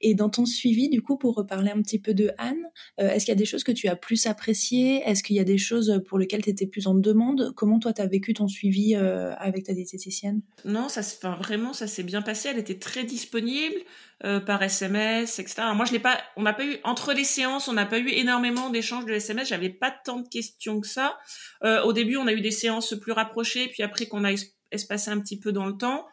Et 0.00 0.14
dans 0.14 0.28
ton 0.28 0.46
suivi, 0.46 0.88
du 0.88 1.02
coup, 1.02 1.16
pour 1.16 1.34
reparler 1.34 1.70
un 1.70 1.82
petit 1.82 1.98
peu 1.98 2.14
de 2.14 2.30
Anne, 2.38 2.62
euh, 3.00 3.08
est-ce 3.08 3.24
qu'il 3.24 3.32
y 3.32 3.36
a 3.36 3.38
des 3.38 3.44
choses 3.44 3.64
que 3.64 3.72
tu 3.72 3.88
as 3.88 3.96
plus 3.96 4.26
appréciées? 4.26 5.02
Est-ce 5.04 5.22
qu'il 5.22 5.36
y 5.36 5.40
a 5.40 5.44
des 5.44 5.58
choses 5.58 6.02
pour 6.06 6.18
lesquelles 6.18 6.42
tu 6.42 6.50
étais 6.50 6.66
plus 6.66 6.86
en 6.86 6.94
demande? 6.94 7.52
Comment 7.56 7.78
toi, 7.78 7.92
tu 7.92 8.02
as 8.02 8.06
vécu 8.06 8.34
ton 8.34 8.48
suivi 8.48 8.94
euh, 8.94 9.34
avec 9.36 9.64
ta 9.64 9.72
diététicienne? 9.72 10.42
Non, 10.64 10.88
ça, 10.88 11.00
enfin, 11.00 11.36
vraiment, 11.36 11.72
ça 11.72 11.86
s'est 11.86 12.02
bien 12.02 12.22
passé. 12.22 12.48
Elle 12.48 12.58
était 12.58 12.78
très 12.78 13.04
disponible 13.04 13.76
euh, 14.24 14.40
par 14.40 14.62
SMS, 14.62 15.38
etc. 15.38 15.62
moi, 15.74 15.84
je 15.84 15.92
l'ai 15.92 15.98
pas. 15.98 16.18
On 16.36 16.42
n'a 16.42 16.52
pas 16.52 16.64
eu 16.64 16.76
entre 16.84 17.12
les 17.12 17.24
séances, 17.24 17.68
on 17.68 17.72
n'a 17.72 17.86
pas 17.86 17.98
eu 17.98 18.08
énormément 18.08 18.70
d'échanges 18.70 19.06
de 19.06 19.12
SMS. 19.12 19.48
J'avais 19.48 19.70
pas 19.70 19.90
tant 19.90 20.20
de 20.20 20.28
questions 20.28 20.80
que 20.80 20.86
ça. 20.86 21.18
au 21.62 21.92
début, 21.92 22.16
on 22.16 22.26
a 22.26 22.32
eu 22.32 22.40
des 22.40 22.50
séances 22.50 22.94
plus 22.94 23.12
rapprochées, 23.12 23.68
puis 23.68 23.82
après 23.82 24.06
qu'on 24.06 24.24
a 24.24 24.32
espacé 24.74 25.10
un 25.10 25.20
petit 25.20 25.38
peu 25.38 25.52
dans 25.52 25.66
le 25.66 25.76
temps. 25.76 26.06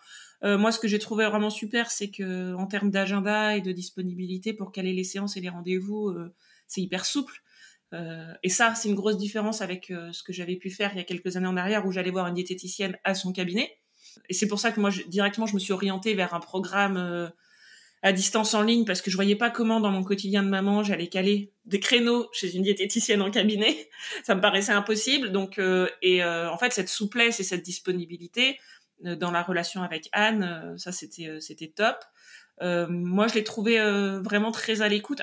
Euh, 0.43 0.57
moi, 0.57 0.71
ce 0.71 0.79
que 0.79 0.87
j'ai 0.87 0.99
trouvé 0.99 1.25
vraiment 1.27 1.49
super, 1.49 1.91
c'est 1.91 2.09
que 2.09 2.55
en 2.55 2.65
termes 2.65 2.89
d'agenda 2.89 3.55
et 3.57 3.61
de 3.61 3.71
disponibilité 3.71 4.53
pour 4.53 4.71
caler 4.71 4.93
les 4.93 5.03
séances 5.03 5.37
et 5.37 5.41
les 5.41 5.49
rendez-vous, 5.49 6.09
euh, 6.09 6.33
c'est 6.67 6.81
hyper 6.81 7.05
souple. 7.05 7.41
Euh, 7.93 8.33
et 8.41 8.49
ça, 8.49 8.73
c'est 8.73 8.89
une 8.89 8.95
grosse 8.95 9.17
différence 9.17 9.61
avec 9.61 9.87
ce 10.11 10.23
que 10.23 10.33
j'avais 10.33 10.55
pu 10.55 10.69
faire 10.69 10.91
il 10.93 10.97
y 10.97 11.01
a 11.01 11.03
quelques 11.03 11.35
années 11.37 11.47
en 11.47 11.57
arrière, 11.57 11.85
où 11.85 11.91
j'allais 11.91 12.11
voir 12.11 12.27
une 12.27 12.35
diététicienne 12.35 12.97
à 13.03 13.13
son 13.13 13.33
cabinet. 13.33 13.77
Et 14.29 14.33
c'est 14.33 14.47
pour 14.47 14.59
ça 14.59 14.71
que 14.71 14.79
moi, 14.79 14.89
directement, 15.07 15.45
je 15.45 15.53
me 15.53 15.59
suis 15.59 15.73
orientée 15.73 16.13
vers 16.15 16.33
un 16.33 16.39
programme 16.39 17.31
à 18.01 18.13
distance 18.13 18.55
en 18.55 18.63
ligne 18.63 18.83
parce 18.85 19.01
que 19.01 19.11
je 19.11 19.15
voyais 19.15 19.35
pas 19.35 19.51
comment 19.51 19.79
dans 19.79 19.91
mon 19.91 20.03
quotidien 20.03 20.41
de 20.41 20.47
maman 20.49 20.83
j'allais 20.83 21.07
caler 21.07 21.53
des 21.65 21.79
créneaux 21.79 22.27
chez 22.33 22.55
une 22.55 22.63
diététicienne 22.63 23.21
en 23.21 23.29
cabinet. 23.29 23.89
Ça 24.23 24.33
me 24.33 24.41
paraissait 24.41 24.71
impossible. 24.71 25.31
Donc, 25.31 25.59
et 26.01 26.23
en 26.23 26.57
fait, 26.57 26.71
cette 26.71 26.89
souplesse 26.89 27.41
et 27.41 27.43
cette 27.43 27.63
disponibilité, 27.63 28.57
dans 29.03 29.31
la 29.31 29.41
relation 29.41 29.83
avec 29.83 30.09
Anne, 30.11 30.43
euh, 30.43 30.77
ça 30.77 30.91
c'était 30.91 31.27
euh, 31.27 31.39
c'était 31.39 31.73
top. 31.75 31.97
moi, 32.61 33.27
je 33.27 33.35
l'ai 33.35 33.43
trouvé 33.43 33.79
vraiment 34.23 34.51
très 34.51 34.81
à 34.81 34.87
l'écoute. 34.87 35.21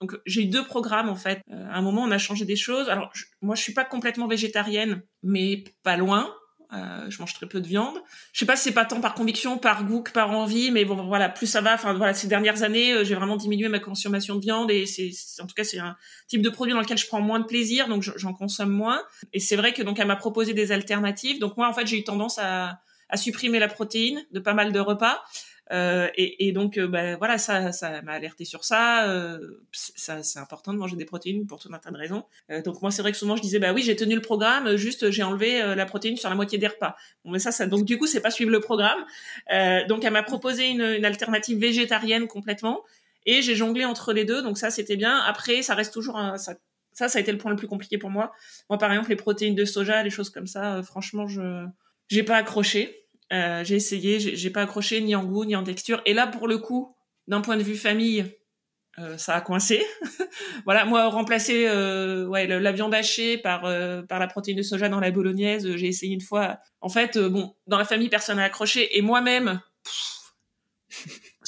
donc 0.00 0.18
j'ai 0.24 0.42
eu 0.42 0.46
deux 0.46 0.64
programmes 0.64 1.10
en 1.10 1.16
fait. 1.16 1.42
à 1.50 1.76
un 1.76 1.82
moment, 1.82 2.02
on 2.02 2.10
a 2.10 2.18
changé 2.18 2.44
des 2.44 2.56
choses. 2.56 2.88
Alors 2.88 3.12
moi, 3.42 3.54
je 3.54 3.62
suis 3.62 3.74
pas 3.74 3.84
complètement 3.84 4.26
végétarienne, 4.26 5.02
mais 5.22 5.64
pas 5.82 5.98
loin. 5.98 6.34
je 6.72 7.18
mange 7.18 7.34
très 7.34 7.46
peu 7.46 7.60
de 7.60 7.66
viande. 7.66 7.98
Je 8.32 8.38
sais 8.38 8.46
pas 8.46 8.56
si 8.56 8.62
c'est 8.64 8.72
pas 8.72 8.86
tant 8.86 9.02
par 9.02 9.12
conviction, 9.12 9.58
par 9.58 9.84
goût 9.84 10.02
que 10.02 10.10
par 10.10 10.30
envie, 10.30 10.70
mais 10.70 10.86
bon 10.86 11.06
voilà, 11.06 11.28
plus 11.28 11.46
ça 11.46 11.60
va. 11.60 11.74
Enfin 11.74 11.92
voilà, 11.92 12.14
ces 12.14 12.28
dernières 12.28 12.62
années, 12.62 13.04
j'ai 13.04 13.14
vraiment 13.14 13.36
diminué 13.36 13.68
ma 13.68 13.80
consommation 13.80 14.36
de 14.36 14.40
viande 14.40 14.70
et 14.70 14.86
c'est 14.86 15.12
en 15.42 15.46
tout 15.46 15.54
cas 15.54 15.64
c'est 15.64 15.80
un 15.80 15.96
type 16.28 16.40
de 16.40 16.48
produit 16.48 16.72
dans 16.72 16.80
lequel 16.80 16.96
je 16.96 17.06
prends 17.06 17.20
moins 17.20 17.40
de 17.40 17.46
plaisir, 17.46 17.86
donc 17.88 18.02
j'en 18.02 18.32
consomme 18.32 18.72
moins. 18.72 19.02
Et 19.34 19.40
c'est 19.40 19.56
vrai 19.56 19.74
que 19.74 19.82
donc 19.82 19.98
elle 19.98 20.08
m'a 20.08 20.16
proposé 20.16 20.54
des 20.54 20.72
alternatives. 20.72 21.40
Donc 21.40 21.58
moi 21.58 21.68
en 21.68 21.74
fait 21.74 21.86
j'ai 21.86 21.98
eu 21.98 22.04
tendance 22.04 22.38
à 22.38 22.80
à 23.10 23.16
supprimer 23.16 23.58
la 23.58 23.68
protéine 23.68 24.24
de 24.32 24.40
pas 24.40 24.54
mal 24.54 24.72
de 24.72 24.80
repas. 24.80 25.22
Euh, 25.72 26.08
et, 26.16 26.48
et, 26.48 26.52
donc, 26.52 26.78
euh, 26.78 26.88
bah, 26.88 27.16
voilà, 27.16 27.38
ça, 27.38 27.70
ça 27.72 28.02
m'a 28.02 28.12
alerté 28.12 28.44
sur 28.44 28.64
ça. 28.64 29.08
Euh, 29.08 29.38
ça 29.72 30.22
c'est 30.22 30.38
important 30.38 30.72
de 30.72 30.78
manger 30.78 30.96
des 30.96 31.04
protéines 31.04 31.46
pour 31.46 31.60
tout 31.60 31.68
un 31.72 31.78
tas 31.78 31.90
de 31.90 31.96
raisons. 31.96 32.24
Euh, 32.50 32.62
donc 32.62 32.82
moi, 32.82 32.90
c'est 32.90 33.02
vrai 33.02 33.12
que 33.12 33.18
souvent 33.18 33.36
je 33.36 33.42
disais, 33.42 33.58
bah 33.58 33.72
oui, 33.72 33.82
j'ai 33.82 33.94
tenu 33.94 34.14
le 34.14 34.20
programme, 34.20 34.76
juste 34.76 35.10
j'ai 35.10 35.22
enlevé 35.22 35.62
euh, 35.62 35.74
la 35.74 35.86
protéine 35.86 36.16
sur 36.16 36.28
la 36.28 36.34
moitié 36.34 36.58
des 36.58 36.66
repas. 36.66 36.96
Bon, 37.24 37.30
mais 37.30 37.38
ça, 37.38 37.52
ça, 37.52 37.66
donc 37.66 37.84
du 37.84 37.98
coup, 37.98 38.06
c'est 38.06 38.20
pas 38.20 38.30
suivre 38.30 38.50
le 38.50 38.60
programme. 38.60 39.04
donc 39.88 40.04
elle 40.04 40.12
m'a 40.12 40.22
proposé 40.22 40.68
une, 40.68 40.82
une, 40.82 41.04
alternative 41.04 41.58
végétarienne 41.58 42.26
complètement, 42.26 42.82
et 43.26 43.42
j'ai 43.42 43.54
jonglé 43.54 43.84
entre 43.84 44.12
les 44.12 44.24
deux. 44.24 44.42
Donc 44.42 44.58
ça, 44.58 44.70
c'était 44.70 44.96
bien. 44.96 45.18
Après, 45.20 45.62
ça 45.62 45.74
reste 45.74 45.92
toujours 45.92 46.16
un, 46.16 46.36
ça, 46.36 46.54
ça, 46.92 47.08
ça 47.08 47.18
a 47.18 47.20
été 47.20 47.30
le 47.30 47.38
point 47.38 47.50
le 47.50 47.56
plus 47.56 47.68
compliqué 47.68 47.96
pour 47.96 48.10
moi. 48.10 48.32
Moi, 48.68 48.78
par 48.78 48.90
exemple, 48.90 49.10
les 49.10 49.16
protéines 49.16 49.54
de 49.54 49.64
soja, 49.64 50.02
les 50.02 50.10
choses 50.10 50.30
comme 50.30 50.48
ça, 50.48 50.82
franchement, 50.82 51.28
je 51.28 51.66
j'ai 52.10 52.22
pas 52.22 52.36
accroché. 52.36 53.06
Euh, 53.32 53.62
j'ai 53.64 53.76
essayé, 53.76 54.18
j'ai 54.18 54.50
pas 54.50 54.62
accroché 54.62 55.00
ni 55.00 55.14
en 55.14 55.24
goût 55.24 55.44
ni 55.44 55.54
en 55.54 55.62
texture. 55.62 56.02
Et 56.04 56.12
là, 56.12 56.26
pour 56.26 56.48
le 56.48 56.58
coup, 56.58 56.96
d'un 57.28 57.40
point 57.40 57.56
de 57.56 57.62
vue 57.62 57.76
famille, 57.76 58.26
euh, 58.98 59.16
ça 59.16 59.36
a 59.36 59.40
coincé. 59.40 59.84
voilà, 60.64 60.84
moi 60.84 61.08
remplacer 61.08 61.68
euh, 61.68 62.26
ouais 62.26 62.46
la 62.46 62.72
viande 62.72 62.92
hachée 62.92 63.38
par 63.38 63.64
euh, 63.64 64.02
par 64.02 64.18
la 64.18 64.26
protéine 64.26 64.56
de 64.56 64.62
soja 64.62 64.88
dans 64.88 64.98
la 64.98 65.12
bolognaise, 65.12 65.76
j'ai 65.76 65.86
essayé 65.86 66.12
une 66.12 66.20
fois. 66.20 66.58
En 66.80 66.88
fait, 66.88 67.16
euh, 67.16 67.28
bon, 67.28 67.54
dans 67.68 67.78
la 67.78 67.84
famille 67.84 68.08
personne 68.08 68.36
n'a 68.36 68.44
accroché 68.44 68.98
et 68.98 69.02
moi-même 69.02 69.60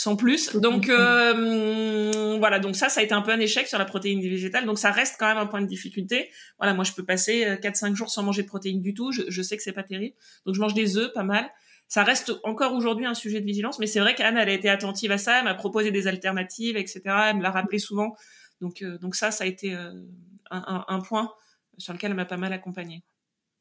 sans 0.02 0.16
plus. 0.16 0.56
Donc 0.56 0.88
euh, 0.88 2.36
voilà, 2.38 2.58
donc 2.58 2.74
ça, 2.74 2.88
ça 2.88 3.00
a 3.00 3.04
été 3.04 3.14
un 3.14 3.22
peu 3.22 3.30
un 3.30 3.38
échec 3.38 3.68
sur 3.68 3.78
la 3.78 3.84
protéine 3.84 4.20
végétale. 4.20 4.66
Donc 4.66 4.78
ça 4.78 4.90
reste 4.90 5.14
quand 5.16 5.28
même 5.28 5.38
un 5.38 5.46
point 5.46 5.60
de 5.60 5.66
difficulté. 5.66 6.28
Voilà, 6.58 6.74
moi 6.74 6.82
je 6.82 6.92
peux 6.92 7.04
passer 7.04 7.44
4-5 7.62 7.94
jours 7.94 8.10
sans 8.10 8.24
manger 8.24 8.42
de 8.42 8.48
protéines 8.48 8.80
du 8.80 8.94
tout. 8.94 9.12
Je, 9.12 9.22
je 9.28 9.42
sais 9.42 9.56
que 9.56 9.62
c'est 9.62 9.72
pas 9.72 9.84
terrible. 9.84 10.16
Donc 10.44 10.56
je 10.56 10.60
mange 10.60 10.74
des 10.74 10.96
œufs, 10.96 11.12
pas 11.12 11.22
mal. 11.22 11.48
Ça 11.86 12.02
reste 12.02 12.32
encore 12.42 12.72
aujourd'hui 12.72 13.06
un 13.06 13.14
sujet 13.14 13.40
de 13.40 13.46
vigilance, 13.46 13.78
mais 13.78 13.86
c'est 13.86 14.00
vrai 14.00 14.16
qu'Anne, 14.16 14.36
elle 14.36 14.48
a 14.48 14.52
été 14.52 14.68
attentive 14.68 15.12
à 15.12 15.18
ça, 15.18 15.38
elle 15.38 15.44
m'a 15.44 15.54
proposé 15.54 15.92
des 15.92 16.08
alternatives, 16.08 16.76
etc. 16.76 17.02
Elle 17.28 17.36
me 17.36 17.42
l'a 17.42 17.50
rappelé 17.50 17.78
souvent. 17.78 18.16
Donc, 18.60 18.82
donc 19.00 19.14
ça, 19.14 19.30
ça 19.30 19.44
a 19.44 19.46
été 19.46 19.72
un, 19.72 20.02
un, 20.50 20.84
un 20.88 21.00
point 21.00 21.32
sur 21.78 21.92
lequel 21.92 22.10
elle 22.10 22.16
m'a 22.16 22.24
pas 22.24 22.36
mal 22.38 22.52
accompagnée. 22.52 23.04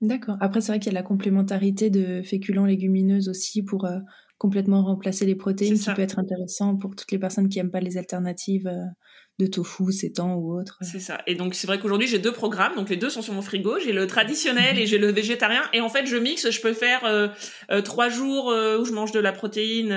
D'accord. 0.02 0.36
Après, 0.40 0.62
c'est 0.62 0.72
vrai 0.72 0.80
qu'il 0.80 0.92
y 0.92 0.96
a 0.96 1.00
la 1.00 1.06
complémentarité 1.06 1.92
de 1.92 2.24
féculents 2.24 2.66
légumineuses 2.66 3.30
aussi 3.30 3.62
pour 3.62 3.86
euh, 3.86 4.00
complètement 4.40 4.84
remplacer 4.84 5.28
les 5.28 5.36
protéines, 5.36 5.78
qui 5.78 5.94
peut 5.94 6.02
être 6.02 6.18
intéressant 6.18 6.76
pour 6.76 6.96
toutes 6.96 7.12
les 7.12 7.20
personnes 7.20 7.50
qui 7.50 7.60
n'aiment 7.60 7.70
pas 7.70 7.82
les 7.82 7.98
alternatives 7.98 8.66
euh, 8.66 8.84
de 9.38 9.46
tofu, 9.46 9.92
sétan 9.92 10.34
ou 10.34 10.60
autre. 10.60 10.80
C'est 10.82 11.00
ça. 11.00 11.22
Et 11.28 11.36
donc, 11.36 11.54
c'est 11.54 11.68
vrai 11.68 11.80
qu'aujourd'hui, 11.80 12.08
j'ai 12.08 12.18
deux 12.18 12.32
programmes. 12.32 12.76
Donc, 12.76 12.90
les 12.90 12.98
deux 12.98 13.12
sont 13.12 13.22
sur 13.22 13.36
mon 13.36 13.44
frigo. 13.44 13.78
J'ai 13.80 13.92
le 13.92 14.08
traditionnel 14.08 14.80
et 14.80 14.88
j'ai 14.88 14.98
le 14.98 15.12
végétarien. 15.12 15.62
Et 15.72 15.82
en 15.82 15.90
fait, 15.90 16.08
je 16.08 16.18
mixe. 16.18 16.50
Je 16.50 16.62
peux 16.62 16.74
faire 16.74 17.06
euh, 17.06 17.82
trois 17.82 18.10
jours 18.10 18.48
où 18.48 18.86
je 18.86 18.92
mange 18.94 19.12
de 19.12 19.20
la 19.20 19.32
protéine 19.32 19.90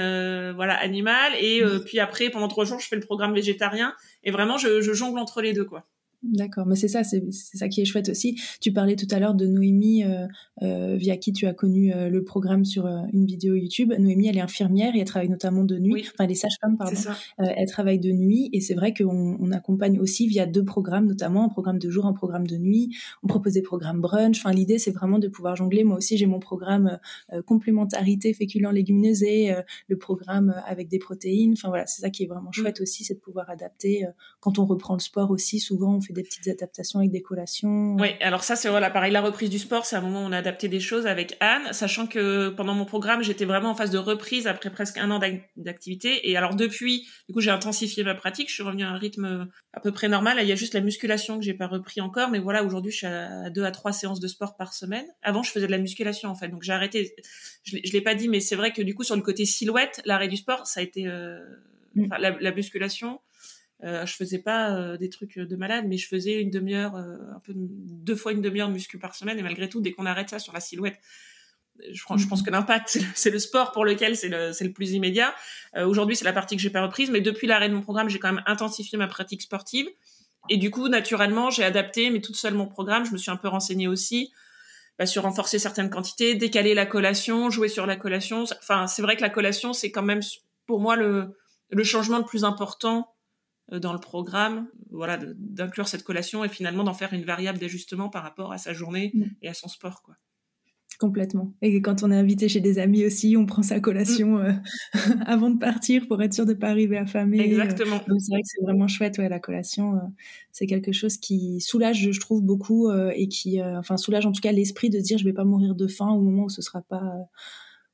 voilà, 0.54 0.74
animale. 0.74 1.32
Et 1.40 1.62
puis 1.84 1.98
après, 1.98 2.30
pendant 2.30 2.48
trois 2.48 2.64
jours, 2.64 2.80
je 2.80 2.88
fais 2.88 2.96
le 2.96 3.02
programme 3.02 3.34
végétarien. 3.34 3.94
Et 4.22 4.30
vraiment, 4.30 4.56
je, 4.56 4.80
je 4.80 4.92
jongle 4.92 5.18
entre 5.18 5.42
les 5.42 5.52
deux, 5.52 5.64
quoi. 5.64 5.86
D'accord, 6.32 6.64
mais 6.66 6.74
c'est 6.74 6.88
ça, 6.88 7.04
c'est 7.04 7.22
ça 7.30 7.68
qui 7.68 7.82
est 7.82 7.84
chouette 7.84 8.08
aussi. 8.08 8.40
Tu 8.60 8.72
parlais 8.72 8.96
tout 8.96 9.06
à 9.10 9.18
l'heure 9.18 9.34
de 9.34 9.46
Noémie, 9.46 10.04
euh, 10.04 10.26
euh, 10.62 10.96
via 10.96 11.18
qui 11.18 11.34
tu 11.34 11.46
as 11.46 11.52
connu 11.52 11.92
euh, 11.92 12.08
le 12.08 12.24
programme 12.24 12.64
sur 12.64 12.86
une 12.86 13.26
vidéo 13.26 13.54
YouTube. 13.54 13.92
Noémie, 13.98 14.28
elle 14.28 14.38
est 14.38 14.42
infirmière 14.42 14.96
et 14.96 15.00
elle 15.00 15.06
travaille 15.06 15.28
notamment 15.28 15.64
de 15.64 15.78
nuit. 15.78 16.06
Enfin, 16.14 16.24
elle 16.24 16.30
est 16.30 16.34
sage-femme, 16.36 16.78
pardon. 16.78 16.96
elle 17.38 17.68
travaille 17.68 17.98
de 17.98 18.10
nuit 18.10 18.48
et 18.54 18.60
c'est 18.60 18.74
vrai 18.74 18.94
qu'on 18.94 19.36
on 19.38 19.52
accompagne 19.52 19.98
aussi 19.98 20.26
via 20.26 20.46
deux 20.46 20.64
programmes, 20.64 21.06
notamment 21.06 21.44
un 21.44 21.48
programme 21.50 21.78
de 21.78 21.90
jour, 21.90 22.06
un 22.06 22.14
programme 22.14 22.46
de 22.46 22.56
nuit. 22.56 22.96
On 23.22 23.26
propose 23.26 23.52
des 23.52 23.62
programmes 23.62 24.00
brunch. 24.00 24.38
Enfin, 24.38 24.52
l'idée, 24.52 24.78
c'est 24.78 24.92
vraiment 24.92 25.18
de 25.18 25.28
pouvoir 25.28 25.56
jongler. 25.56 25.84
Moi 25.84 25.98
aussi, 25.98 26.16
j'ai 26.16 26.26
mon 26.26 26.40
programme 26.40 26.98
complémentarité 27.44 28.32
féculents 28.32 28.70
légumineuses 28.70 29.22
et 29.24 29.52
le 29.88 29.98
programme 29.98 30.54
avec 30.66 30.88
des 30.88 30.98
protéines. 30.98 31.52
Enfin 31.52 31.68
voilà, 31.68 31.86
c'est 31.86 32.00
ça 32.00 32.08
qui 32.08 32.22
est 32.24 32.28
vraiment 32.28 32.48
mm. 32.48 32.54
chouette 32.54 32.80
aussi, 32.80 33.04
c'est 33.04 33.14
de 33.14 33.20
pouvoir 33.20 33.50
adapter. 33.50 34.06
quand 34.40 34.58
on 34.58 34.64
reprend 34.64 34.94
le 34.94 35.00
sport 35.00 35.30
aussi, 35.30 35.60
souvent 35.60 35.96
on 35.96 36.00
fait 36.00 36.13
des 36.14 36.22
petites 36.22 36.48
adaptations 36.48 37.00
avec 37.00 37.10
des 37.10 37.22
collations. 37.22 37.96
Oui, 37.98 38.08
alors 38.20 38.42
ça, 38.42 38.56
c'est 38.56 38.68
voilà, 38.68 38.90
pareil, 38.90 39.12
la 39.12 39.20
reprise 39.20 39.50
du 39.50 39.58
sport, 39.58 39.84
c'est 39.84 39.96
un 39.96 40.00
moment 40.00 40.22
où 40.22 40.26
on 40.26 40.32
a 40.32 40.38
adapté 40.38 40.68
des 40.68 40.80
choses 40.80 41.06
avec 41.06 41.36
Anne, 41.40 41.72
sachant 41.72 42.06
que 42.06 42.48
pendant 42.48 42.74
mon 42.74 42.86
programme, 42.86 43.22
j'étais 43.22 43.44
vraiment 43.44 43.70
en 43.70 43.74
phase 43.74 43.90
de 43.90 43.98
reprise 43.98 44.46
après 44.46 44.70
presque 44.70 44.98
un 44.98 45.10
an 45.10 45.20
d'activité. 45.56 46.30
Et 46.30 46.36
alors 46.36 46.54
depuis, 46.56 47.06
du 47.28 47.34
coup, 47.34 47.40
j'ai 47.40 47.50
intensifié 47.50 48.04
ma 48.04 48.14
pratique, 48.14 48.48
je 48.48 48.54
suis 48.54 48.62
revenue 48.62 48.84
à 48.84 48.90
un 48.90 48.96
rythme 48.96 49.48
à 49.72 49.80
peu 49.80 49.92
près 49.92 50.08
normal. 50.08 50.38
Il 50.40 50.48
y 50.48 50.52
a 50.52 50.56
juste 50.56 50.74
la 50.74 50.80
musculation 50.80 51.38
que 51.38 51.44
j'ai 51.44 51.54
pas 51.54 51.66
repris 51.66 52.00
encore, 52.00 52.30
mais 52.30 52.38
voilà, 52.38 52.64
aujourd'hui, 52.64 52.92
je 52.92 52.96
suis 52.96 53.06
à 53.06 53.50
deux 53.50 53.64
à 53.64 53.70
trois 53.70 53.92
séances 53.92 54.20
de 54.20 54.28
sport 54.28 54.56
par 54.56 54.72
semaine. 54.72 55.06
Avant, 55.22 55.42
je 55.42 55.50
faisais 55.50 55.66
de 55.66 55.72
la 55.72 55.78
musculation 55.78 56.30
en 56.30 56.34
fait, 56.34 56.48
donc 56.48 56.62
j'ai 56.62 56.72
arrêté. 56.72 57.14
Je, 57.64 57.76
je 57.84 57.92
l'ai 57.92 58.00
pas 58.00 58.14
dit, 58.14 58.28
mais 58.28 58.40
c'est 58.40 58.56
vrai 58.56 58.72
que 58.72 58.82
du 58.82 58.94
coup, 58.94 59.04
sur 59.04 59.16
le 59.16 59.22
côté 59.22 59.44
silhouette, 59.44 60.00
l'arrêt 60.04 60.28
du 60.28 60.36
sport, 60.36 60.66
ça 60.66 60.80
a 60.80 60.82
été 60.82 61.06
euh... 61.06 61.38
Mm. 61.94 62.08
la, 62.18 62.30
la 62.40 62.52
musculation 62.52 63.20
je 63.84 64.14
faisais 64.14 64.38
pas 64.38 64.74
euh, 64.74 64.96
des 64.96 65.10
trucs 65.10 65.38
de 65.38 65.56
malade, 65.56 65.84
mais 65.86 65.96
je 65.96 66.08
faisais 66.08 66.40
une 66.40 66.50
demi-heure, 66.50 66.96
euh, 66.96 67.16
un 67.34 67.40
peu 67.40 67.52
deux 67.54 68.16
fois 68.16 68.32
une 68.32 68.40
demi-heure 68.40 68.68
de 68.68 68.72
muscu 68.72 68.98
par 68.98 69.14
semaine. 69.14 69.38
Et 69.38 69.42
malgré 69.42 69.68
tout, 69.68 69.80
dès 69.80 69.92
qu'on 69.92 70.06
arrête 70.06 70.30
ça 70.30 70.38
sur 70.38 70.52
la 70.52 70.60
silhouette, 70.60 70.98
je, 71.92 72.02
je 72.16 72.26
pense 72.26 72.40
mhm. 72.40 72.46
que 72.46 72.50
l'impact, 72.50 72.98
c'est 73.14 73.30
le 73.30 73.38
sport 73.38 73.72
pour 73.72 73.84
lequel 73.84 74.16
c'est 74.16 74.28
le, 74.28 74.52
le, 74.58 74.72
plus 74.72 74.92
immédiat. 74.92 75.34
Aujourd'hui, 75.76 76.16
c'est 76.16 76.24
la 76.24 76.32
partie 76.32 76.56
que 76.56 76.62
j'ai 76.62 76.70
pas 76.70 76.82
reprise, 76.82 77.10
mais 77.10 77.20
depuis 77.20 77.46
l'arrêt 77.46 77.68
de 77.68 77.74
mon 77.74 77.82
programme, 77.82 78.08
j'ai 78.08 78.18
quand 78.18 78.32
même 78.32 78.44
intensifié 78.46 78.96
ma 78.96 79.08
pratique 79.08 79.42
sportive. 79.42 79.88
Et 80.48 80.56
du 80.56 80.70
coup, 80.70 80.88
naturellement, 80.88 81.50
j'ai 81.50 81.64
adapté, 81.64 82.10
mais 82.10 82.20
toute 82.20 82.36
seule 82.36 82.54
mon 82.54 82.66
programme. 82.66 83.04
Je 83.04 83.12
me 83.12 83.18
suis 83.18 83.30
un 83.30 83.36
peu 83.36 83.48
renseignée 83.48 83.88
aussi 83.88 84.32
bah, 84.98 85.06
sur 85.06 85.22
renforcer 85.22 85.58
certaines 85.58 85.90
quantités, 85.90 86.34
décaler 86.34 86.74
la 86.74 86.86
collation, 86.86 87.50
jouer 87.50 87.68
sur 87.68 87.86
la 87.86 87.96
collation. 87.96 88.44
Enfin, 88.60 88.86
c'est 88.86 89.02
vrai 89.02 89.16
que 89.16 89.22
la 89.22 89.30
collation, 89.30 89.72
c'est 89.72 89.90
quand 89.90 90.02
même 90.02 90.20
pour 90.66 90.80
moi 90.80 90.96
le, 90.96 91.36
le 91.70 91.84
changement 91.84 92.18
le 92.18 92.24
plus 92.24 92.44
important 92.44 93.00
euh, 93.00 93.13
dans 93.72 93.92
le 93.92 93.98
programme, 93.98 94.68
voilà, 94.90 95.18
d'inclure 95.36 95.88
cette 95.88 96.02
collation 96.02 96.44
et 96.44 96.48
finalement 96.48 96.84
d'en 96.84 96.94
faire 96.94 97.12
une 97.12 97.24
variable 97.24 97.58
d'ajustement 97.58 98.08
par 98.08 98.22
rapport 98.22 98.52
à 98.52 98.58
sa 98.58 98.72
journée 98.72 99.12
mm. 99.14 99.24
et 99.42 99.48
à 99.48 99.54
son 99.54 99.68
sport, 99.68 100.02
quoi. 100.02 100.16
Complètement. 101.00 101.52
Et 101.60 101.82
quand 101.82 102.04
on 102.04 102.12
est 102.12 102.16
invité 102.16 102.48
chez 102.48 102.60
des 102.60 102.78
amis 102.78 103.04
aussi, 103.04 103.36
on 103.36 103.46
prend 103.46 103.62
sa 103.62 103.80
collation 103.80 104.38
mm. 104.38 104.44
euh, 104.44 104.52
avant 105.26 105.50
de 105.50 105.58
partir 105.58 106.06
pour 106.06 106.22
être 106.22 106.32
sûr 106.32 106.46
de 106.46 106.52
ne 106.52 106.58
pas 106.58 106.68
arriver 106.68 106.96
affamé. 106.96 107.40
Exactement. 107.40 108.00
donc 108.06 108.20
c'est 108.20 108.30
vrai 108.30 108.42
que 108.42 108.46
c'est 108.48 108.62
vraiment 108.62 108.86
chouette, 108.86 109.18
ouais, 109.18 109.28
la 109.28 109.40
collation. 109.40 109.96
Euh, 109.96 110.00
c'est 110.52 110.66
quelque 110.66 110.92
chose 110.92 111.16
qui 111.16 111.60
soulage, 111.60 112.10
je 112.12 112.20
trouve, 112.20 112.42
beaucoup 112.42 112.92
et 112.92 113.26
qui, 113.26 113.60
enfin, 113.60 113.96
soulage 113.96 114.24
en 114.24 114.30
tout 114.30 114.40
cas 114.40 114.52
l'esprit 114.52 114.88
de 114.88 114.98
se 114.98 115.04
dire 115.04 115.18
je 115.18 115.24
vais 115.24 115.32
pas 115.32 115.44
mourir 115.44 115.74
de 115.74 115.88
faim 115.88 116.10
au 116.10 116.20
moment 116.20 116.44
où 116.44 116.48
ce 116.48 116.62
sera 116.62 116.80
pas 116.80 117.02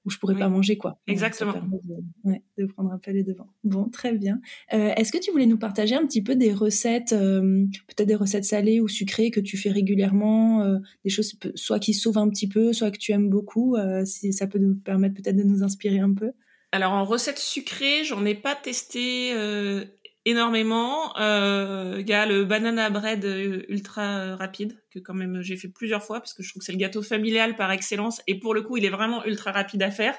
où 0.05 0.11
je 0.11 0.19
pourrais 0.19 0.37
pas 0.37 0.49
manger 0.49 0.79
quoi. 0.79 0.99
Exactement. 1.07 1.53
De, 1.53 1.95
ouais, 2.25 2.43
de, 2.59 2.67
prendre 2.67 2.93
un 2.93 2.99
peu 2.99 3.11
les 3.11 3.23
devants. 3.23 3.49
Bon, 3.65 3.89
très 3.89 4.13
bien. 4.13 4.41
Euh, 4.73 4.93
Est-ce 4.97 5.13
que 5.13 5.19
tu 5.19 5.31
voulais 5.31 5.47
nous 5.47 5.59
partager 5.59 5.95
un 5.95 6.07
petit 6.07 6.23
peu 6.23 6.37
des 6.37 6.53
recettes, 6.53 7.13
euh, 7.13 7.67
peut-être 7.89 8.09
des 8.09 8.15
recettes 8.15 8.45
salées 8.45 8.81
ou 8.81 8.89
sucrées 8.89 9.31
que 9.31 9.41
tu 9.41 9.57
fais 9.57 9.71
régulièrement, 9.71 10.63
euh, 10.63 10.79
des 11.05 11.11
choses 11.11 11.35
soit 11.55 11.79
qui 11.79 11.95
sauvent 11.95 12.19
un 12.19 12.29
petit 12.29 12.49
peu, 12.49 12.73
soit 12.73 12.91
que 12.91 12.99
tu 12.99 13.13
aimes 13.13 13.29
beaucoup, 13.29 13.77
euh, 13.77 14.05
si 14.05 14.33
ça 14.33 14.47
peut 14.47 14.59
nous 14.59 14.75
permettre 14.75 15.15
peut-être 15.15 15.37
de 15.37 15.43
nous 15.43 15.63
inspirer 15.63 15.99
un 15.99 16.15
peu? 16.15 16.33
Alors 16.73 16.93
en 16.93 17.05
recettes 17.05 17.39
sucrées, 17.39 18.05
j'en 18.05 18.25
ai 18.25 18.35
pas 18.35 18.55
testé 18.55 19.33
euh, 19.35 19.85
énormément. 20.25 21.17
Euh, 21.19 21.97
il 21.99 22.09
y 22.09 22.13
a 22.13 22.27
le 22.27 22.45
banana 22.45 22.91
bread 22.91 23.25
euh, 23.25 23.63
ultra 23.69 24.37
rapide 24.37 24.77
que 24.91 24.99
quand 24.99 25.15
même 25.15 25.41
j'ai 25.41 25.57
fait 25.57 25.69
plusieurs 25.69 26.03
fois 26.03 26.21
parce 26.21 26.35
que 26.35 26.43
je 26.43 26.51
trouve 26.51 26.61
que 26.61 26.67
c'est 26.67 26.73
le 26.73 26.79
gâteau 26.79 27.03
familial 27.03 27.57
par 27.57 27.71
excellence. 27.71 28.21
Et 28.27 28.39
pour 28.39 28.55
le 28.55 28.63
coup 28.63 28.77
il 28.77 28.85
est 28.85 28.91
vraiment 28.91 29.25
ultra 29.25 29.53
rapide 29.53 29.83
à 29.83 29.91
faire. 29.91 30.17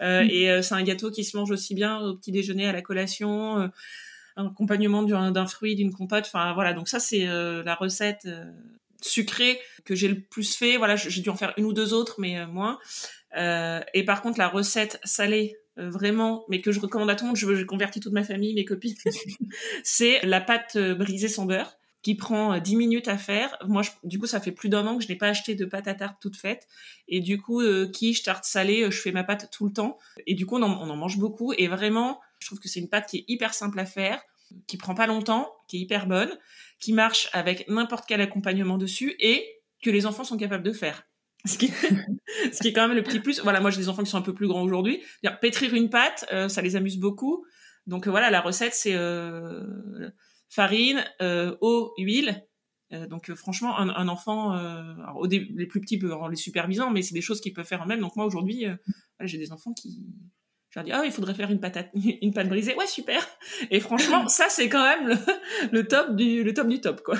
Euh, 0.00 0.24
mm. 0.24 0.30
et 0.30 0.50
euh, 0.50 0.62
c'est 0.62 0.74
un 0.74 0.82
gâteau 0.82 1.10
qui 1.10 1.24
se 1.24 1.36
mange 1.36 1.50
aussi 1.50 1.74
bien 1.74 2.00
au 2.00 2.16
petit 2.16 2.32
déjeuner 2.32 2.66
à 2.66 2.72
la 2.72 2.82
collation 2.82 3.60
euh, 3.60 3.68
un 4.36 4.46
accompagnement 4.46 5.02
d'un 5.02 5.46
fruit 5.46 5.76
d'une 5.76 5.92
compote. 5.92 6.24
Enfin 6.26 6.54
voilà. 6.54 6.72
Donc 6.72 6.88
ça 6.88 6.98
c'est 6.98 7.26
la 7.26 7.74
recette 7.74 8.26
sucrée 9.02 9.60
que 9.84 9.94
j'ai 9.94 10.08
le 10.08 10.20
plus 10.20 10.56
fait. 10.56 10.78
Voilà 10.78 10.96
j'ai 10.96 11.20
dû 11.20 11.28
en 11.28 11.36
faire 11.36 11.52
une 11.58 11.66
ou 11.66 11.74
deux 11.74 11.92
autres 11.92 12.14
mais 12.18 12.46
moins. 12.46 12.78
Et 13.36 14.04
par 14.06 14.22
contre 14.22 14.38
la 14.38 14.48
recette 14.48 14.98
salée 15.04 15.58
euh, 15.78 15.90
vraiment, 15.90 16.44
mais 16.48 16.60
que 16.60 16.72
je 16.72 16.80
recommande 16.80 17.10
à 17.10 17.14
tout 17.14 17.24
le 17.24 17.28
monde, 17.28 17.36
je, 17.36 17.54
je 17.54 17.64
convertis 17.64 18.00
toute 18.00 18.12
ma 18.12 18.24
famille, 18.24 18.54
mes 18.54 18.64
copines, 18.64 18.94
c'est 19.84 20.20
la 20.24 20.40
pâte 20.40 20.76
euh, 20.76 20.94
brisée 20.94 21.28
sans 21.28 21.46
beurre 21.46 21.78
qui 22.02 22.16
prend 22.16 22.58
10 22.58 22.74
euh, 22.74 22.78
minutes 22.78 23.08
à 23.08 23.16
faire. 23.16 23.56
Moi, 23.66 23.82
du 24.02 24.18
coup, 24.18 24.26
ça 24.26 24.40
fait 24.40 24.52
plus 24.52 24.68
d'un 24.68 24.86
an 24.86 24.98
que 24.98 25.04
je 25.04 25.08
n'ai 25.08 25.16
pas 25.16 25.28
acheté 25.28 25.54
de 25.54 25.64
pâte 25.64 25.86
à 25.86 25.94
tarte 25.94 26.20
toute 26.20 26.36
faite. 26.36 26.66
Et 27.08 27.20
du 27.20 27.40
coup, 27.40 27.60
euh, 27.60 27.88
quiche, 27.88 28.22
tarte 28.24 28.44
salée, 28.44 28.90
je 28.90 29.00
fais 29.00 29.12
ma 29.12 29.24
pâte 29.24 29.50
tout 29.52 29.66
le 29.66 29.72
temps. 29.72 29.98
Et 30.26 30.34
du 30.34 30.44
coup, 30.44 30.56
on 30.56 30.62
en, 30.62 30.80
on 30.82 30.90
en 30.90 30.96
mange 30.96 31.18
beaucoup. 31.18 31.52
Et 31.56 31.68
vraiment, 31.68 32.20
je 32.40 32.46
trouve 32.48 32.58
que 32.58 32.68
c'est 32.68 32.80
une 32.80 32.88
pâte 32.88 33.08
qui 33.08 33.18
est 33.18 33.24
hyper 33.28 33.54
simple 33.54 33.78
à 33.78 33.86
faire, 33.86 34.20
qui 34.66 34.76
prend 34.76 34.94
pas 34.94 35.06
longtemps, 35.06 35.52
qui 35.68 35.76
est 35.76 35.80
hyper 35.80 36.06
bonne, 36.06 36.36
qui 36.80 36.92
marche 36.92 37.28
avec 37.32 37.68
n'importe 37.68 38.04
quel 38.08 38.20
accompagnement 38.20 38.78
dessus 38.78 39.14
et 39.20 39.46
que 39.80 39.90
les 39.90 40.04
enfants 40.04 40.24
sont 40.24 40.36
capables 40.36 40.64
de 40.64 40.72
faire. 40.72 41.04
Ce 41.44 41.58
qui, 41.58 41.68
ce 42.52 42.58
qui 42.60 42.68
est 42.68 42.72
quand 42.72 42.86
même 42.86 42.96
le 42.96 43.02
petit 43.02 43.20
plus. 43.20 43.40
Voilà, 43.40 43.60
moi 43.60 43.70
j'ai 43.70 43.78
des 43.78 43.88
enfants 43.88 44.02
qui 44.02 44.10
sont 44.10 44.18
un 44.18 44.22
peu 44.22 44.34
plus 44.34 44.48
grands 44.48 44.62
aujourd'hui. 44.62 45.02
Pétrir 45.40 45.74
une 45.74 45.90
pâte, 45.90 46.24
euh, 46.32 46.48
ça 46.48 46.62
les 46.62 46.76
amuse 46.76 46.98
beaucoup. 46.98 47.44
Donc 47.86 48.06
euh, 48.06 48.10
voilà, 48.10 48.30
la 48.30 48.40
recette 48.40 48.74
c'est 48.74 48.94
euh, 48.94 50.10
farine, 50.48 51.04
eau, 51.60 51.92
huile. 51.98 52.46
donc 53.08 53.32
franchement, 53.34 53.78
un, 53.78 53.88
un 53.88 54.08
enfant, 54.08 54.54
au 55.16 55.26
les 55.26 55.66
plus 55.66 55.80
petits 55.80 55.98
peuvent 55.98 56.12
en 56.12 56.28
les 56.28 56.36
supervisant, 56.36 56.90
mais 56.90 57.02
c'est 57.02 57.14
des 57.14 57.22
choses 57.22 57.40
qu'ils 57.40 57.52
peuvent 57.52 57.66
faire 57.66 57.82
eux-mêmes. 57.82 58.00
Donc 58.00 58.16
moi 58.16 58.24
aujourd'hui, 58.24 58.66
j'ai 59.20 59.38
des 59.38 59.50
enfants 59.50 59.72
qui, 59.72 60.06
je 60.72 60.78
leur 60.78 60.84
dis 60.84 60.92
ah 60.92 61.02
il 61.04 61.12
faudrait 61.12 61.34
faire 61.34 61.50
une 61.50 61.60
patate, 61.60 61.90
une 62.22 62.32
pâte 62.32 62.48
brisée. 62.48 62.74
Ouais 62.76 62.86
super. 62.86 63.26
Et 63.70 63.80
franchement, 63.80 64.26
ça 64.28 64.46
c'est 64.48 64.68
quand 64.68 64.82
même 64.82 65.08
le, 65.08 65.16
le 65.72 65.86
top 65.86 66.16
du 66.16 66.44
le 66.44 66.54
top 66.54 66.68
du 66.68 66.80
top 66.80 67.02
quoi. 67.02 67.18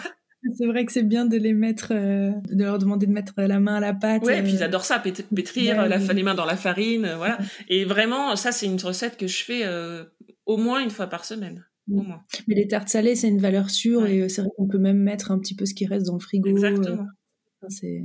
C'est 0.54 0.66
vrai 0.66 0.84
que 0.84 0.92
c'est 0.92 1.02
bien 1.02 1.24
de 1.24 1.36
les 1.36 1.54
mettre, 1.54 1.92
euh, 1.92 2.32
de 2.50 2.64
leur 2.64 2.78
demander 2.78 3.06
de 3.06 3.12
mettre 3.12 3.34
la 3.36 3.60
main 3.60 3.76
à 3.76 3.80
la 3.80 3.94
pâte. 3.94 4.24
Ouais, 4.24 4.40
et 4.40 4.42
puis 4.42 4.54
ils 4.54 4.62
adorent 4.62 4.84
ça, 4.84 4.98
pétrir 4.98 5.86
la, 5.86 5.98
les 5.98 6.22
mains 6.22 6.34
dans 6.34 6.44
la 6.44 6.56
farine, 6.56 7.04
euh, 7.04 7.16
voilà. 7.16 7.38
Et 7.68 7.84
vraiment, 7.84 8.34
ça 8.34 8.50
c'est 8.50 8.66
une 8.66 8.80
recette 8.80 9.16
que 9.16 9.26
je 9.26 9.44
fais 9.44 9.62
euh, 9.64 10.04
au 10.46 10.56
moins 10.56 10.82
une 10.82 10.90
fois 10.90 11.06
par 11.06 11.24
semaine. 11.24 11.64
Au 11.90 12.02
mm. 12.02 12.06
moins. 12.06 12.22
Mais 12.48 12.56
les 12.56 12.66
tartes 12.66 12.88
salées, 12.88 13.14
c'est 13.14 13.28
une 13.28 13.40
valeur 13.40 13.70
sûre 13.70 14.06
et 14.06 14.28
c'est 14.28 14.42
vrai 14.42 14.50
qu'on 14.56 14.66
peut 14.66 14.78
même 14.78 14.98
mettre 14.98 15.30
un 15.30 15.38
petit 15.38 15.54
peu 15.54 15.64
ce 15.64 15.74
qui 15.74 15.86
reste 15.86 16.06
dans 16.06 16.14
le 16.14 16.20
frigo. 16.20 16.50
Exactement. 16.50 17.06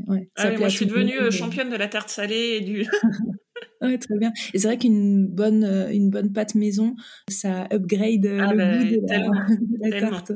ouais, 0.07 0.29
ah 0.35 0.51
moi, 0.57 0.67
je 0.67 0.75
suis 0.75 0.85
devenue 0.85 1.31
championne 1.31 1.69
de 1.69 1.75
la 1.75 1.87
tarte 1.87 2.09
salée 2.09 2.57
et 2.57 2.61
du. 2.61 2.85
ouais, 3.81 3.97
très 3.97 4.17
bien. 4.19 4.31
Et 4.53 4.59
c'est 4.59 4.67
vrai 4.67 4.77
qu'une 4.77 5.25
bonne, 5.25 5.63
une 5.91 6.11
bonne 6.11 6.31
pâte 6.31 6.53
maison, 6.53 6.95
ça 7.29 7.67
upgrade 7.73 8.27
ah 8.27 8.53
le 8.53 8.57
bah, 8.57 8.77
goût 8.77 9.01
de 9.01 9.89
la, 9.89 9.99
tarte. 10.09 10.33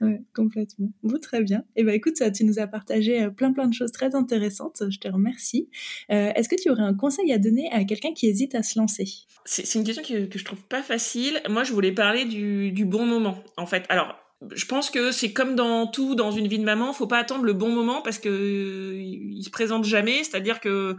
Ouais, 0.00 0.22
complètement. 0.34 0.90
Bon, 1.02 1.18
très 1.18 1.42
bien. 1.42 1.60
Et 1.76 1.80
eh 1.80 1.84
ben 1.84 1.94
écoute, 1.94 2.20
tu 2.34 2.44
nous 2.44 2.58
as 2.58 2.66
partagé 2.66 3.22
euh, 3.22 3.30
plein 3.30 3.52
plein 3.52 3.66
de 3.66 3.74
choses 3.74 3.92
très 3.92 4.14
intéressantes. 4.14 4.82
Je 4.88 4.98
te 4.98 5.08
remercie. 5.08 5.68
Euh, 6.10 6.32
est-ce 6.34 6.48
que 6.48 6.56
tu 6.60 6.70
aurais 6.70 6.82
un 6.82 6.94
conseil 6.94 7.32
à 7.32 7.38
donner 7.38 7.70
à 7.72 7.84
quelqu'un 7.84 8.12
qui 8.12 8.26
hésite 8.26 8.54
à 8.54 8.62
se 8.62 8.78
lancer? 8.78 9.08
C'est 9.44 9.78
une 9.78 9.84
question 9.84 10.02
que, 10.02 10.38
je 10.38 10.44
trouve 10.44 10.62
pas 10.62 10.82
facile. 10.82 11.40
Moi, 11.48 11.64
je 11.64 11.72
voulais 11.72 11.92
parler 11.92 12.24
du, 12.24 12.72
du 12.72 12.84
bon 12.84 13.06
moment. 13.06 13.42
En 13.56 13.66
fait, 13.66 13.84
alors 13.88 14.16
je 14.52 14.66
pense 14.66 14.90
que 14.90 15.10
c'est 15.10 15.32
comme 15.32 15.54
dans 15.54 15.86
tout 15.86 16.14
dans 16.14 16.30
une 16.30 16.48
vie 16.48 16.58
de 16.58 16.64
maman, 16.64 16.92
faut 16.92 17.06
pas 17.06 17.18
attendre 17.18 17.44
le 17.44 17.52
bon 17.52 17.70
moment 17.70 18.02
parce 18.02 18.18
que 18.18 18.94
il 18.94 19.42
se 19.42 19.50
présente 19.50 19.84
jamais. 19.84 20.24
C'est-à-dire 20.24 20.60
que 20.60 20.96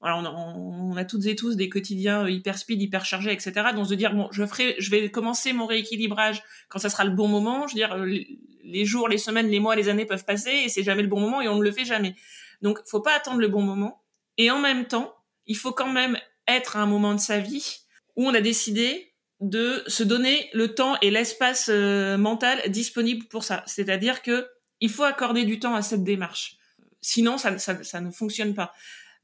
voilà, 0.00 0.18
on 0.18 0.94
a, 0.96 1.04
toutes 1.04 1.24
et 1.26 1.36
tous 1.36 1.56
des 1.56 1.68
quotidiens 1.68 2.28
hyper 2.28 2.58
speed, 2.58 2.82
hyper 2.82 3.04
chargés, 3.04 3.32
etc. 3.32 3.52
Donc 3.74 3.88
de 3.88 3.94
dire 3.94 4.14
bon, 4.14 4.28
je 4.30 4.44
ferai, 4.44 4.76
je 4.78 4.90
vais 4.90 5.10
commencer 5.10 5.52
mon 5.52 5.66
rééquilibrage 5.66 6.42
quand 6.68 6.78
ça 6.78 6.90
sera 6.90 7.04
le 7.04 7.12
bon 7.12 7.28
moment. 7.28 7.66
Je 7.66 7.74
veux 7.74 7.78
dire, 7.78 7.94
euh, 7.94 8.18
les 8.64 8.84
jours, 8.84 9.08
les 9.08 9.18
semaines, 9.18 9.48
les 9.48 9.58
mois, 9.58 9.74
les 9.74 9.88
années 9.88 10.04
peuvent 10.04 10.24
passer 10.24 10.50
et 10.50 10.68
c'est 10.68 10.82
jamais 10.82 11.02
le 11.02 11.08
bon 11.08 11.20
moment 11.20 11.40
et 11.40 11.48
on 11.48 11.56
ne 11.56 11.62
le 11.62 11.72
fait 11.72 11.84
jamais. 11.84 12.14
Donc 12.60 12.78
faut 12.86 13.00
pas 13.00 13.14
attendre 13.14 13.40
le 13.40 13.48
bon 13.48 13.62
moment. 13.62 14.02
Et 14.36 14.50
en 14.50 14.58
même 14.58 14.86
temps, 14.86 15.14
il 15.46 15.56
faut 15.56 15.72
quand 15.72 15.90
même 15.90 16.18
être 16.46 16.76
à 16.76 16.80
un 16.80 16.86
moment 16.86 17.14
de 17.14 17.20
sa 17.20 17.38
vie 17.38 17.78
où 18.16 18.26
on 18.26 18.34
a 18.34 18.40
décidé 18.40 19.14
de 19.40 19.82
se 19.86 20.02
donner 20.02 20.50
le 20.52 20.74
temps 20.74 20.96
et 21.00 21.10
l'espace 21.10 21.68
euh, 21.70 22.16
mental 22.18 22.60
disponible 22.68 23.26
pour 23.26 23.44
ça. 23.44 23.62
C'est-à-dire 23.66 24.22
que 24.22 24.46
il 24.80 24.90
faut 24.90 25.04
accorder 25.04 25.44
du 25.44 25.58
temps 25.58 25.74
à 25.74 25.82
cette 25.82 26.04
démarche. 26.04 26.56
Sinon, 27.00 27.38
ça, 27.38 27.56
ça, 27.58 27.82
ça 27.82 28.00
ne 28.00 28.10
fonctionne 28.10 28.54
pas. 28.54 28.72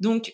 Donc, 0.01 0.33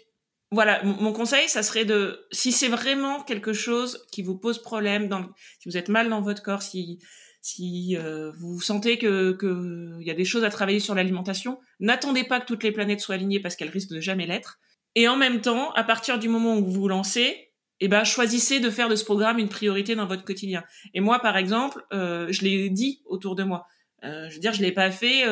voilà, 0.50 0.82
mon 0.82 1.12
conseil, 1.12 1.48
ça 1.48 1.62
serait 1.62 1.84
de, 1.84 2.26
si 2.32 2.52
c'est 2.52 2.68
vraiment 2.68 3.22
quelque 3.22 3.52
chose 3.52 4.06
qui 4.10 4.22
vous 4.22 4.38
pose 4.38 4.62
problème, 4.62 5.08
dans, 5.08 5.22
si 5.58 5.68
vous 5.68 5.76
êtes 5.76 5.90
mal 5.90 6.08
dans 6.08 6.22
votre 6.22 6.42
corps, 6.42 6.62
si 6.62 6.98
si 7.40 7.96
euh, 7.96 8.32
vous 8.36 8.60
sentez 8.60 8.98
que 8.98 9.32
qu'il 9.32 10.06
y 10.06 10.10
a 10.10 10.14
des 10.14 10.24
choses 10.24 10.44
à 10.44 10.50
travailler 10.50 10.80
sur 10.80 10.94
l'alimentation, 10.94 11.58
n'attendez 11.80 12.24
pas 12.24 12.40
que 12.40 12.46
toutes 12.46 12.62
les 12.62 12.72
planètes 12.72 13.00
soient 13.00 13.14
alignées 13.14 13.40
parce 13.40 13.56
qu'elles 13.56 13.70
risquent 13.70 13.92
de 13.92 14.00
jamais 14.00 14.26
l'être. 14.26 14.58
Et 14.94 15.08
en 15.08 15.16
même 15.16 15.40
temps, 15.40 15.72
à 15.72 15.84
partir 15.84 16.18
du 16.18 16.28
moment 16.28 16.56
où 16.56 16.64
vous 16.64 16.72
vous 16.72 16.88
lancez, 16.88 17.52
eh 17.80 17.88
ben 17.88 18.04
choisissez 18.04 18.58
de 18.58 18.70
faire 18.70 18.88
de 18.88 18.96
ce 18.96 19.04
programme 19.04 19.38
une 19.38 19.48
priorité 19.48 19.94
dans 19.94 20.06
votre 20.06 20.24
quotidien. 20.24 20.64
Et 20.94 21.00
moi, 21.00 21.20
par 21.20 21.36
exemple, 21.36 21.84
euh, 21.92 22.26
je 22.30 22.42
l'ai 22.42 22.70
dit 22.70 23.02
autour 23.06 23.36
de 23.36 23.44
moi. 23.44 23.66
Euh, 24.04 24.28
je 24.28 24.34
veux 24.34 24.40
dire, 24.40 24.52
je 24.52 24.62
l'ai 24.62 24.72
pas 24.72 24.90
fait 24.90 25.24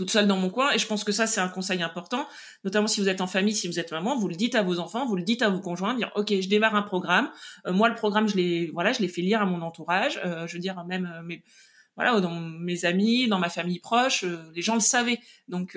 toute 0.00 0.10
seule 0.10 0.26
dans 0.26 0.38
mon 0.38 0.48
coin. 0.48 0.72
Et 0.72 0.78
je 0.78 0.86
pense 0.86 1.04
que 1.04 1.12
ça, 1.12 1.26
c'est 1.26 1.42
un 1.42 1.48
conseil 1.48 1.82
important, 1.82 2.26
notamment 2.64 2.86
si 2.86 3.02
vous 3.02 3.10
êtes 3.10 3.20
en 3.20 3.26
famille, 3.26 3.54
si 3.54 3.68
vous 3.68 3.78
êtes 3.78 3.92
maman, 3.92 4.16
vous 4.16 4.28
le 4.28 4.34
dites 4.34 4.54
à 4.54 4.62
vos 4.62 4.78
enfants, 4.78 5.04
vous 5.04 5.14
le 5.14 5.22
dites 5.22 5.42
à 5.42 5.50
vos 5.50 5.60
conjoints, 5.60 5.92
dire 5.92 6.10
ok, 6.14 6.40
je 6.40 6.48
démarre 6.48 6.74
un 6.74 6.80
programme. 6.80 7.30
Euh, 7.66 7.74
moi, 7.74 7.90
le 7.90 7.94
programme, 7.94 8.26
je 8.26 8.34
l'ai, 8.34 8.70
voilà, 8.72 8.92
je 8.92 9.00
l'ai 9.00 9.08
fait 9.08 9.20
lire 9.20 9.42
à 9.42 9.44
mon 9.44 9.60
entourage. 9.60 10.18
Euh, 10.24 10.46
je 10.46 10.54
veux 10.54 10.58
dire 10.58 10.82
même 10.86 11.12
euh, 11.14 11.22
mes, 11.22 11.44
voilà, 11.96 12.18
dans 12.18 12.34
mes 12.34 12.86
amis, 12.86 13.28
dans 13.28 13.38
ma 13.38 13.50
famille 13.50 13.78
proche, 13.78 14.24
les 14.54 14.62
gens 14.62 14.72
le 14.72 14.80
savaient. 14.80 15.18
Donc 15.48 15.76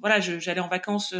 voilà, 0.00 0.18
j'allais 0.18 0.60
en 0.60 0.66
vacances 0.66 1.14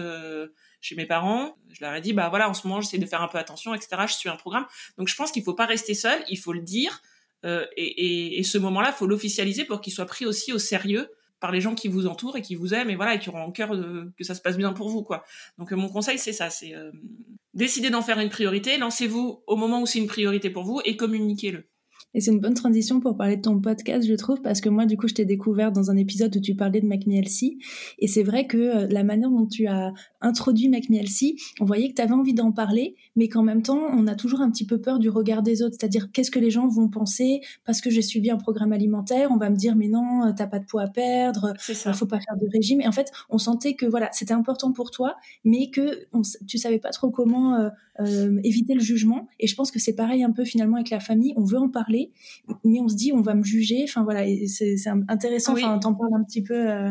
chez 0.80 0.96
mes 0.96 1.06
parents. 1.06 1.56
Je 1.70 1.84
leur 1.84 1.94
ai 1.94 2.00
dit 2.00 2.12
bah 2.12 2.28
voilà, 2.28 2.50
en 2.50 2.54
ce 2.54 2.66
moment, 2.66 2.80
j'essaie 2.80 2.98
de 2.98 3.06
faire 3.06 3.22
un 3.22 3.28
peu 3.28 3.38
attention, 3.38 3.72
etc. 3.72 4.02
Je 4.08 4.14
suis 4.14 4.28
un 4.28 4.34
programme. 4.34 4.66
Donc 4.98 5.06
je 5.06 5.14
pense 5.14 5.30
qu'il 5.30 5.44
faut 5.44 5.54
pas 5.54 5.66
rester 5.66 5.94
seul, 5.94 6.24
il 6.28 6.38
faut 6.38 6.52
le 6.52 6.62
dire. 6.62 7.02
Et, 7.44 7.60
et, 7.76 8.38
et, 8.40 8.42
ce 8.42 8.58
moment-là, 8.58 8.90
faut 8.90 9.06
l'officialiser 9.06 9.64
pour 9.64 9.80
qu'il 9.80 9.92
soit 9.92 10.06
pris 10.06 10.26
aussi 10.26 10.52
au 10.52 10.58
sérieux 10.58 11.08
par 11.40 11.52
les 11.52 11.60
gens 11.60 11.74
qui 11.74 11.88
vous 11.88 12.06
entourent 12.06 12.36
et 12.36 12.42
qui 12.42 12.54
vous 12.54 12.74
aiment 12.74 12.90
et 12.90 12.96
voilà 12.96 13.14
et 13.14 13.18
qui 13.18 13.28
auront 13.28 13.42
en 13.42 13.52
cœur 13.52 13.70
que 14.16 14.24
ça 14.24 14.34
se 14.34 14.40
passe 14.40 14.56
bien 14.56 14.72
pour 14.72 14.88
vous 14.88 15.02
quoi. 15.02 15.24
Donc 15.58 15.72
euh, 15.72 15.76
mon 15.76 15.88
conseil 15.88 16.18
c'est 16.18 16.32
ça, 16.32 16.50
c'est 16.50 16.74
euh, 16.74 16.90
décider 17.54 17.90
d'en 17.90 18.02
faire 18.02 18.18
une 18.18 18.30
priorité, 18.30 18.78
lancez-vous 18.78 19.42
au 19.46 19.56
moment 19.56 19.80
où 19.80 19.86
c'est 19.86 19.98
une 19.98 20.06
priorité 20.06 20.50
pour 20.50 20.64
vous 20.64 20.80
et 20.84 20.96
communiquez-le. 20.96 21.68
Et 22.16 22.20
c'est 22.22 22.32
une 22.32 22.40
bonne 22.40 22.54
transition 22.54 22.98
pour 22.98 23.14
parler 23.14 23.36
de 23.36 23.42
ton 23.42 23.60
podcast, 23.60 24.08
je 24.08 24.14
trouve, 24.14 24.40
parce 24.40 24.62
que 24.62 24.70
moi, 24.70 24.86
du 24.86 24.96
coup, 24.96 25.06
je 25.06 25.12
t'ai 25.12 25.26
découvert 25.26 25.70
dans 25.70 25.90
un 25.90 25.98
épisode 25.98 26.34
où 26.34 26.40
tu 26.40 26.54
parlais 26.54 26.80
de 26.80 26.86
MacMielsi. 26.86 27.58
Et 27.98 28.08
c'est 28.08 28.22
vrai 28.22 28.46
que 28.46 28.56
euh, 28.56 28.86
la 28.88 29.04
manière 29.04 29.28
dont 29.28 29.44
tu 29.44 29.66
as 29.66 29.92
introduit 30.22 30.70
MacMielsi, 30.70 31.36
on 31.60 31.66
voyait 31.66 31.90
que 31.90 31.94
tu 31.94 32.00
avais 32.00 32.14
envie 32.14 32.32
d'en 32.32 32.52
parler, 32.52 32.96
mais 33.16 33.28
qu'en 33.28 33.42
même 33.42 33.60
temps, 33.60 33.82
on 33.92 34.06
a 34.06 34.14
toujours 34.14 34.40
un 34.40 34.50
petit 34.50 34.64
peu 34.64 34.80
peur 34.80 34.98
du 34.98 35.10
regard 35.10 35.42
des 35.42 35.60
autres. 35.62 35.76
C'est-à-dire, 35.78 36.10
qu'est-ce 36.10 36.30
que 36.30 36.38
les 36.38 36.50
gens 36.50 36.68
vont 36.68 36.88
penser 36.88 37.42
parce 37.66 37.82
que 37.82 37.90
j'ai 37.90 38.00
suivi 38.00 38.30
un 38.30 38.38
programme 38.38 38.72
alimentaire? 38.72 39.28
On 39.30 39.36
va 39.36 39.50
me 39.50 39.56
dire, 39.56 39.76
mais 39.76 39.88
non, 39.88 40.24
euh, 40.24 40.32
t'as 40.34 40.46
pas 40.46 40.58
de 40.58 40.64
poids 40.64 40.84
à 40.84 40.88
perdre, 40.88 41.52
il 41.68 41.74
faut 41.92 42.06
pas 42.06 42.20
faire 42.20 42.38
de 42.40 42.48
régime. 42.50 42.80
Et 42.80 42.88
en 42.88 42.92
fait, 42.92 43.12
on 43.28 43.36
sentait 43.36 43.74
que 43.74 43.84
voilà, 43.84 44.08
c'était 44.12 44.32
important 44.32 44.72
pour 44.72 44.90
toi, 44.90 45.16
mais 45.44 45.68
que 45.68 46.06
on, 46.14 46.22
tu 46.46 46.56
savais 46.56 46.78
pas 46.78 46.92
trop 46.92 47.10
comment 47.10 47.70
euh, 48.00 48.40
éviter 48.44 48.74
le 48.74 48.80
jugement. 48.80 49.28
Et 49.40 49.46
je 49.46 49.54
pense 49.54 49.70
que 49.70 49.78
c'est 49.78 49.94
pareil 49.94 50.22
un 50.22 50.30
peu 50.30 50.44
finalement 50.44 50.76
avec 50.76 50.90
la 50.90 51.00
famille. 51.00 51.32
On 51.36 51.44
veut 51.44 51.58
en 51.58 51.68
parler 51.68 52.05
mais 52.64 52.80
on 52.80 52.88
se 52.88 52.94
dit 52.94 53.12
on 53.12 53.20
va 53.20 53.34
me 53.34 53.42
juger. 53.42 53.84
Enfin 53.84 54.04
voilà, 54.04 54.24
c'est 54.46 54.76
intéressant. 55.08 55.52
Enfin, 55.52 55.78
t'en 55.78 55.94
parles 55.94 56.14
un 56.14 56.24
petit 56.24 56.42
peu. 56.42 56.70
Euh. 56.70 56.90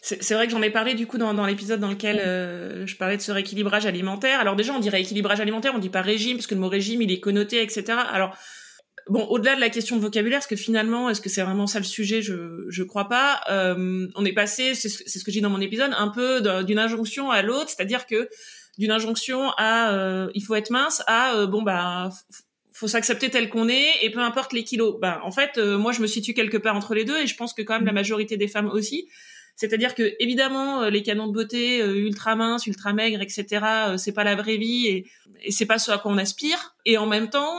C'est 0.00 0.34
vrai 0.34 0.46
que 0.46 0.52
j'en 0.52 0.62
ai 0.62 0.70
parlé 0.70 0.94
du 0.94 1.06
coup 1.06 1.18
dans, 1.18 1.34
dans 1.34 1.46
l'épisode 1.46 1.80
dans 1.80 1.90
lequel 1.90 2.18
euh, 2.18 2.86
je 2.86 2.96
parlais 2.96 3.16
de 3.16 3.22
ce 3.22 3.32
rééquilibrage 3.32 3.86
alimentaire. 3.86 4.40
Alors 4.40 4.56
déjà, 4.56 4.74
on 4.74 4.80
dit 4.80 4.90
rééquilibrage 4.90 5.40
alimentaire, 5.40 5.72
on 5.74 5.78
dit 5.78 5.90
pas 5.90 6.02
régime 6.02 6.36
parce 6.36 6.46
que 6.46 6.54
le 6.54 6.60
mot 6.60 6.68
régime 6.68 7.02
il 7.02 7.10
est 7.10 7.20
connoté, 7.20 7.62
etc. 7.62 7.98
Alors 8.12 8.36
Bon, 9.08 9.24
au-delà 9.24 9.56
de 9.56 9.60
la 9.60 9.68
question 9.68 9.96
de 9.96 10.00
vocabulaire, 10.00 10.38
est-ce 10.38 10.46
que 10.46 10.54
finalement, 10.54 11.10
est-ce 11.10 11.20
que 11.20 11.28
c'est 11.28 11.42
vraiment 11.42 11.66
ça 11.66 11.80
le 11.80 11.84
sujet? 11.84 12.22
Je 12.22 12.66
je 12.68 12.84
crois 12.84 13.08
pas. 13.08 13.40
Euh, 13.50 14.06
on 14.14 14.24
est 14.24 14.32
passé, 14.32 14.76
c'est 14.76 14.88
ce, 14.88 15.02
ce 15.18 15.24
que 15.24 15.32
j'ai 15.32 15.40
dit 15.40 15.42
dans 15.42 15.50
mon 15.50 15.60
épisode, 15.60 15.90
un 15.96 16.06
peu 16.06 16.40
d'une 16.62 16.78
injonction 16.78 17.32
à 17.32 17.42
l'autre, 17.42 17.68
c'est-à-dire 17.68 18.06
que 18.06 18.28
d'une 18.78 18.92
injonction 18.92 19.50
à 19.58 20.28
il 20.34 20.40
faut 20.42 20.54
être 20.54 20.70
mince 20.70 21.02
à 21.08 21.46
bon 21.46 21.62
bah 21.62 22.10
faut 22.82 22.88
s'accepter 22.88 23.30
tel 23.30 23.48
qu'on 23.48 23.68
est 23.68 23.90
et 24.02 24.10
peu 24.10 24.18
importe 24.18 24.52
les 24.52 24.64
kilos. 24.64 24.98
Ben, 25.00 25.20
en 25.22 25.30
fait, 25.30 25.56
euh, 25.56 25.78
moi, 25.78 25.92
je 25.92 26.02
me 26.02 26.08
situe 26.08 26.34
quelque 26.34 26.56
part 26.56 26.74
entre 26.74 26.96
les 26.96 27.04
deux 27.04 27.16
et 27.16 27.28
je 27.28 27.36
pense 27.36 27.54
que 27.54 27.62
quand 27.62 27.74
même 27.74 27.86
la 27.86 27.92
majorité 27.92 28.36
des 28.36 28.48
femmes 28.48 28.66
aussi. 28.66 29.08
C'est-à-dire 29.54 29.94
que 29.94 30.14
évidemment, 30.18 30.82
euh, 30.82 30.90
les 30.90 31.04
canons 31.04 31.28
de 31.28 31.32
beauté 31.32 31.80
euh, 31.80 31.94
ultra 31.94 32.34
minces, 32.34 32.66
ultra 32.66 32.92
maigres, 32.92 33.22
etc., 33.22 33.64
c'est 33.98 34.10
pas 34.10 34.24
la 34.24 34.34
vraie 34.34 34.56
vie 34.56 34.88
et, 34.88 35.06
et 35.44 35.52
c'est 35.52 35.64
pas 35.64 35.78
ce 35.78 35.92
à 35.92 35.98
quoi 35.98 36.10
on 36.10 36.18
aspire. 36.18 36.74
Et 36.84 36.98
en 36.98 37.06
même 37.06 37.30
temps, 37.30 37.56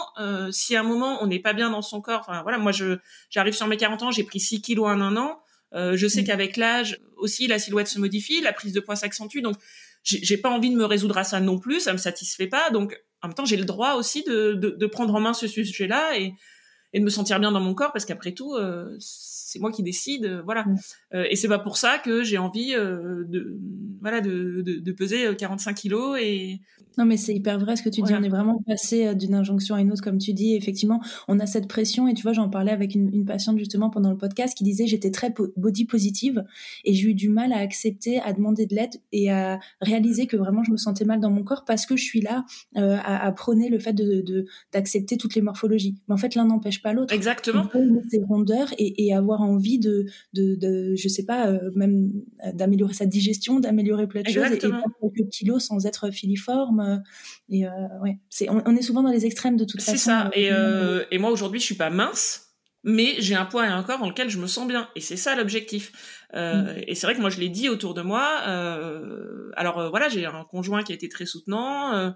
si 0.51 0.75
à 0.75 0.81
un 0.81 0.83
moment 0.83 1.23
on 1.23 1.27
n'est 1.27 1.39
pas 1.39 1.53
bien 1.53 1.69
dans 1.69 1.81
son 1.81 2.01
corps, 2.01 2.19
enfin 2.27 2.41
voilà, 2.41 2.57
moi 2.57 2.73
je 2.73 2.97
j'arrive 3.29 3.53
sur 3.53 3.67
mes 3.67 3.77
40 3.77 4.03
ans, 4.03 4.11
j'ai 4.11 4.25
pris 4.25 4.41
6 4.41 4.61
kilos 4.61 4.87
en 4.87 4.99
un 4.99 5.15
an. 5.15 5.39
je 5.73 6.07
sais 6.07 6.23
mm. 6.23 6.25
qu'avec 6.25 6.57
l'âge 6.57 6.99
aussi, 7.15 7.47
la 7.47 7.59
silhouette 7.59 7.87
se 7.87 7.99
modifie, 7.99 8.41
la 8.41 8.51
prise 8.51 8.73
de 8.73 8.81
poids 8.81 8.97
s'accentue. 8.97 9.39
Donc 9.39 9.55
j'ai 10.03 10.37
pas 10.37 10.49
envie 10.49 10.69
de 10.69 10.75
me 10.75 10.85
résoudre 10.85 11.17
à 11.17 11.23
ça 11.23 11.39
non 11.39 11.59
plus, 11.59 11.79
ça 11.79 11.93
me 11.93 11.97
satisfait 11.97 12.47
pas. 12.47 12.71
Donc 12.71 12.99
en 13.23 13.27
même 13.29 13.35
temps, 13.35 13.45
j'ai 13.45 13.57
le 13.57 13.63
droit 13.63 13.93
aussi 13.93 14.23
de, 14.23 14.53
de, 14.53 14.85
prendre 14.85 15.15
en 15.15 15.21
main 15.21 15.33
ce 15.33 15.47
sujet-là 15.47 16.17
et, 16.17 16.33
et 16.91 16.99
de 16.99 17.05
me 17.05 17.09
sentir 17.09 17.39
bien 17.39 17.53
dans 17.53 17.61
mon 17.61 17.73
corps 17.73 17.93
parce 17.93 18.03
qu'après 18.03 18.33
tout, 18.33 18.53
euh, 18.55 18.97
c'est 19.53 19.59
moi 19.59 19.71
qui 19.71 19.83
décide, 19.83 20.25
euh, 20.25 20.41
voilà. 20.43 20.63
Mm. 20.63 20.77
Euh, 21.13 21.25
et 21.29 21.35
c'est 21.35 21.47
pas 21.47 21.59
pour 21.59 21.77
ça 21.77 21.99
que 21.99 22.23
j'ai 22.23 22.39
envie 22.39 22.73
euh, 22.73 23.23
de, 23.27 23.59
voilà, 24.01 24.19
de, 24.19 24.61
de, 24.65 24.79
de, 24.79 24.91
peser 24.91 25.35
45 25.37 25.73
kilos 25.75 26.17
et, 26.19 26.59
non, 26.97 27.05
mais 27.05 27.17
c'est 27.17 27.33
hyper 27.33 27.57
vrai 27.57 27.75
ce 27.75 27.81
que 27.81 27.89
tu 27.89 28.01
dis. 28.01 28.13
On 28.13 28.21
est 28.21 28.29
vraiment 28.29 28.61
passé 28.67 29.15
d'une 29.15 29.33
injonction 29.33 29.73
à 29.73 29.81
une 29.81 29.91
autre, 29.91 30.03
comme 30.03 30.19
tu 30.19 30.33
dis. 30.33 30.53
Effectivement, 30.55 31.01
on 31.27 31.39
a 31.39 31.47
cette 31.47 31.67
pression. 31.67 32.07
Et 32.07 32.13
tu 32.13 32.21
vois, 32.21 32.33
j'en 32.33 32.49
parlais 32.49 32.71
avec 32.71 32.93
une, 32.93 33.11
une, 33.11 33.25
patiente 33.25 33.57
justement 33.57 33.89
pendant 33.89 34.11
le 34.11 34.17
podcast 34.17 34.55
qui 34.55 34.63
disait 34.63 34.85
j'étais 34.85 35.09
très 35.09 35.33
body 35.57 35.85
positive 35.85 36.43
et 36.85 36.93
j'ai 36.93 37.09
eu 37.09 37.13
du 37.15 37.29
mal 37.29 37.51
à 37.51 37.57
accepter, 37.57 38.19
à 38.19 38.31
demander 38.31 38.67
de 38.67 38.75
l'aide 38.75 39.01
et 39.11 39.31
à 39.31 39.59
réaliser 39.81 40.27
que 40.27 40.37
vraiment 40.37 40.63
je 40.63 40.71
me 40.71 40.77
sentais 40.77 41.05
mal 41.05 41.19
dans 41.19 41.31
mon 41.31 41.43
corps 41.43 41.65
parce 41.65 41.87
que 41.87 41.95
je 41.95 42.03
suis 42.03 42.21
là 42.21 42.45
euh, 42.77 42.97
à, 43.03 43.25
à, 43.25 43.31
prôner 43.31 43.69
le 43.69 43.79
fait 43.79 43.93
de 43.93 44.45
d'accepter 44.71 45.17
toutes 45.17 45.33
les 45.33 45.41
morphologies. 45.41 45.95
Mais 46.07 46.13
en 46.13 46.17
fait, 46.17 46.35
l'un 46.35 46.45
n'empêche 46.45 46.81
pas 46.81 46.93
l'autre. 46.93 47.13
Exactement. 47.13 47.63
On 47.63 47.67
peut 47.67 47.83
ses 48.09 48.21
rondeurs 48.21 48.71
et, 48.77 49.05
et, 49.05 49.13
avoir 49.13 49.41
envie 49.43 49.79
de, 49.79 50.05
de, 50.33 50.55
de 50.55 50.95
je 50.95 51.07
sais 51.07 51.25
pas, 51.25 51.47
euh, 51.47 51.71
même 51.75 52.11
d'améliorer 52.53 52.93
sa 52.93 53.05
digestion, 53.05 53.59
d'améliorer 53.59 54.07
plein 54.07 54.21
de 54.21 54.29
choses 54.29 54.51
et, 54.51 54.55
et 54.55 54.59
quelques 54.59 55.29
kilos 55.29 55.65
sans 55.65 55.85
être 55.85 56.11
filiforme 56.11 56.79
euh, 56.79 56.97
et 57.49 57.65
euh, 57.65 57.69
ouais, 58.01 58.17
c'est, 58.29 58.49
on, 58.49 58.75
est 58.75 58.81
souvent 58.81 59.03
dans 59.03 59.11
les 59.11 59.25
extrêmes 59.25 59.57
de 59.57 59.65
toute 59.65 59.81
façon. 59.81 59.97
C'est 59.97 60.03
ça. 60.03 60.31
Euh, 60.37 61.05
et, 61.11 61.15
et 61.15 61.17
moi 61.17 61.29
aujourd'hui, 61.29 61.59
je 61.59 61.65
suis 61.65 61.75
pas 61.75 61.89
mince, 61.89 62.55
mais 62.83 63.15
j'ai 63.19 63.35
un 63.35 63.45
poids 63.45 63.65
et 63.65 63.69
un 63.69 63.83
corps 63.83 63.99
dans 63.99 64.09
lequel 64.09 64.29
je 64.29 64.39
me 64.39 64.47
sens 64.47 64.67
bien. 64.67 64.89
Et 64.95 65.01
c'est 65.01 65.17
ça 65.17 65.35
l'objectif. 65.35 65.91
Euh, 66.35 66.73
mm. 66.73 66.83
Et 66.87 66.95
c'est 66.95 67.07
vrai 67.07 67.15
que 67.15 67.21
moi, 67.21 67.29
je 67.29 67.39
l'ai 67.39 67.49
dit 67.49 67.69
autour 67.69 67.93
de 67.93 68.01
moi. 68.01 68.41
Euh, 68.47 69.51
alors 69.55 69.89
voilà, 69.89 70.09
j'ai 70.09 70.25
un 70.25 70.45
conjoint 70.45 70.83
qui 70.83 70.91
a 70.91 70.95
été 70.95 71.09
très 71.09 71.25
soutenant. 71.25 71.93
Euh, 71.93 72.11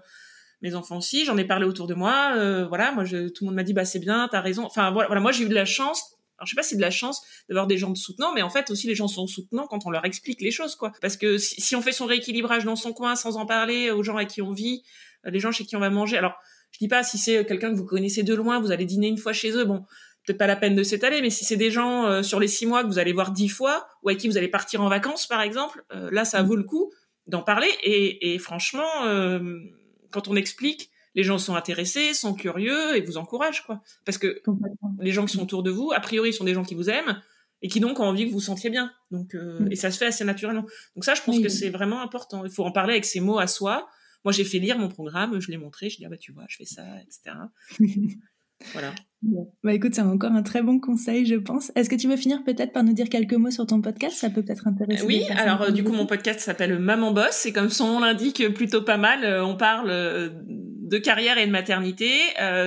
mes 0.60 0.74
enfants 0.74 0.98
aussi, 0.98 1.24
j'en 1.24 1.36
ai 1.36 1.44
parlé 1.44 1.66
autour 1.66 1.86
de 1.86 1.94
moi. 1.94 2.34
voilà, 2.66 2.90
moi, 2.92 3.04
je, 3.04 3.28
tout 3.28 3.44
le 3.44 3.46
monde 3.46 3.56
m'a 3.56 3.62
dit 3.62 3.74
bah 3.74 3.84
c'est 3.84 4.00
bien, 4.00 4.28
t'as 4.30 4.40
raison. 4.40 4.64
Enfin 4.64 4.90
voilà, 4.90 5.06
voilà 5.06 5.20
moi 5.20 5.30
j'ai 5.30 5.44
eu 5.44 5.48
de 5.48 5.54
la 5.54 5.64
chance 5.64 6.17
alors 6.38 6.46
je 6.46 6.50
sais 6.50 6.56
pas 6.56 6.62
si 6.62 6.70
c'est 6.70 6.76
de 6.76 6.80
la 6.80 6.90
chance 6.90 7.22
d'avoir 7.48 7.66
des 7.66 7.76
gens 7.76 7.90
de 7.90 7.96
soutenants, 7.96 8.32
mais 8.32 8.42
en 8.42 8.50
fait 8.50 8.70
aussi 8.70 8.86
les 8.86 8.94
gens 8.94 9.08
sont 9.08 9.26
soutenants 9.26 9.66
quand 9.66 9.86
on 9.86 9.90
leur 9.90 10.04
explique 10.04 10.40
les 10.40 10.50
choses, 10.50 10.76
quoi. 10.76 10.92
Parce 11.00 11.16
que 11.16 11.36
si, 11.36 11.74
on 11.74 11.82
fait 11.82 11.92
son 11.92 12.06
rééquilibrage 12.06 12.64
dans 12.64 12.76
son 12.76 12.92
coin 12.92 13.16
sans 13.16 13.36
en 13.36 13.46
parler 13.46 13.90
aux 13.90 14.02
gens 14.02 14.16
avec 14.16 14.28
qui 14.28 14.42
on 14.42 14.52
vit, 14.52 14.82
euh, 15.26 15.30
les 15.30 15.40
gens 15.40 15.50
chez 15.50 15.64
qui 15.64 15.76
on 15.76 15.80
va 15.80 15.90
manger. 15.90 16.16
Alors 16.16 16.34
je 16.70 16.78
dis 16.78 16.88
pas 16.88 17.02
si 17.02 17.18
c'est 17.18 17.44
quelqu'un 17.44 17.70
que 17.70 17.76
vous 17.76 17.84
connaissez 17.84 18.22
de 18.22 18.34
loin, 18.34 18.60
vous 18.60 18.70
allez 18.70 18.84
dîner 18.84 19.08
une 19.08 19.18
fois 19.18 19.32
chez 19.32 19.50
eux, 19.50 19.64
bon 19.64 19.84
peut-être 20.24 20.38
pas 20.38 20.46
la 20.46 20.56
peine 20.56 20.76
de 20.76 20.82
s'étaler, 20.82 21.22
mais 21.22 21.30
si 21.30 21.46
c'est 21.46 21.56
des 21.56 21.70
gens 21.70 22.06
euh, 22.06 22.22
sur 22.22 22.38
les 22.38 22.48
six 22.48 22.66
mois 22.66 22.82
que 22.82 22.88
vous 22.88 22.98
allez 22.98 23.14
voir 23.14 23.32
dix 23.32 23.48
fois 23.48 23.88
ou 24.02 24.10
avec 24.10 24.20
qui 24.20 24.28
vous 24.28 24.36
allez 24.36 24.48
partir 24.48 24.82
en 24.82 24.88
vacances 24.88 25.26
par 25.26 25.40
exemple, 25.40 25.82
euh, 25.92 26.10
là 26.12 26.24
ça 26.24 26.42
vaut 26.42 26.56
le 26.56 26.64
coup 26.64 26.92
d'en 27.26 27.42
parler. 27.42 27.70
Et, 27.82 28.34
et 28.34 28.38
franchement, 28.38 28.86
quand 30.10 30.28
on 30.28 30.36
explique 30.36 30.90
les 31.18 31.24
gens 31.24 31.38
sont 31.38 31.56
intéressés, 31.56 32.14
sont 32.14 32.32
curieux 32.32 32.96
et 32.96 33.00
vous 33.00 33.16
encouragent, 33.16 33.66
quoi. 33.66 33.82
Parce 34.04 34.18
que 34.18 34.40
les 35.00 35.10
gens 35.10 35.26
qui 35.26 35.36
sont 35.36 35.42
autour 35.42 35.64
de 35.64 35.70
vous, 35.72 35.90
a 35.92 35.98
priori, 35.98 36.32
sont 36.32 36.44
des 36.44 36.54
gens 36.54 36.62
qui 36.62 36.76
vous 36.76 36.88
aiment. 36.88 37.20
et 37.60 37.66
qui 37.66 37.80
donc 37.80 37.98
ont 37.98 38.04
envie 38.04 38.24
que 38.24 38.30
vous 38.30 38.36
vous 38.36 38.40
sentiez 38.40 38.70
bien. 38.70 38.92
Donc, 39.10 39.34
mm. 39.34 39.72
et 39.72 39.74
ça 39.74 39.90
se 39.90 39.98
fait 39.98 40.06
assez 40.06 40.24
naturellement. 40.24 40.64
Donc 40.94 41.04
ça, 41.04 41.14
je 41.14 41.22
pense 41.22 41.40
que 41.40 41.48
c'est 41.48 41.70
vraiment 41.70 42.02
important. 42.02 42.44
Il 42.44 42.52
faut 42.52 42.64
en 42.64 42.70
parler 42.70 42.92
avec 42.92 43.04
ses 43.04 43.18
mots 43.18 43.40
à 43.40 43.48
soi. 43.48 43.88
Moi, 44.24 44.30
j'ai 44.30 44.44
fait 44.44 44.60
lire 44.60 44.78
mon 44.78 44.88
programme, 44.88 45.40
je 45.40 45.50
l'ai 45.50 45.56
montré, 45.56 45.90
je 45.90 45.96
dis 45.96 46.06
ah 46.06 46.08
bah 46.08 46.16
tu 46.16 46.30
vois, 46.30 46.44
je 46.48 46.56
fais 46.56 46.64
ça, 46.64 46.84
etc. 47.02 47.36
voilà. 48.72 48.94
Bah 49.64 49.74
écoute, 49.74 49.96
c'est 49.96 50.02
encore 50.02 50.30
un 50.30 50.44
très 50.44 50.62
bon 50.62 50.78
conseil, 50.78 51.26
je 51.26 51.34
pense. 51.34 51.72
Est-ce 51.74 51.90
que 51.90 51.96
tu 51.96 52.06
veux 52.06 52.16
finir 52.16 52.44
peut-être 52.44 52.72
par 52.72 52.84
nous 52.84 52.92
dire 52.92 53.08
quelques 53.08 53.34
mots 53.34 53.50
sur 53.50 53.66
ton 53.66 53.80
podcast? 53.80 54.16
Ça 54.16 54.30
peut 54.30 54.42
peut-être 54.42 54.68
intéresser. 54.68 55.04
Oui, 55.04 55.24
alors 55.30 55.62
euh, 55.62 55.70
du 55.72 55.82
coup, 55.82 55.92
mon 55.92 56.06
podcast 56.06 56.38
s'appelle 56.38 56.78
Maman 56.78 57.12
Boss. 57.12 57.32
C'est 57.32 57.52
comme 57.52 57.70
son 57.70 57.88
nom 57.88 58.00
l'indique, 58.00 58.54
plutôt 58.54 58.82
pas 58.82 58.96
mal. 58.96 59.24
Euh, 59.24 59.44
on 59.44 59.56
parle 59.56 59.90
euh, 59.90 60.30
de 60.88 60.98
carrière 60.98 61.38
et 61.38 61.46
de 61.46 61.52
maternité. 61.52 62.10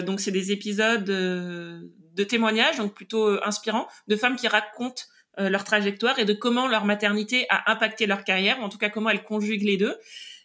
donc, 0.05 0.19
c'est 0.19 0.31
des 0.31 0.51
épisodes 0.51 1.03
de 1.03 2.23
témoignages, 2.27 2.77
donc 2.77 2.93
plutôt 2.93 3.43
inspirants, 3.43 3.87
de 4.07 4.15
femmes 4.15 4.35
qui 4.35 4.47
racontent 4.47 5.03
leur 5.37 5.63
trajectoire 5.63 6.19
et 6.19 6.25
de 6.25 6.33
comment 6.33 6.67
leur 6.67 6.85
maternité 6.85 7.45
a 7.49 7.71
impacté 7.71 8.05
leur 8.05 8.23
carrière, 8.23 8.59
ou 8.59 8.63
en 8.63 8.69
tout 8.69 8.77
cas 8.77 8.89
comment 8.89 9.09
elles 9.09 9.23
conjuguent 9.23 9.63
les 9.63 9.77
deux. 9.77 9.95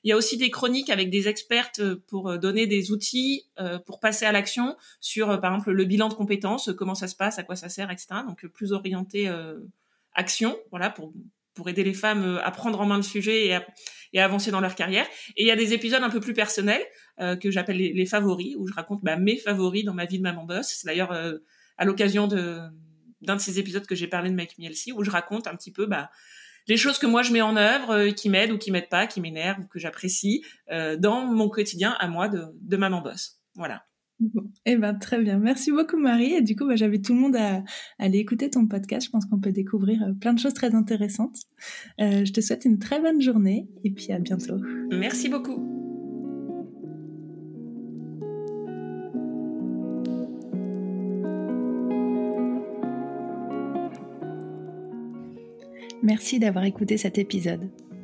Il 0.06 0.10
y 0.10 0.12
a 0.12 0.16
aussi 0.16 0.36
des 0.36 0.50
chroniques 0.50 0.88
avec 0.88 1.10
des 1.10 1.26
expertes 1.26 1.80
euh, 1.80 2.00
pour 2.06 2.28
euh, 2.28 2.38
donner 2.38 2.68
des 2.68 2.92
outils 2.92 3.44
euh, 3.58 3.80
pour 3.80 3.98
passer 3.98 4.24
à 4.24 4.30
l'action 4.30 4.76
sur, 5.00 5.40
par 5.40 5.52
exemple, 5.52 5.72
le 5.72 5.84
bilan 5.84 6.08
de 6.08 6.14
compétences, 6.14 6.70
comment 6.78 6.94
ça 6.94 7.08
se 7.08 7.16
passe, 7.16 7.40
à 7.40 7.42
quoi 7.42 7.56
ça 7.56 7.68
sert, 7.68 7.90
etc. 7.90 8.20
Donc 8.24 8.46
plus 8.46 8.72
orienté 8.72 9.28
action, 10.14 10.56
voilà, 10.70 10.90
pour 10.90 11.12
pour 11.56 11.68
aider 11.68 11.82
les 11.82 11.94
femmes 11.94 12.40
à 12.44 12.50
prendre 12.52 12.80
en 12.80 12.86
main 12.86 12.96
le 12.96 13.02
sujet 13.02 13.46
et 13.46 13.54
à, 13.54 13.66
et 14.12 14.20
avancer 14.20 14.52
dans 14.52 14.60
leur 14.60 14.76
carrière. 14.76 15.06
Et 15.36 15.42
il 15.42 15.46
y 15.46 15.50
a 15.50 15.56
des 15.56 15.72
épisodes 15.72 16.02
un 16.02 16.10
peu 16.10 16.20
plus 16.20 16.34
personnels 16.34 16.84
que 17.18 17.50
j'appelle 17.50 17.78
les, 17.78 18.06
favoris, 18.06 18.54
où 18.56 18.68
je 18.68 18.74
raconte 18.74 19.02
bah, 19.02 19.16
mes 19.16 19.36
favoris 19.36 19.84
dans 19.84 19.94
ma 19.94 20.04
vie 20.04 20.18
de 20.18 20.22
maman 20.22 20.44
boss. 20.44 20.66
C'est 20.68 20.86
d'ailleurs 20.86 21.12
à 21.78 21.84
l'occasion 21.84 22.28
de 22.28 22.60
d'un 23.22 23.36
de 23.36 23.40
ces 23.40 23.58
épisodes 23.58 23.86
que 23.86 23.94
j'ai 23.94 24.06
parlé 24.06 24.30
de 24.30 24.34
Make 24.34 24.58
Me 24.58 24.66
Elsie, 24.66 24.92
où 24.92 25.02
je 25.02 25.10
raconte 25.10 25.46
un 25.46 25.56
petit 25.56 25.72
peu 25.72 25.86
bah, 25.86 26.10
les 26.68 26.76
choses 26.76 26.98
que 26.98 27.06
moi 27.06 27.22
je 27.22 27.32
mets 27.32 27.42
en 27.42 27.56
œuvre, 27.56 27.90
euh, 27.90 28.10
qui 28.10 28.28
m'aident 28.28 28.52
ou 28.52 28.58
qui 28.58 28.70
m'aident 28.70 28.88
pas, 28.88 29.06
qui 29.06 29.20
m'énervent 29.20 29.60
ou 29.60 29.66
que 29.66 29.78
j'apprécie 29.78 30.44
euh, 30.70 30.96
dans 30.96 31.24
mon 31.24 31.48
quotidien 31.48 31.96
à 31.98 32.08
moi 32.08 32.28
de, 32.28 32.44
de 32.60 32.76
maman 32.76 33.00
boss. 33.00 33.40
Voilà. 33.54 33.85
Bon, 34.18 34.50
eh 34.64 34.76
ben 34.76 34.94
très 34.94 35.20
bien, 35.22 35.38
merci 35.38 35.72
beaucoup 35.72 35.98
Marie. 35.98 36.32
Et 36.32 36.42
du 36.42 36.56
coup, 36.56 36.66
bah, 36.66 36.76
j'avais 36.76 36.98
tout 36.98 37.12
le 37.12 37.20
monde 37.20 37.36
à, 37.36 37.62
aller 37.98 38.18
écouter 38.18 38.48
ton 38.48 38.66
podcast. 38.66 39.06
Je 39.06 39.10
pense 39.10 39.26
qu'on 39.26 39.38
peut 39.38 39.52
découvrir 39.52 40.02
euh, 40.02 40.12
plein 40.12 40.32
de 40.32 40.38
choses 40.38 40.54
très 40.54 40.74
intéressantes. 40.74 41.36
je 41.98 42.32
te 42.32 42.40
souhaite 42.40 42.64
une 42.64 42.78
très 42.78 43.00
bonne 43.00 43.20
journée 43.20 43.68
et 43.84 43.90
puis 43.90 44.12
à 44.12 44.18
bientôt. 44.18 44.56
Merci 44.90 45.28
beaucoup. 45.28 45.76
Merci 56.02 56.38
d'avoir 56.38 56.64
écouté 56.64 56.98
cet 56.98 57.18
épisode. 57.18 57.68